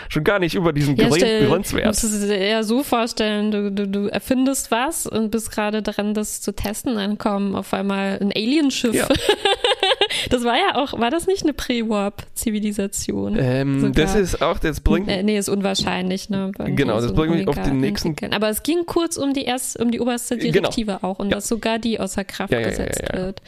Schon 0.09 0.23
gar 0.23 0.39
nicht 0.39 0.55
über 0.55 0.73
diesen 0.73 0.95
Ja, 0.97 1.05
geringen 1.09 1.17
stell, 1.21 1.45
du 1.45 1.51
Grenzwert. 1.51 1.87
musst 1.87 2.05
es 2.05 2.21
dir 2.21 2.37
eher 2.37 2.63
so 2.63 2.85
vorstellen, 2.85 3.51
du, 3.51 3.73
du, 3.73 3.89
du 3.89 4.07
erfindest 4.07 4.71
was 4.71 5.07
und 5.07 5.31
bist 5.31 5.51
gerade 5.51 5.83
dran, 5.83 6.15
das 6.15 6.41
zu 6.41 6.53
testen, 6.55 6.95
dann 6.95 7.19
kommt 7.19 7.57
auf 7.57 7.75
einmal 7.75 8.19
ein 8.21 8.31
Alienschiff 8.33 8.95
Ja. 8.95 9.09
Das 10.31 10.45
war 10.45 10.57
ja 10.57 10.75
auch, 10.77 10.99
war 10.99 11.11
das 11.11 11.27
nicht 11.27 11.43
eine 11.45 11.53
Pre-Warp-Zivilisation? 11.53 13.37
Ähm, 13.39 13.81
Sogar. 13.81 13.93
das 13.93 14.15
ist 14.15 14.43
auch, 14.43 14.59
das 14.59 14.81
bringt, 14.81 15.09
Äh, 15.09 15.23
nee, 15.23 15.39
ist 15.39 15.49
unwahrscheinlich, 15.49 16.31
ne? 16.31 16.53
Genau, 16.59 17.01
das 17.01 17.13
bringt 17.13 17.35
mich 17.35 17.49
auf 17.49 17.61
den 17.61 17.79
nächsten- 17.81 18.09
entwickeln. 18.09 18.33
Aber 18.35 18.49
es 18.49 18.63
ging 18.63 18.85
kurz 18.87 19.17
um 19.17 19.33
die 19.35 19.45
erst, 19.45 19.79
um 19.81 19.91
die 19.91 20.01
oberste 20.01 20.37
Genau. 20.37 20.53
Direktive 20.53 21.03
auch 21.05 21.19
und 21.19 21.29
Ja. 21.31 21.37
dass 21.37 21.49
sogar 21.49 21.79
die 21.79 22.01
außer 22.01 22.25
Kraft 22.25 22.53
Ja, 22.53 22.61
ja, 22.61 22.69
gesetzt 22.69 23.03
wird. 23.13 23.41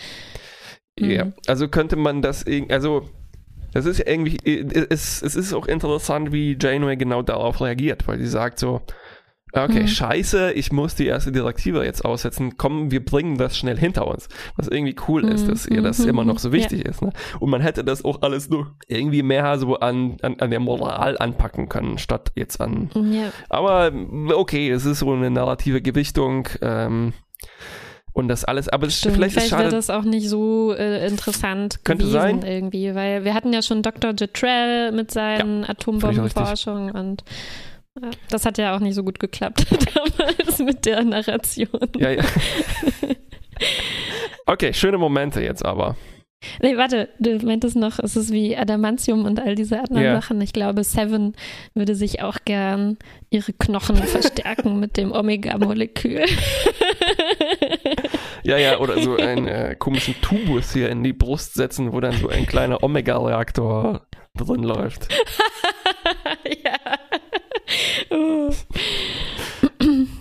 Ja, 0.98 1.24
Mhm. 1.26 1.32
also 1.46 1.68
könnte 1.68 1.96
man 1.96 2.22
das 2.22 2.42
irgendwie, 2.42 2.72
also 2.74 3.08
das 3.72 3.86
ist 3.86 3.98
ja 3.98 4.06
irgendwie, 4.06 4.36
es, 4.90 5.22
es 5.22 5.34
ist 5.34 5.54
auch 5.54 5.66
interessant, 5.66 6.30
wie 6.32 6.56
Janeway 6.60 6.96
genau 6.96 7.22
darauf 7.22 7.60
reagiert, 7.62 8.06
weil 8.06 8.18
sie 8.18 8.26
sagt 8.26 8.58
so, 8.58 8.82
okay, 9.54 9.82
Mhm. 9.82 9.86
scheiße, 9.88 10.52
ich 10.52 10.72
muss 10.72 10.94
die 10.94 11.06
erste 11.06 11.30
Direktive 11.32 11.84
jetzt 11.84 12.04
aussetzen, 12.04 12.56
komm, 12.56 12.90
wir 12.90 13.04
bringen 13.04 13.36
das 13.38 13.56
schnell 13.58 13.76
hinter 13.78 14.06
uns. 14.06 14.28
Was 14.56 14.68
irgendwie 14.68 14.96
cool 15.08 15.24
ist, 15.24 15.44
Mhm, 15.46 15.50
dass 15.50 15.66
ihr 15.66 15.82
das 15.82 15.98
mhm, 15.98 16.08
immer 16.08 16.24
noch 16.24 16.34
mhm, 16.34 16.38
so 16.38 16.52
wichtig 16.52 16.84
ist. 16.86 17.02
Ne? 17.02 17.12
Und 17.40 17.50
man 17.50 17.60
hätte 17.60 17.84
das 17.84 18.04
auch 18.04 18.22
alles 18.22 18.48
nur 18.48 18.74
irgendwie 18.88 19.22
mehr 19.22 19.58
so 19.58 19.76
an, 19.78 20.16
an, 20.22 20.36
an 20.40 20.50
der 20.50 20.60
Moral 20.60 21.18
anpacken 21.18 21.68
können, 21.68 21.98
statt 21.98 22.32
jetzt 22.34 22.60
an 22.60 22.90
Ja. 22.94 23.30
aber 23.48 23.92
okay, 24.34 24.70
es 24.70 24.86
ist 24.86 25.00
so 25.00 25.12
eine 25.12 25.30
narrative 25.30 25.82
Gewichtung 25.82 26.48
ähm, 26.62 27.12
und 28.14 28.28
das 28.28 28.44
alles. 28.44 28.68
Aber 28.68 28.88
Stimmt, 28.90 29.14
vielleicht 29.16 29.36
ist 29.36 29.44
vielleicht 29.48 29.58
wäre 29.62 29.70
das 29.70 29.90
auch 29.90 30.04
nicht 30.04 30.28
so 30.28 30.72
äh, 30.74 31.06
interessant 31.06 31.80
Könnte 31.84 32.04
gewesen 32.04 32.40
sein. 32.40 32.42
irgendwie, 32.42 32.94
weil 32.94 33.24
wir 33.24 33.32
hatten 33.34 33.52
ja 33.52 33.62
schon 33.62 33.82
Dr. 33.82 34.12
Jetrell 34.18 34.92
mit 34.92 35.10
seinen 35.10 35.64
Atombombenforschungen 35.64 36.90
und 36.92 37.24
ja, 38.00 38.10
das 38.28 38.46
hat 38.46 38.58
ja 38.58 38.74
auch 38.74 38.80
nicht 38.80 38.94
so 38.94 39.02
gut 39.04 39.18
geklappt 39.18 39.66
damals 39.94 40.58
mit 40.58 40.84
der 40.86 41.02
Narration. 41.04 41.68
Ja, 41.96 42.10
ja. 42.10 42.22
Okay, 44.46 44.72
schöne 44.72 44.98
Momente 44.98 45.40
jetzt 45.42 45.64
aber. 45.64 45.96
Nee, 46.60 46.76
warte, 46.76 47.08
du 47.20 47.38
meintest 47.46 47.76
noch, 47.76 48.00
es 48.00 48.16
ist 48.16 48.32
wie 48.32 48.56
Adamantium 48.56 49.24
und 49.24 49.38
all 49.38 49.54
diese 49.54 49.78
anderen 49.78 50.02
Ja. 50.02 50.20
Sachen. 50.20 50.40
Ich 50.40 50.52
glaube, 50.52 50.82
Seven 50.82 51.36
würde 51.74 51.94
sich 51.94 52.20
auch 52.20 52.38
gern 52.44 52.98
ihre 53.30 53.52
Knochen 53.52 53.96
verstärken 54.02 54.80
mit 54.80 54.96
dem 54.96 55.12
Omega-Molekül. 55.12 56.24
Ja, 58.44 58.56
ja, 58.56 58.80
oder 58.80 59.00
so 59.00 59.14
einen 59.16 59.46
äh, 59.46 59.76
komischen 59.78 60.16
Tubus 60.20 60.72
hier 60.72 60.88
in 60.90 61.04
die 61.04 61.12
Brust 61.12 61.54
setzen, 61.54 61.92
wo 61.92 62.00
dann 62.00 62.14
so 62.14 62.28
ein 62.28 62.44
kleiner 62.44 62.82
Omega-Reaktor 62.82 64.04
drin 64.36 64.64
läuft. 64.64 65.06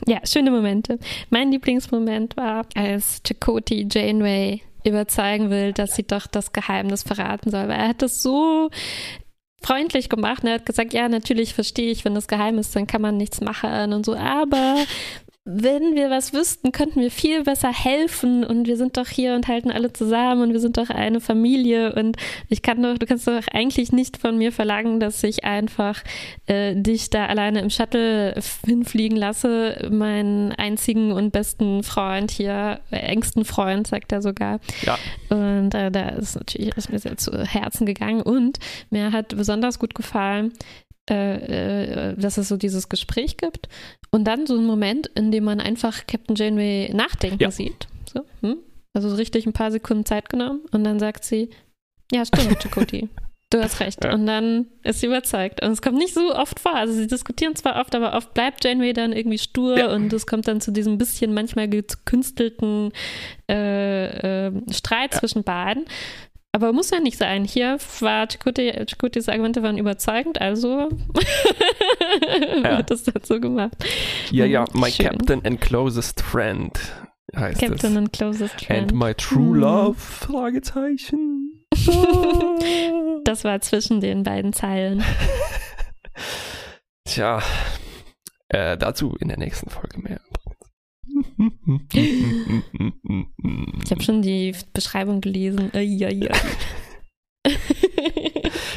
Ja. 0.07 0.19
Schöne 0.25 0.51
Momente. 0.51 0.99
Mein 1.29 1.51
Lieblingsmoment 1.51 2.37
war, 2.37 2.65
als 2.75 3.21
Chakoti 3.25 3.87
Janeway 3.89 4.61
überzeugen 4.83 5.49
will, 5.49 5.73
dass 5.73 5.95
sie 5.95 6.03
doch 6.03 6.27
das 6.27 6.53
Geheimnis 6.53 7.03
verraten 7.03 7.51
soll, 7.51 7.67
weil 7.67 7.79
er 7.79 7.89
hat 7.89 8.01
das 8.01 8.21
so 8.21 8.69
freundlich 9.61 10.09
gemacht. 10.09 10.43
Er 10.43 10.55
hat 10.55 10.65
gesagt, 10.65 10.93
ja, 10.93 11.07
natürlich 11.07 11.53
verstehe 11.53 11.91
ich, 11.91 12.03
wenn 12.03 12.15
das 12.15 12.27
geheim 12.27 12.57
ist, 12.57 12.75
dann 12.75 12.87
kann 12.87 13.01
man 13.01 13.17
nichts 13.17 13.41
machen 13.41 13.93
und 13.93 14.05
so, 14.05 14.15
aber 14.15 14.77
wenn 15.43 15.95
wir 15.95 16.11
was 16.11 16.33
wüssten, 16.33 16.71
könnten 16.71 17.01
wir 17.01 17.09
viel 17.09 17.43
besser 17.43 17.73
helfen 17.73 18.43
und 18.43 18.67
wir 18.67 18.77
sind 18.77 18.95
doch 18.95 19.07
hier 19.07 19.33
und 19.33 19.47
halten 19.47 19.71
alle 19.71 19.91
zusammen 19.91 20.43
und 20.43 20.53
wir 20.53 20.59
sind 20.59 20.77
doch 20.77 20.91
eine 20.91 21.19
Familie 21.19 21.95
und 21.95 22.17
ich 22.47 22.61
kann 22.61 22.83
doch, 22.83 22.95
du 22.99 23.07
kannst 23.07 23.27
doch 23.27 23.47
eigentlich 23.51 23.91
nicht 23.91 24.17
von 24.17 24.37
mir 24.37 24.51
verlangen, 24.51 24.99
dass 24.99 25.23
ich 25.23 25.43
einfach 25.43 26.03
äh, 26.45 26.75
dich 26.75 27.09
da 27.09 27.25
alleine 27.25 27.61
im 27.61 27.71
Shuttle 27.71 28.39
hinfliegen 28.67 29.17
lasse, 29.17 29.89
meinen 29.91 30.51
einzigen 30.51 31.11
und 31.11 31.31
besten 31.31 31.81
Freund 31.81 32.29
hier, 32.29 32.79
äh, 32.91 32.97
engsten 32.97 33.43
Freund, 33.43 33.87
sagt 33.87 34.11
er 34.11 34.21
sogar. 34.21 34.59
Ja. 34.83 34.99
Und 35.29 35.73
äh, 35.73 35.89
da 35.89 36.09
ist 36.09 36.35
natürlich 36.35 36.77
ist 36.77 36.91
mir 36.91 36.99
sehr 36.99 37.17
zu 37.17 37.31
Herzen 37.43 37.87
gegangen 37.87 38.21
und 38.21 38.59
mir 38.91 39.11
hat 39.11 39.35
besonders 39.35 39.79
gut 39.79 39.95
gefallen, 39.95 40.53
äh, 41.09 42.11
äh, 42.11 42.15
dass 42.17 42.37
es 42.37 42.47
so 42.47 42.57
dieses 42.57 42.89
Gespräch 42.89 43.37
gibt 43.37 43.67
und 44.11 44.25
dann 44.25 44.45
so 44.45 44.55
ein 44.57 44.65
Moment, 44.65 45.07
in 45.15 45.31
dem 45.31 45.43
man 45.43 45.59
einfach 45.59 46.05
Captain 46.07 46.35
Janeway 46.35 46.91
nachdenken 46.93 47.41
Ja. 47.41 47.51
sieht. 47.51 47.87
So, 48.13 48.21
hm? 48.41 48.57
Also 48.93 49.09
so 49.09 49.15
richtig 49.15 49.45
ein 49.45 49.53
paar 49.53 49.71
Sekunden 49.71 50.05
Zeit 50.05 50.29
genommen 50.29 50.61
und 50.71 50.83
dann 50.83 50.99
sagt 50.99 51.23
sie, 51.23 51.49
ja 52.11 52.25
stimmt, 52.25 52.61
Chakoti. 52.61 53.09
Du 53.49 53.61
hast 53.61 53.81
recht. 53.81 54.01
Ja. 54.05 54.13
Und 54.13 54.27
dann 54.27 54.67
ist 54.83 55.01
sie 55.01 55.07
überzeugt. 55.07 55.61
Und 55.61 55.71
es 55.71 55.81
kommt 55.81 55.97
nicht 55.97 56.13
so 56.13 56.33
oft 56.33 56.57
vor. 56.57 56.73
Also 56.73 56.93
sie 56.93 57.05
diskutieren 57.07 57.53
zwar 57.53 57.81
oft, 57.81 57.93
aber 57.95 58.13
oft 58.15 58.33
bleibt 58.33 58.63
Janeway 58.63 58.93
dann 58.93 59.11
irgendwie 59.11 59.37
stur 59.39 59.77
Ja. 59.77 59.93
und 59.93 60.13
es 60.13 60.25
kommt 60.25 60.47
dann 60.47 60.61
zu 60.61 60.71
diesem 60.71 60.97
bisschen 60.97 61.33
manchmal 61.33 61.67
gekünstelten 61.67 62.91
äh, 63.49 64.47
äh, 64.47 64.51
Streit 64.71 65.13
Ja. 65.15 65.19
zwischen 65.19 65.43
beiden. 65.43 65.83
Aber 66.53 66.73
muss 66.73 66.89
ja 66.89 66.99
nicht 66.99 67.17
sein. 67.17 67.45
Hier 67.45 67.77
war 68.01 68.27
Chakotis 68.27 69.29
Argumente 69.29 69.63
waren 69.63 69.77
überzeugend, 69.77 70.41
also 70.41 70.89
Ja. 72.63 72.77
wird 72.77 72.91
das 72.91 73.03
dazu 73.03 73.39
gemacht. 73.39 73.71
Ja, 74.31 74.45
ja, 74.45 74.65
my 74.73 74.91
schön. 74.91 75.07
Captain 75.07 75.45
and 75.45 75.61
closest 75.61 76.21
friend 76.21 76.77
heißt 77.35 77.61
Captain 77.61 77.91
es. 77.91 77.97
and 77.97 78.11
closest 78.13 78.53
And 78.69 78.91
friend. 78.91 78.91
my 78.93 79.13
true 79.13 79.53
Hm. 79.53 79.61
love? 79.61 79.95
Fragezeichen. 79.99 81.65
Das 83.23 83.43
war 83.43 83.61
zwischen 83.61 84.01
den 84.01 84.23
beiden 84.23 84.51
Zeilen. 84.51 85.03
Tja, 87.05 87.41
äh, 88.49 88.77
dazu 88.77 89.15
in 89.19 89.27
der 89.27 89.37
nächsten 89.37 89.69
Folge 89.69 89.99
mehr. 89.99 90.19
Ich 93.83 93.91
habe 93.91 94.03
schon 94.03 94.21
die 94.21 94.55
Beschreibung 94.73 95.21
gelesen. 95.21 95.73
Äh, 95.73 95.81
ja, 95.81 96.09
ja. 96.09 96.31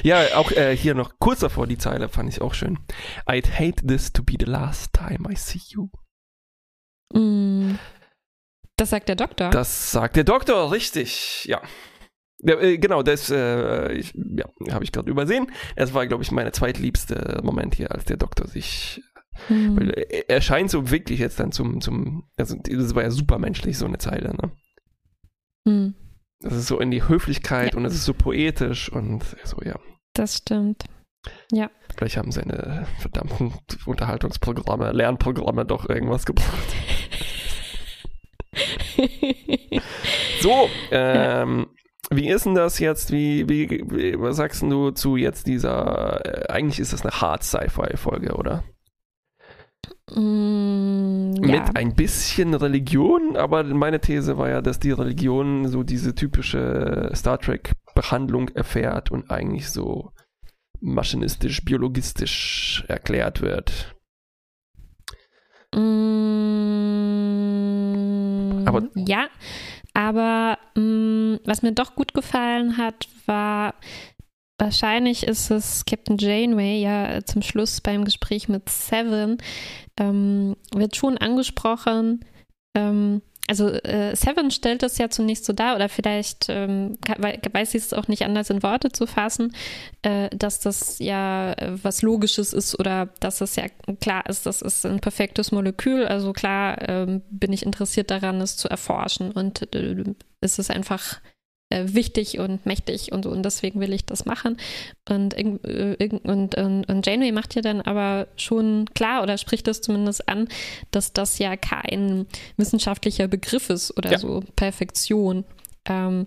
Ja, 0.05 0.37
auch 0.37 0.51
äh, 0.53 0.77
hier 0.77 0.95
noch 0.95 1.19
kurz 1.19 1.41
davor 1.41 1.67
die 1.67 1.79
Zeile 1.79 2.11
fand 2.11 2.29
ich 2.29 2.43
auch 2.43 2.53
schön. 2.53 2.79
I'd 3.27 3.59
hate 3.59 3.87
this 3.87 4.13
to 4.13 4.23
be 4.23 4.35
the 4.39 4.45
last 4.45 4.93
time 4.93 5.27
I 5.33 5.35
see 5.35 5.61
you. 5.69 5.89
Mm. 7.15 7.77
Das 8.77 8.91
sagt 8.91 9.09
der 9.09 9.17
Doktor. 9.17 9.49
Das 9.49 9.93
sagt 9.93 10.17
der 10.17 10.25
Doktor, 10.25 10.73
richtig, 10.73 11.47
ja. 11.47 11.63
ja 12.41 12.61
äh, 12.61 12.77
genau, 12.77 13.03
das 13.03 13.31
äh, 13.31 13.93
ich, 13.93 14.13
ja, 14.15 14.45
habe 14.73 14.85
ich 14.85 14.93
gerade 14.93 15.11
übersehen. 15.11 15.51
Es 15.75 15.95
war, 15.95 16.07
glaube 16.07 16.23
ich, 16.23 16.31
meine 16.31 16.53
zweitliebste 16.53 17.41
Moment 17.43 17.75
hier, 17.75 17.91
als 17.91 18.05
der 18.05 18.19
Doktor 18.19 18.47
sich 18.47 19.03
Hm. 19.49 19.77
Weil 19.79 19.91
er- 19.91 20.31
er 20.31 20.41
scheint 20.41 20.71
so 20.71 20.91
wirklich 20.91 21.19
jetzt 21.21 21.39
dann 21.41 21.53
zum, 21.53 21.81
zum, 21.81 22.29
also 22.37 22.57
das 22.63 22.95
war 22.95 23.03
ja 23.03 23.11
supermenschlich, 23.11 23.77
so 23.79 23.87
eine 23.87 23.99
Zeile, 23.99 24.35
ne? 24.35 24.51
Hm. 25.67 25.95
Das 26.41 26.55
ist 26.55 26.67
so 26.67 26.79
in 26.81 26.91
die 26.91 27.07
Höflichkeit 27.09 27.73
Ja. 27.73 27.79
und 27.79 27.85
es 27.87 27.95
ist 27.95 28.05
so 28.05 28.13
poetisch 28.15 28.91
und 28.93 29.25
so, 29.45 29.57
ja. 29.65 29.79
Das 30.15 30.37
stimmt. 30.39 30.85
Vielleicht 31.97 32.17
haben 32.19 32.33
seine 32.33 32.87
verdammten 32.99 33.55
Unterhaltungsprogramme, 33.87 34.93
Lernprogramme 34.93 35.65
doch 35.65 35.89
irgendwas 35.89 36.27
gebracht. 36.27 36.75
So, 40.41 40.69
ähm, 40.91 41.67
wie 42.11 42.29
ist 42.29 42.45
denn 42.45 42.55
das 42.55 42.79
jetzt? 42.79 43.11
Wie, 43.13 43.49
wie, 43.49 43.71
wie 43.71 44.21
was 44.21 44.37
sagst 44.37 44.63
du 44.63 44.91
zu 44.91 45.17
jetzt 45.17 45.47
dieser, 45.47 46.25
äh, 46.51 46.53
eigentlich 46.53 46.79
ist 46.81 46.93
das 46.93 47.03
eine 47.03 47.19
Hard-Sci-Fi-Folge, 47.21 48.35
oder? 48.35 48.63
Mm, 50.13 51.33
ja. 51.43 51.61
Mit 51.63 51.77
ein 51.77 51.95
bisschen 51.95 52.53
Religion, 52.55 53.37
aber 53.37 53.65
meine 53.65 54.01
These 54.01 54.37
war 54.37 54.51
ja, 54.51 54.61
dass 54.61 54.79
die 54.79 54.91
Religion 54.93 55.67
so 55.69 55.83
diese 55.83 56.15
typische 56.15 57.11
Star 57.15 57.39
Trek-Behandlung 57.39 58.49
erfährt 58.51 59.11
und 59.11 59.31
eigentlich 59.31 59.71
so 59.71 60.13
maschinistisch, 60.81 61.65
biologistisch 61.65 62.85
erklärt 62.89 63.41
wird. 63.41 63.95
Mm, 67.35 68.65
Aber- 68.67 68.89
ja, 68.95 69.27
aber 69.95 70.59
mm, 70.77 71.37
was 71.45 71.63
mir 71.63 71.73
doch 71.73 71.95
gut 71.95 72.15
gefallen 72.15 72.77
hat, 72.77 73.09
war 73.27 73.75
wahrscheinlich 74.59 75.27
ist 75.27 75.51
es 75.51 75.85
Captain 75.85 76.17
Janeway 76.19 76.81
ja 76.81 77.25
zum 77.25 77.43
Schluss 77.43 77.81
beim 77.81 78.05
Gespräch 78.05 78.49
mit 78.49 78.69
Seven 78.69 79.39
ähm, 79.99 80.57
wird 80.75 80.97
schon 80.97 81.19
angesprochen. 81.19 82.25
Ähm, 82.77 83.23
also 83.47 83.69
äh, 83.69 84.17
Seven 84.17 84.51
stellt 84.51 84.83
es 84.83 84.97
ja 84.97 85.11
zunächst 85.11 85.45
so 85.45 85.53
dar, 85.53 85.77
oder 85.77 85.91
vielleicht 85.91 86.47
ähm, 86.49 86.97
weiß 87.07 87.73
sie 87.73 87.79
es 87.79 87.93
auch 87.93 88.09
nicht 88.09 88.25
anders 88.25 88.49
in 88.49 88.63
Worte 88.63 88.91
zu 88.91 89.07
fassen, 89.07 89.55
äh, 90.03 90.31
dass 90.31 90.61
das 90.61 90.99
ja 90.99 91.53
äh, 91.53 91.73
was 91.83 92.01
Logisches 92.01 92.55
ist 92.55 92.79
oder 92.79 93.11
dass 93.21 93.43
es 93.43 93.57
ja 93.57 93.65
klar 94.01 94.27
ist, 94.29 94.47
das 94.47 94.63
ist 94.63 94.87
ein 94.87 95.01
perfektes 95.01 95.53
Molekül. 95.53 96.07
Also 96.07 96.33
klar 96.33 96.89
ähm, 96.89 97.23
bin 97.31 97.53
ich 97.53 97.67
interessiert 97.67 98.11
daran, 98.11 98.41
es 98.41 98.57
zu 98.57 98.69
erforschen 98.69 99.31
und 99.31 99.75
äh, 99.75 100.15
es 100.41 100.59
ist 100.59 100.71
einfach 100.71 101.21
äh, 101.71 101.85
wichtig 101.95 102.39
und 102.39 102.67
mächtig 102.67 103.13
und 103.13 103.25
so 103.25 103.31
und 103.31 103.43
deswegen 103.43 103.81
will 103.81 103.93
ich 103.93 104.05
das 104.05 104.25
machen. 104.27 104.57
Und, 105.09 105.35
äh, 105.37 106.21
und, 106.25 106.55
und, 106.57 106.89
und 106.89 107.07
Janeway 107.07 107.33
macht 107.33 107.55
ja 107.55 107.63
dann 107.63 107.81
aber 107.81 108.29
schon 108.37 108.87
klar 108.95 109.23
oder 109.23 109.39
spricht 109.39 109.67
das 109.67 109.81
zumindest 109.81 110.29
an, 110.29 110.49
dass 110.91 111.13
das 111.13 111.39
ja 111.39 111.57
kein 111.57 112.27
wissenschaftlicher 112.57 113.29
Begriff 113.29 113.71
ist 113.71 113.97
oder 113.97 114.13
Ja. 114.13 114.19
so 114.19 114.43
Perfektion. 114.57 115.45
Ähm, 115.87 116.27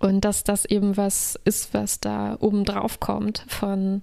und 0.00 0.24
dass 0.24 0.42
das 0.42 0.64
eben 0.64 0.96
was 0.96 1.38
ist, 1.44 1.72
was 1.72 2.00
da 2.00 2.36
oben 2.40 2.64
drauf 2.64 2.98
kommt 2.98 3.44
von, 3.46 4.02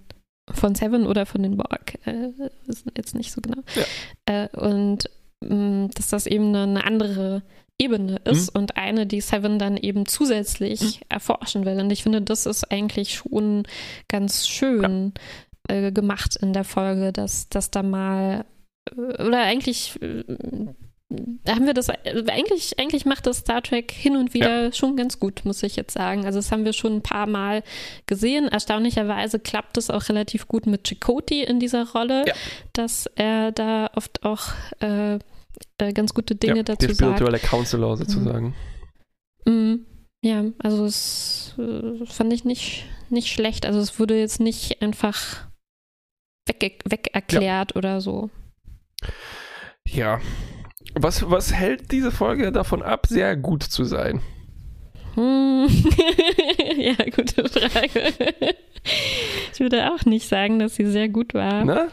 von 0.49 0.75
Seven 0.75 1.05
oder 1.05 1.25
von 1.25 1.43
den 1.43 1.57
Borg. 1.57 1.95
Äh, 2.05 2.29
wissen 2.65 2.91
jetzt 2.95 3.15
nicht 3.15 3.31
so 3.33 3.41
genau. 3.41 3.61
Ja. 3.75 4.43
Äh, 4.45 4.57
und 4.57 5.09
mh, 5.45 5.89
dass 5.95 6.07
das 6.09 6.25
eben 6.25 6.55
eine 6.55 6.85
andere 6.85 7.43
Ebene 7.79 8.17
ist 8.25 8.53
Mhm. 8.53 8.59
und 8.61 8.77
eine, 8.77 9.05
die 9.07 9.21
Seven 9.21 9.59
dann 9.59 9.77
eben 9.77 10.05
zusätzlich 10.05 11.01
erforschen 11.09 11.65
will. 11.65 11.79
Und 11.79 11.91
ich 11.91 12.03
finde, 12.03 12.21
das 12.21 12.45
ist 12.45 12.71
eigentlich 12.71 13.15
schon 13.15 13.63
ganz 14.07 14.47
schön 14.47 15.13
äh, 15.67 15.91
gemacht 15.91 16.35
in 16.35 16.53
der 16.53 16.63
Folge, 16.63 17.11
dass, 17.11 17.49
dass 17.49 17.71
da 17.71 17.83
mal 17.83 18.45
äh, 18.95 19.23
oder 19.23 19.41
eigentlich 19.41 19.99
äh, 20.01 20.23
haben 21.47 21.65
wir 21.67 21.73
das, 21.73 21.89
äh, 21.89 22.23
eigentlich, 22.27 22.79
eigentlich 22.79 23.05
macht 23.05 23.27
das 23.27 23.37
Star 23.39 23.61
Trek 23.61 23.91
hin 23.91 24.17
und 24.17 24.33
wieder 24.33 24.71
schon 24.71 24.95
ganz 24.97 25.19
gut, 25.19 25.41
muss 25.45 25.61
ich 25.63 25.75
jetzt 25.75 25.93
sagen. 25.93 26.25
Also 26.25 26.39
das 26.39 26.51
haben 26.51 26.65
wir 26.65 26.73
schon 26.73 26.95
ein 26.97 27.01
paar 27.03 27.27
Mal 27.27 27.63
gesehen. 28.07 28.47
Erstaunlicherweise 28.47 29.39
klappt 29.39 29.77
es 29.77 29.89
auch 29.89 30.09
relativ 30.09 30.47
gut 30.47 30.65
mit 30.65 30.87
Chakotay 30.87 31.43
in 31.43 31.59
dieser 31.59 31.87
Rolle, 31.91 32.25
Ja. 32.27 32.33
dass 32.73 33.05
er 33.15 33.51
da 33.51 33.89
oft 33.95 34.23
auch 34.23 34.41
äh, 34.79 35.19
äh, 35.77 35.93
ganz 35.93 36.13
gute 36.13 36.35
Dinge 36.35 36.57
ja, 36.57 36.63
dazu 36.63 36.87
der 36.87 36.95
sagt. 36.95 37.17
spirituelle 37.17 37.39
Counselor 37.39 37.97
sozusagen. 37.97 38.55
Mm, 39.45 39.75
ja, 40.21 40.45
also 40.59 40.85
es 40.85 41.55
äh, 41.57 42.05
fand 42.05 42.31
ich 42.33 42.45
nicht, 42.45 42.85
nicht 43.09 43.31
schlecht. 43.31 43.65
Also 43.65 43.79
es 43.79 43.99
wurde 43.99 44.17
jetzt 44.17 44.39
nicht 44.39 44.81
einfach 44.81 45.47
weg, 46.47 46.83
weg 46.87 47.09
erklärt 47.13 47.75
oder 47.75 48.01
so. 48.01 48.29
Ja. 49.87 50.21
Was, 50.95 51.29
was 51.29 51.53
hält 51.53 51.91
diese 51.91 52.11
Folge 52.11 52.51
davon 52.51 52.83
ab, 52.83 53.07
sehr 53.07 53.35
gut 53.35 53.63
zu 53.63 53.83
sein? 53.83 54.21
Hm. 55.15 55.67
ja, 56.77 56.95
gute 57.15 57.47
Frage. 57.49 58.13
Ich 59.53 59.59
würde 59.59 59.91
auch 59.93 60.05
nicht 60.05 60.27
sagen, 60.27 60.59
dass 60.59 60.75
sie 60.75 60.85
sehr 60.85 61.09
gut 61.09 61.33
war. 61.33 61.63
Ne? 61.63 61.87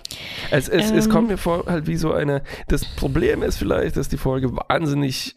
Es, 0.50 0.68
es, 0.68 0.90
es 0.90 1.06
Ähm. 1.06 1.12
kommt 1.12 1.28
mir 1.28 1.36
vor, 1.38 1.66
halt 1.66 1.86
wie 1.86 1.96
so 1.96 2.12
eine. 2.12 2.42
Das 2.68 2.84
Problem 2.96 3.42
ist 3.42 3.58
vielleicht, 3.58 3.96
dass 3.96 4.08
die 4.08 4.16
Folge 4.16 4.50
wahnsinnig 4.56 5.34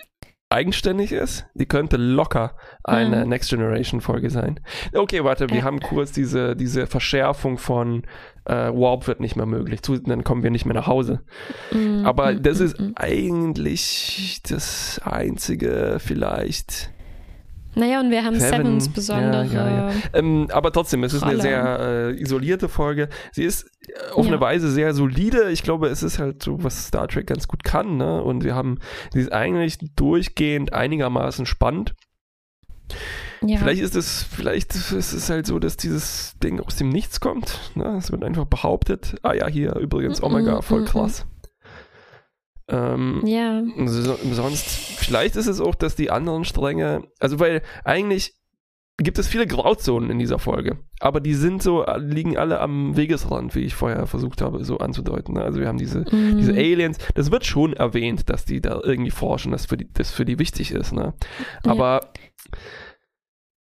eigenständig 0.50 1.12
ist. 1.12 1.46
Die 1.56 1.66
könnte 1.66 1.98
locker 1.98 2.56
eine 2.84 3.24
Mhm. 3.24 3.30
Next 3.30 3.50
Generation 3.50 4.02
Folge 4.02 4.30
sein. 4.30 4.60
Okay, 4.94 5.24
warte, 5.24 5.50
wir 5.50 5.58
Ja. 5.58 5.64
haben 5.64 5.80
kurz 5.80 6.12
diese, 6.12 6.56
diese 6.56 6.86
Verschärfung 6.86 7.58
von 7.58 8.04
äh, 8.46 8.54
Warp 8.70 9.08
wird 9.08 9.20
nicht 9.20 9.36
mehr 9.36 9.46
möglich. 9.48 9.82
Zu, 9.82 9.98
dann 9.98 10.24
kommen 10.24 10.44
wir 10.44 10.52
nicht 10.52 10.66
mehr 10.66 10.76
nach 10.76 10.86
Hause. 10.88 11.22
Mm, 11.72 12.06
Aber 12.06 12.34
mm, 12.34 12.44
das 12.44 12.60
mm, 12.60 12.64
ist 12.66 12.76
eigentlich 12.96 14.42
das 14.48 15.02
einzige 15.04 15.98
vielleicht. 16.00 16.92
Naja, 17.76 18.00
und 18.00 18.12
wir 18.12 18.24
haben 18.24 18.40
Seven, 18.40 18.52
Sevens 18.80 18.90
besondere. 18.90 19.46
ja, 19.46 19.70
ja, 19.90 19.92
Ähm, 20.14 20.48
aber 20.52 20.72
trotzdem, 20.72 21.04
es 21.04 21.14
ist 21.14 21.24
eine 21.24 21.42
sehr 21.42 21.80
äh, 21.80 22.22
isolierte 22.22 22.70
Folge. 22.70 23.10
Sie 23.32 23.44
ist 23.44 23.64
äh, 23.88 24.12
auf 24.14 24.26
Ja. 24.26 24.32
eine 24.34 24.42
Weise 24.42 24.70
sehr 24.72 24.94
solide. 24.94 25.50
Ich 25.52 25.64
glaube, 25.64 25.88
es 25.88 26.04
ist 26.04 26.20
halt 26.20 26.44
so, 26.44 26.64
was 26.64 26.88
Star 26.88 27.08
Trek 27.08 27.28
ganz 27.28 27.48
gut 27.48 27.64
kann. 27.64 27.98
Ne? 27.98 28.22
Und 28.24 28.44
wir 28.44 28.56
haben, 28.56 28.80
sie 29.12 29.22
ist 29.22 29.32
eigentlich 29.32 29.78
durchgehend 29.96 30.74
einigermaßen 30.74 31.46
spannend. 31.46 31.94
ja. 33.42 33.58
Vielleicht 33.58 33.82
ist 33.82 33.96
es, 33.96 34.24
vielleicht 34.24 34.76
ist 34.76 34.92
es 35.14 35.30
halt 35.30 35.48
so, 35.48 35.58
dass 35.60 35.76
dieses 35.78 36.38
Ding 36.44 36.60
aus 36.60 36.76
dem 36.76 36.90
Nichts 36.90 37.20
kommt. 37.20 37.60
Ne? 37.76 37.96
Es 37.98 38.12
wird 38.12 38.24
einfach 38.24 38.46
behauptet, 38.46 39.16
ah 39.24 39.34
ja, 39.34 39.48
hier 39.48 39.76
übrigens 39.78 40.22
Omega, 40.22 40.60
mm, 40.60 40.62
voll 40.62 40.86
krass. 40.86 41.26
Ähm, 42.70 43.22
ja. 43.26 43.62
so, 43.86 44.16
sonst, 44.32 44.66
vielleicht 44.98 45.36
ist 45.36 45.48
es 45.48 45.60
auch, 45.60 45.76
dass 45.76 45.96
die 45.96 46.12
anderen 46.12 46.46
Stränge, 46.46 47.04
also 47.20 47.40
weil 47.40 47.62
eigentlich 47.84 48.34
gibt 48.98 49.18
es 49.18 49.28
viele 49.28 49.48
Grauzonen 49.48 50.10
in 50.12 50.20
dieser 50.20 50.38
Folge, 50.40 50.78
aber 51.00 51.20
die 51.20 51.34
sind 51.34 51.62
so, 51.64 51.84
liegen 51.98 52.38
alle 52.38 52.60
am 52.62 52.96
Wegesrand, 52.96 53.56
wie 53.56 53.62
ich 53.62 53.74
vorher 53.74 54.06
versucht 54.08 54.42
habe, 54.42 54.64
so 54.64 54.78
anzudeuten. 54.78 55.34
ne? 55.34 55.42
Also 55.44 55.60
wir 55.60 55.68
haben 55.68 55.80
diese, 55.80 56.02
Mm. 56.02 56.38
diese 56.38 56.52
Aliens, 56.54 57.00
das 57.16 57.32
wird 57.32 57.44
schon 57.46 57.74
erwähnt, 57.74 58.30
dass 58.30 58.46
die 58.46 58.62
da 58.62 58.80
irgendwie 58.84 59.12
forschen, 59.12 59.52
dass 59.52 59.66
für 59.66 59.78
die, 59.78 59.92
das 59.92 60.12
für 60.12 60.26
die 60.26 60.38
wichtig 60.40 60.72
ist, 60.72 60.94
ne? 60.94 61.14
Ja. 61.66 61.72
Aber 61.72 62.02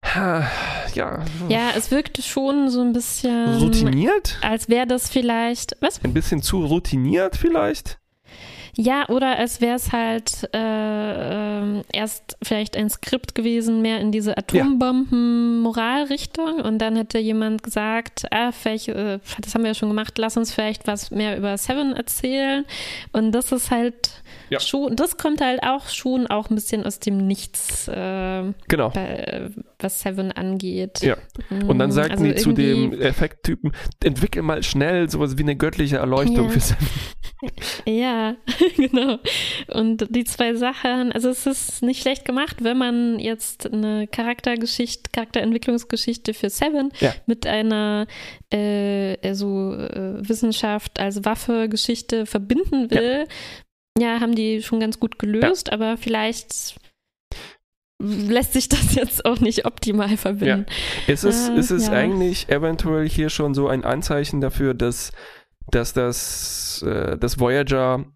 ha, 0.05 0.47
ja, 0.95 1.23
Ja, 1.49 1.71
es 1.77 1.91
wirkte 1.91 2.23
schon 2.23 2.71
so 2.71 2.81
ein 2.81 2.93
bisschen, 2.93 3.59
routiniert? 3.61 4.39
als 4.43 4.69
wäre 4.69 4.87
das 4.87 5.11
vielleicht, 5.11 5.77
was? 5.81 6.03
Ein 6.03 6.15
bisschen 6.15 6.43
zu 6.43 6.65
routiniert 6.65 7.37
vielleicht? 7.37 8.00
Ja, 8.77 9.09
oder 9.09 9.39
als 9.39 9.61
wäre 9.61 9.77
es 9.77 9.93
halt 9.93 10.49
äh, 10.55 11.61
ähm, 11.61 11.83
erst 11.93 12.39
vielleicht 12.43 12.77
ein 12.77 12.91
Skript 12.91 13.35
gewesen, 13.35 13.83
mehr 13.83 13.99
in 14.01 14.13
diese 14.13 14.39
Atombomben-Moralrichtung. 14.39 16.61
Und 16.61 16.79
dann 16.79 16.95
hätte 16.97 17.19
jemand 17.19 17.63
gesagt, 17.63 18.27
ah, 18.31 18.53
vielleicht, 18.53 18.89
äh, 18.89 19.19
das 19.41 19.55
haben 19.55 19.63
wir 19.63 19.71
ja 19.71 19.75
schon 19.75 19.89
gemacht, 19.89 20.19
lass 20.19 20.37
uns 20.37 20.53
vielleicht 20.53 20.87
was 20.87 21.11
mehr 21.11 21.37
über 21.37 21.57
Seven 21.59 21.95
erzählen. 21.95 22.65
Und 23.13 23.33
das 23.33 23.51
ist 23.53 23.71
halt 23.71 24.23
Ja. 24.51 24.61
schon, 24.61 24.97
das 24.97 25.17
kommt 25.17 25.41
halt 25.41 25.63
auch 25.63 25.89
schon 25.89 26.27
auch 26.27 26.51
ein 26.51 26.55
bisschen 26.55 26.85
aus 26.85 26.99
dem 26.99 27.19
Nichts, 27.27 27.89
äh, 27.89 28.53
Genau. 28.69 28.91
bei, 28.91 29.07
äh, 29.17 29.51
was 29.79 30.01
Seven 30.01 30.33
angeht. 30.33 31.01
Ja. 31.03 31.17
Und 31.51 31.79
dann 31.79 31.91
Mm, 31.91 31.93
sagten 31.93 32.13
also 32.13 32.25
die 32.25 32.35
zu 32.37 32.53
dem 32.53 32.93
Effekttypen, 33.01 33.73
entwickel 34.03 34.43
mal 34.43 34.63
schnell 34.63 35.09
sowas 35.09 35.39
wie 35.39 35.43
eine 35.43 35.57
göttliche 35.57 35.99
Erleuchtung 35.99 36.47
Ja. 36.47 36.51
für 36.51 36.61
Seven. 36.61 36.87
Ja, 37.87 38.37
genau. 38.77 39.19
Und 39.69 40.07
die 40.15 40.25
zwei 40.25 40.55
Sachen, 40.55 41.11
also 41.13 41.31
es 41.31 41.47
ist 41.47 41.83
nicht 41.83 42.03
schlecht 42.03 42.27
gemacht, 42.27 42.57
wenn 42.63 42.77
man 42.77 43.19
jetzt 43.19 43.73
eine 43.73 44.07
Charaktergeschichte, 44.07 45.11
Charakterentwicklungsgeschichte 45.13 46.35
für 46.35 46.51
Seven 46.51 46.91
Ja. 47.01 47.15
mit 47.27 47.47
einer 47.47 48.07
äh, 48.53 49.17
also, 49.27 49.75
äh, 49.75 50.29
Wissenschaft 50.29 50.99
als 51.01 51.25
Waffe-Geschichte 51.25 52.27
verbinden 52.27 52.91
will. 52.91 53.21
Ja. 53.21 53.35
Haben 54.21 54.35
die 54.35 54.63
schon 54.63 54.81
ganz 54.81 54.99
gut 54.99 55.19
gelöst, 55.19 55.73
aber 55.73 55.97
vielleicht 55.97 56.77
lässt 58.01 58.55
sich 58.55 58.69
das 58.69 58.95
jetzt 58.95 59.25
auch 59.25 59.41
nicht 59.41 59.67
optimal 59.67 60.17
verbinden. 60.17 60.67
Ist 61.07 61.25
es, 61.25 61.49
Äh, 61.49 61.57
ist 61.59 61.71
es 61.71 61.89
ja. 61.89 61.93
eigentlich 61.93 62.49
eventuell 62.49 63.09
hier 63.09 63.29
schon 63.29 63.55
so 63.55 63.69
ein 63.69 63.85
Anzeichen 63.85 64.41
dafür, 64.41 64.75
dass, 64.75 65.13
dass 65.71 65.93
das, 65.93 66.83
äh, 66.87 67.19
das 67.19 67.39
Voyager, 67.39 68.07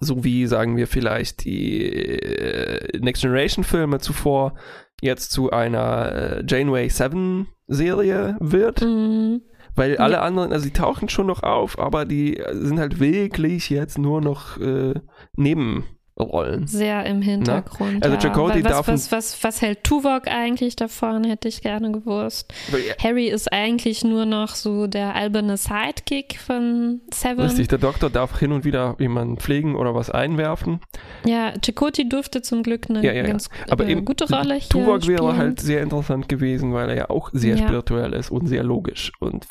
so 0.00 0.24
wie 0.24 0.46
sagen 0.46 0.76
wir 0.76 0.86
vielleicht 0.86 1.44
die 1.44 1.82
äh, 1.86 2.98
Next 2.98 3.22
Generation 3.22 3.64
Filme 3.64 3.98
zuvor, 3.98 4.58
jetzt 5.00 5.30
zu 5.32 5.50
einer 5.50 6.12
äh, 6.12 6.44
Janeway 6.46 6.88
7 6.90 7.48
Serie 7.66 8.36
wird? 8.40 8.82
Mhm. 8.82 9.42
Weil 9.78 9.92
Ja. 9.94 10.00
alle 10.00 10.20
anderen, 10.20 10.52
also 10.52 10.64
die 10.66 10.72
tauchen 10.72 11.08
schon 11.08 11.26
noch 11.26 11.42
auf, 11.42 11.78
aber 11.78 12.04
die 12.04 12.42
sind 12.52 12.78
halt 12.78 13.00
wirklich 13.00 13.70
jetzt 13.70 13.96
nur 13.98 14.20
noch 14.20 14.58
äh, 14.58 14.94
Nebenrollen. 15.36 16.66
Sehr 16.66 17.06
im 17.06 17.22
Hintergrund. 17.22 18.04
Also 18.04 18.14
ja. 18.16 18.20
Chakotay 18.20 18.64
was, 18.64 18.72
darf 18.72 18.88
was, 18.88 19.12
was, 19.12 19.44
was 19.44 19.62
hält 19.62 19.84
Tuvok 19.84 20.26
eigentlich 20.26 20.74
davon, 20.76 21.22
hätte 21.24 21.46
ich 21.48 21.62
gerne 21.62 21.92
gewusst. 21.92 22.52
Ja, 22.72 22.94
Harry 23.02 23.28
ist 23.28 23.52
eigentlich 23.52 24.02
nur 24.04 24.26
noch 24.26 24.48
so 24.56 24.86
der 24.88 25.14
alberne 25.14 25.56
Sidekick 25.56 26.38
von 26.38 27.00
Seven. 27.14 27.40
Richtig, 27.44 27.68
der 27.68 27.78
Doktor 27.78 28.10
darf 28.10 28.38
hin 28.38 28.50
und 28.52 28.64
wieder 28.64 28.96
jemanden 28.98 29.36
pflegen 29.36 29.76
oder 29.76 29.94
was 29.94 30.10
einwerfen. 30.10 30.80
Ja, 31.24 31.52
Chakotay 31.64 32.08
durfte 32.08 32.42
zum 32.42 32.62
Glück 32.64 32.86
eine 32.90 33.04
Ja, 33.04 33.22
ganz 33.22 33.48
Aber 33.70 33.86
äh, 33.86 33.92
eben, 33.92 34.04
gute 34.04 34.28
Rolle 34.28 34.54
hier 34.56 34.68
Tuvok 34.68 35.06
wäre 35.06 35.22
spielen. 35.22 35.36
halt 35.36 35.60
sehr 35.60 35.82
interessant 35.82 36.28
gewesen, 36.28 36.74
weil 36.74 36.88
er 36.90 36.96
ja 36.96 37.10
auch 37.10 37.30
sehr 37.32 37.56
spirituell 37.56 38.12
ist 38.12 38.30
und 38.30 38.46
sehr 38.48 38.64
logisch. 38.64 39.12
Und, 39.20 39.46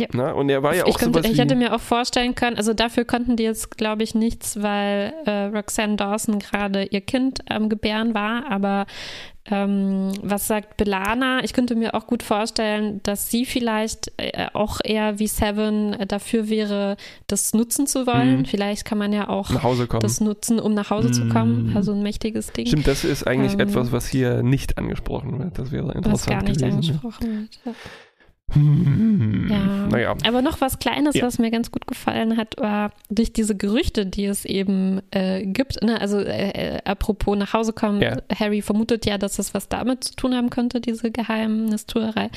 Ja. 0.00 0.08
na, 0.12 0.32
und 0.32 0.48
er 0.48 0.62
war 0.62 0.74
ja 0.74 0.86
ich, 0.86 0.94
auch 0.94 0.98
könnte, 0.98 1.18
sowas 1.20 1.30
ich 1.30 1.38
hätte 1.38 1.54
mir 1.54 1.74
auch 1.74 1.80
vorstellen 1.80 2.34
können, 2.34 2.56
also 2.56 2.74
dafür 2.74 3.04
konnten 3.04 3.36
die 3.36 3.42
jetzt, 3.42 3.76
glaube 3.76 4.02
ich, 4.02 4.14
nichts, 4.14 4.62
weil 4.62 5.12
äh, 5.26 5.44
Roxanne 5.46 5.96
Dawson 5.96 6.38
gerade 6.38 6.84
ihr 6.84 7.00
Kind 7.00 7.40
am 7.50 7.68
Gebären 7.68 8.14
war. 8.14 8.50
Aber 8.50 8.86
ähm, 9.50 10.12
was 10.22 10.46
sagt 10.46 10.76
Belana? 10.76 11.42
Ich 11.42 11.52
könnte 11.52 11.74
mir 11.74 11.94
auch 11.94 12.06
gut 12.06 12.22
vorstellen, 12.22 13.00
dass 13.02 13.30
sie 13.30 13.46
vielleicht 13.46 14.12
äh, 14.18 14.46
auch 14.52 14.78
eher 14.84 15.18
wie 15.18 15.26
Seven 15.26 15.94
äh, 15.94 16.06
dafür 16.06 16.48
wäre, 16.48 16.96
das 17.26 17.54
nutzen 17.54 17.86
zu 17.86 18.06
wollen. 18.06 18.38
Mhm. 18.38 18.44
Vielleicht 18.44 18.84
kann 18.84 18.98
man 18.98 19.12
ja 19.12 19.28
auch 19.28 19.50
das 20.00 20.20
nutzen, 20.20 20.60
um 20.60 20.74
nach 20.74 20.90
Hause 20.90 21.10
zu 21.10 21.28
kommen. 21.28 21.70
Mhm. 21.70 21.76
Also 21.76 21.92
ein 21.92 22.02
mächtiges 22.02 22.52
Ding, 22.52 22.66
Stimmt, 22.66 22.86
das 22.86 23.04
ist 23.04 23.26
eigentlich 23.26 23.54
Ähm, 23.54 23.60
etwas, 23.60 23.92
was 23.92 24.06
hier 24.06 24.42
nicht 24.42 24.78
angesprochen 24.78 25.38
wird. 25.38 25.58
Das 25.58 25.72
wäre 25.72 25.92
interessant 25.92 26.12
was 26.12 26.26
gar 26.26 26.42
nicht 26.42 26.60
gewesen. 26.60 26.74
angesprochen 26.74 27.40
wird. 27.40 27.60
Ja. 27.64 27.72
Hm, 28.52 29.48
Ja. 29.50 29.86
Naja, 29.88 30.14
Aber 30.26 30.42
noch 30.42 30.60
was 30.60 30.78
Kleines, 30.78 31.14
Ja. 31.16 31.26
was 31.26 31.38
mir 31.38 31.50
ganz 31.50 31.70
gut 31.70 31.86
gefallen 31.86 32.36
hat, 32.36 32.56
war 32.58 32.92
durch 33.10 33.32
diese 33.32 33.56
Gerüchte, 33.56 34.06
die 34.06 34.24
es 34.26 34.44
eben 34.44 35.00
äh, 35.10 35.44
gibt. 35.46 35.82
Ne? 35.82 36.00
Also 36.00 36.18
äh, 36.18 36.50
äh, 36.76 36.78
apropos 36.84 37.36
nach 37.36 37.52
Hause 37.52 37.72
kommen, 37.72 38.00
Ja. 38.00 38.16
Harry 38.34 38.62
vermutet 38.62 39.06
ja, 39.06 39.18
dass 39.18 39.36
das 39.36 39.54
was 39.54 39.68
damit 39.68 40.04
zu 40.04 40.14
tun 40.16 40.34
haben 40.34 40.50
könnte, 40.50 40.80
diese 40.80 41.10
Geheimnistuerei. 41.10 42.30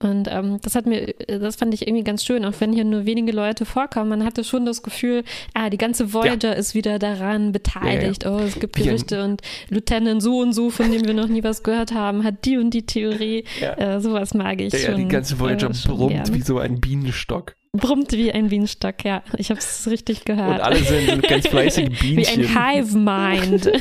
Und 0.00 0.28
ähm, 0.30 0.58
das 0.62 0.76
hat 0.76 0.86
mir, 0.86 1.14
das 1.26 1.56
fand 1.56 1.74
ich 1.74 1.88
irgendwie 1.88 2.04
ganz 2.04 2.24
schön, 2.24 2.44
auch 2.44 2.54
wenn 2.60 2.72
hier 2.72 2.84
nur 2.84 3.04
wenige 3.04 3.32
Leute 3.32 3.64
vorkommen. 3.64 4.08
Man 4.10 4.24
hatte 4.24 4.44
schon 4.44 4.64
das 4.64 4.84
Gefühl, 4.84 5.24
ah, 5.54 5.70
die 5.70 5.78
ganze 5.78 6.12
Voyager 6.12 6.50
ja. 6.50 6.54
ist 6.54 6.74
wieder 6.76 7.00
daran 7.00 7.50
beteiligt. 7.50 8.22
Ja, 8.22 8.30
ja. 8.30 8.36
Oh, 8.36 8.40
es 8.40 8.60
gibt 8.60 8.76
Gerüchte 8.76 9.24
und 9.24 9.42
Lieutenant 9.70 10.22
so 10.22 10.38
und 10.38 10.52
so, 10.52 10.70
von 10.70 10.92
dem 10.92 11.04
wir 11.04 11.14
noch 11.14 11.26
nie 11.26 11.42
was 11.42 11.64
gehört 11.64 11.92
haben, 11.92 12.22
hat 12.22 12.44
die 12.44 12.58
und 12.58 12.70
die 12.70 12.86
Theorie. 12.86 13.44
Äh, 13.60 13.98
sowas 13.98 14.34
mag 14.34 14.60
ich 14.60 14.72
ja, 14.72 14.78
schon. 14.78 14.90
Ja, 14.92 14.96
die 14.98 15.08
ganze 15.08 15.40
Voyager 15.40 15.70
äh, 15.70 15.88
brummt 15.88 16.32
wie 16.32 16.42
so 16.42 16.58
ein 16.58 16.80
Bienenstock. 16.80 17.56
Brummt 17.78 18.12
wie 18.12 18.32
ein 18.32 18.48
Bienenstock, 18.48 19.04
ja. 19.04 19.22
Ich 19.36 19.50
habe 19.50 19.60
es 19.60 19.88
richtig 19.90 20.24
gehört. 20.24 20.56
Und 20.56 20.60
alle 20.60 20.78
sind 20.78 21.22
ganz 21.22 21.48
fleißige 21.48 21.88
Bienchen. 21.88 22.42
Wie 22.42 22.46
ein 22.46 22.84
Hive-Mind. 22.84 23.64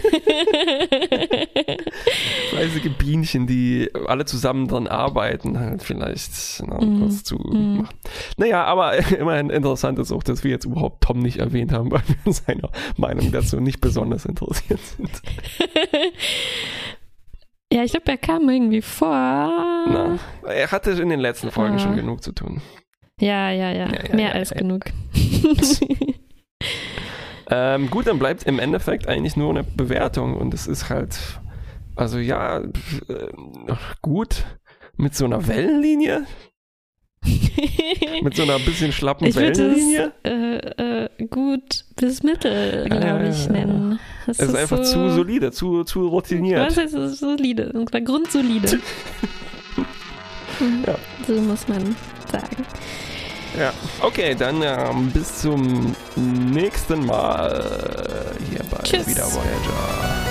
fleißige 2.49 2.91
Bienchen, 2.97 3.47
die 3.47 3.89
alle 4.07 4.25
zusammen 4.25 4.67
dran 4.67 4.87
arbeiten, 4.87 5.59
halt 5.59 5.83
vielleicht 5.83 6.31
na, 6.65 6.79
mm. 6.79 7.05
was 7.05 7.23
zu 7.23 7.35
mm. 7.35 7.77
machen. 7.77 7.95
Naja, 8.37 8.63
aber 8.65 8.97
immerhin 9.17 9.49
interessant 9.49 9.99
ist 9.99 10.11
auch, 10.11 10.23
dass 10.23 10.43
wir 10.43 10.51
jetzt 10.51 10.65
überhaupt 10.65 11.03
Tom 11.03 11.19
nicht 11.19 11.37
erwähnt 11.37 11.71
haben, 11.71 11.91
weil 11.91 12.03
wir 12.23 12.33
seiner 12.33 12.69
Meinung 12.97 13.31
dazu 13.31 13.59
nicht 13.59 13.81
besonders 13.81 14.25
interessiert 14.25 14.79
sind. 14.79 15.21
Ja, 17.71 17.83
ich 17.83 17.91
glaube, 17.91 18.09
er 18.09 18.17
kam 18.17 18.49
irgendwie 18.49 18.81
vor. 18.81 19.09
Na, 19.09 20.17
er 20.47 20.71
hatte 20.71 20.91
in 20.91 21.09
den 21.09 21.19
letzten 21.19 21.51
Folgen 21.51 21.75
ah. 21.75 21.79
schon 21.79 21.95
genug 21.95 22.23
zu 22.23 22.31
tun. 22.31 22.61
Ja, 23.19 23.51
ja, 23.51 23.71
ja. 23.71 23.87
ja, 23.87 24.03
ja 24.09 24.15
Mehr 24.15 24.29
ja, 24.29 24.33
als 24.33 24.51
genug. 24.51 24.85
ähm, 27.49 27.89
gut, 27.89 28.07
dann 28.07 28.19
bleibt 28.19 28.43
im 28.43 28.59
Endeffekt 28.59 29.07
eigentlich 29.07 29.35
nur 29.35 29.49
eine 29.49 29.63
Bewertung 29.63 30.37
und 30.37 30.53
es 30.53 30.67
ist 30.67 30.89
halt, 30.89 31.17
also 31.95 32.19
ja, 32.19 32.59
äh, 32.59 32.67
gut 34.01 34.45
mit 34.97 35.15
so 35.15 35.25
einer 35.25 35.47
Wellenlinie. 35.47 36.25
mit 38.21 38.35
so 38.35 38.43
einer 38.43 38.59
bisschen 38.59 38.91
schlappen 38.91 39.27
ich 39.27 39.35
Wellenlinie. 39.35 40.13
Es, 40.21 40.31
äh, 40.31 41.05
äh, 41.05 41.09
gut 41.27 41.85
bis 41.95 42.21
mittel, 42.21 42.87
glaube 42.87 43.29
ich, 43.29 43.49
nennen. 43.49 43.99
Es 44.27 44.37
ist, 44.39 44.49
ist, 44.49 44.55
einfach 44.55 44.83
so, 44.83 44.93
zu 44.93 45.09
solide, 45.09 45.51
zu, 45.51 45.83
zu 45.83 46.07
routiniert. 46.07 46.67
Was 46.67 46.77
heißt 46.77 46.93
es 46.93 47.19
solide? 47.19 47.71
Grundsolide. 48.05 48.67
ja. 50.85 50.95
So 51.25 51.41
muss 51.41 51.67
man 51.67 51.95
sagen. 52.31 52.65
Ja, 53.57 53.73
okay, 54.01 54.35
dann 54.35 54.61
ähm, 54.61 55.11
bis 55.11 55.39
zum 55.41 55.95
nächsten 56.15 57.05
Mal 57.05 58.35
hier 58.51 58.63
bei 58.69 58.83
Tschüss. 58.83 59.07
Wieder 59.07 59.23
Voyager. 59.23 60.27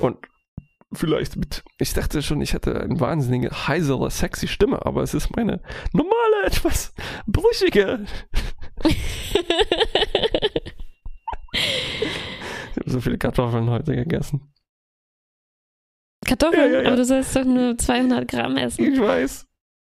Und 0.00 0.18
vielleicht 0.92 1.36
mit, 1.36 1.62
ich 1.78 1.92
dachte 1.92 2.22
schon, 2.22 2.40
ich 2.40 2.52
hätte 2.52 2.80
eine 2.80 2.98
wahnsinnige, 2.98 3.68
heisere, 3.68 4.10
sexy 4.10 4.48
Stimme, 4.48 4.84
aber 4.84 5.04
es 5.04 5.14
ist 5.14 5.36
meine 5.36 5.60
normale, 5.92 6.46
etwas 6.46 6.92
brüchige. 7.26 8.06
so 12.86 13.00
viele 13.00 13.18
Kartoffeln 13.18 13.68
heute 13.70 13.94
gegessen. 13.94 14.52
Kartoffeln? 16.24 16.72
Ja, 16.72 16.78
ja, 16.78 16.82
ja. 16.82 16.88
Aber 16.88 16.96
du 16.96 17.04
sollst 17.04 17.36
doch 17.36 17.44
nur 17.44 17.76
200 17.76 18.28
Gramm 18.28 18.56
essen. 18.56 18.92
Ich 18.92 19.00
weiß. 19.00 19.46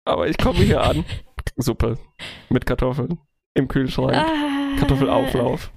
Aber 0.06 0.28
ich 0.28 0.38
komme 0.38 0.60
hier 0.60 0.82
an. 0.82 1.06
Suppe 1.58 1.98
mit 2.50 2.66
Kartoffeln 2.66 3.20
im 3.54 3.68
Kühlschrank. 3.68 4.16
Ah. 4.16 4.78
Kartoffelauflauf. 4.80 5.72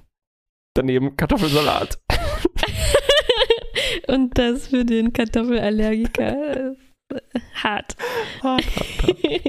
Daneben 0.73 1.15
Kartoffelsalat. 1.15 1.99
Und 4.07 4.37
das 4.37 4.67
für 4.67 4.85
den 4.85 5.13
Kartoffelallergiker 5.13 6.75
hart. 7.63 7.95
Hart, 8.43 8.65
hart, 8.75 9.13
hart. 9.13 9.41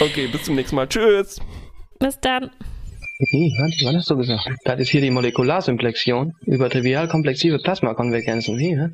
Okay, 0.00 0.26
bis 0.26 0.44
zum 0.44 0.56
nächsten 0.56 0.76
Mal. 0.76 0.88
Tschüss. 0.88 1.40
Bis 1.98 2.18
dann. 2.20 2.50
Wie, 3.18 3.50
was, 3.58 3.72
was 3.82 3.94
hast 3.94 4.10
du 4.10 4.16
gesagt? 4.18 4.46
Das 4.64 4.78
ist 4.78 4.90
hier 4.90 5.00
die 5.00 5.10
Molekularsymplexion 5.10 6.34
über 6.44 6.68
trivial 6.68 7.08
komplexive 7.08 7.58
Plasmakonvergenzen. 7.58 8.58
Wie, 8.58 8.76
was? 8.78 8.90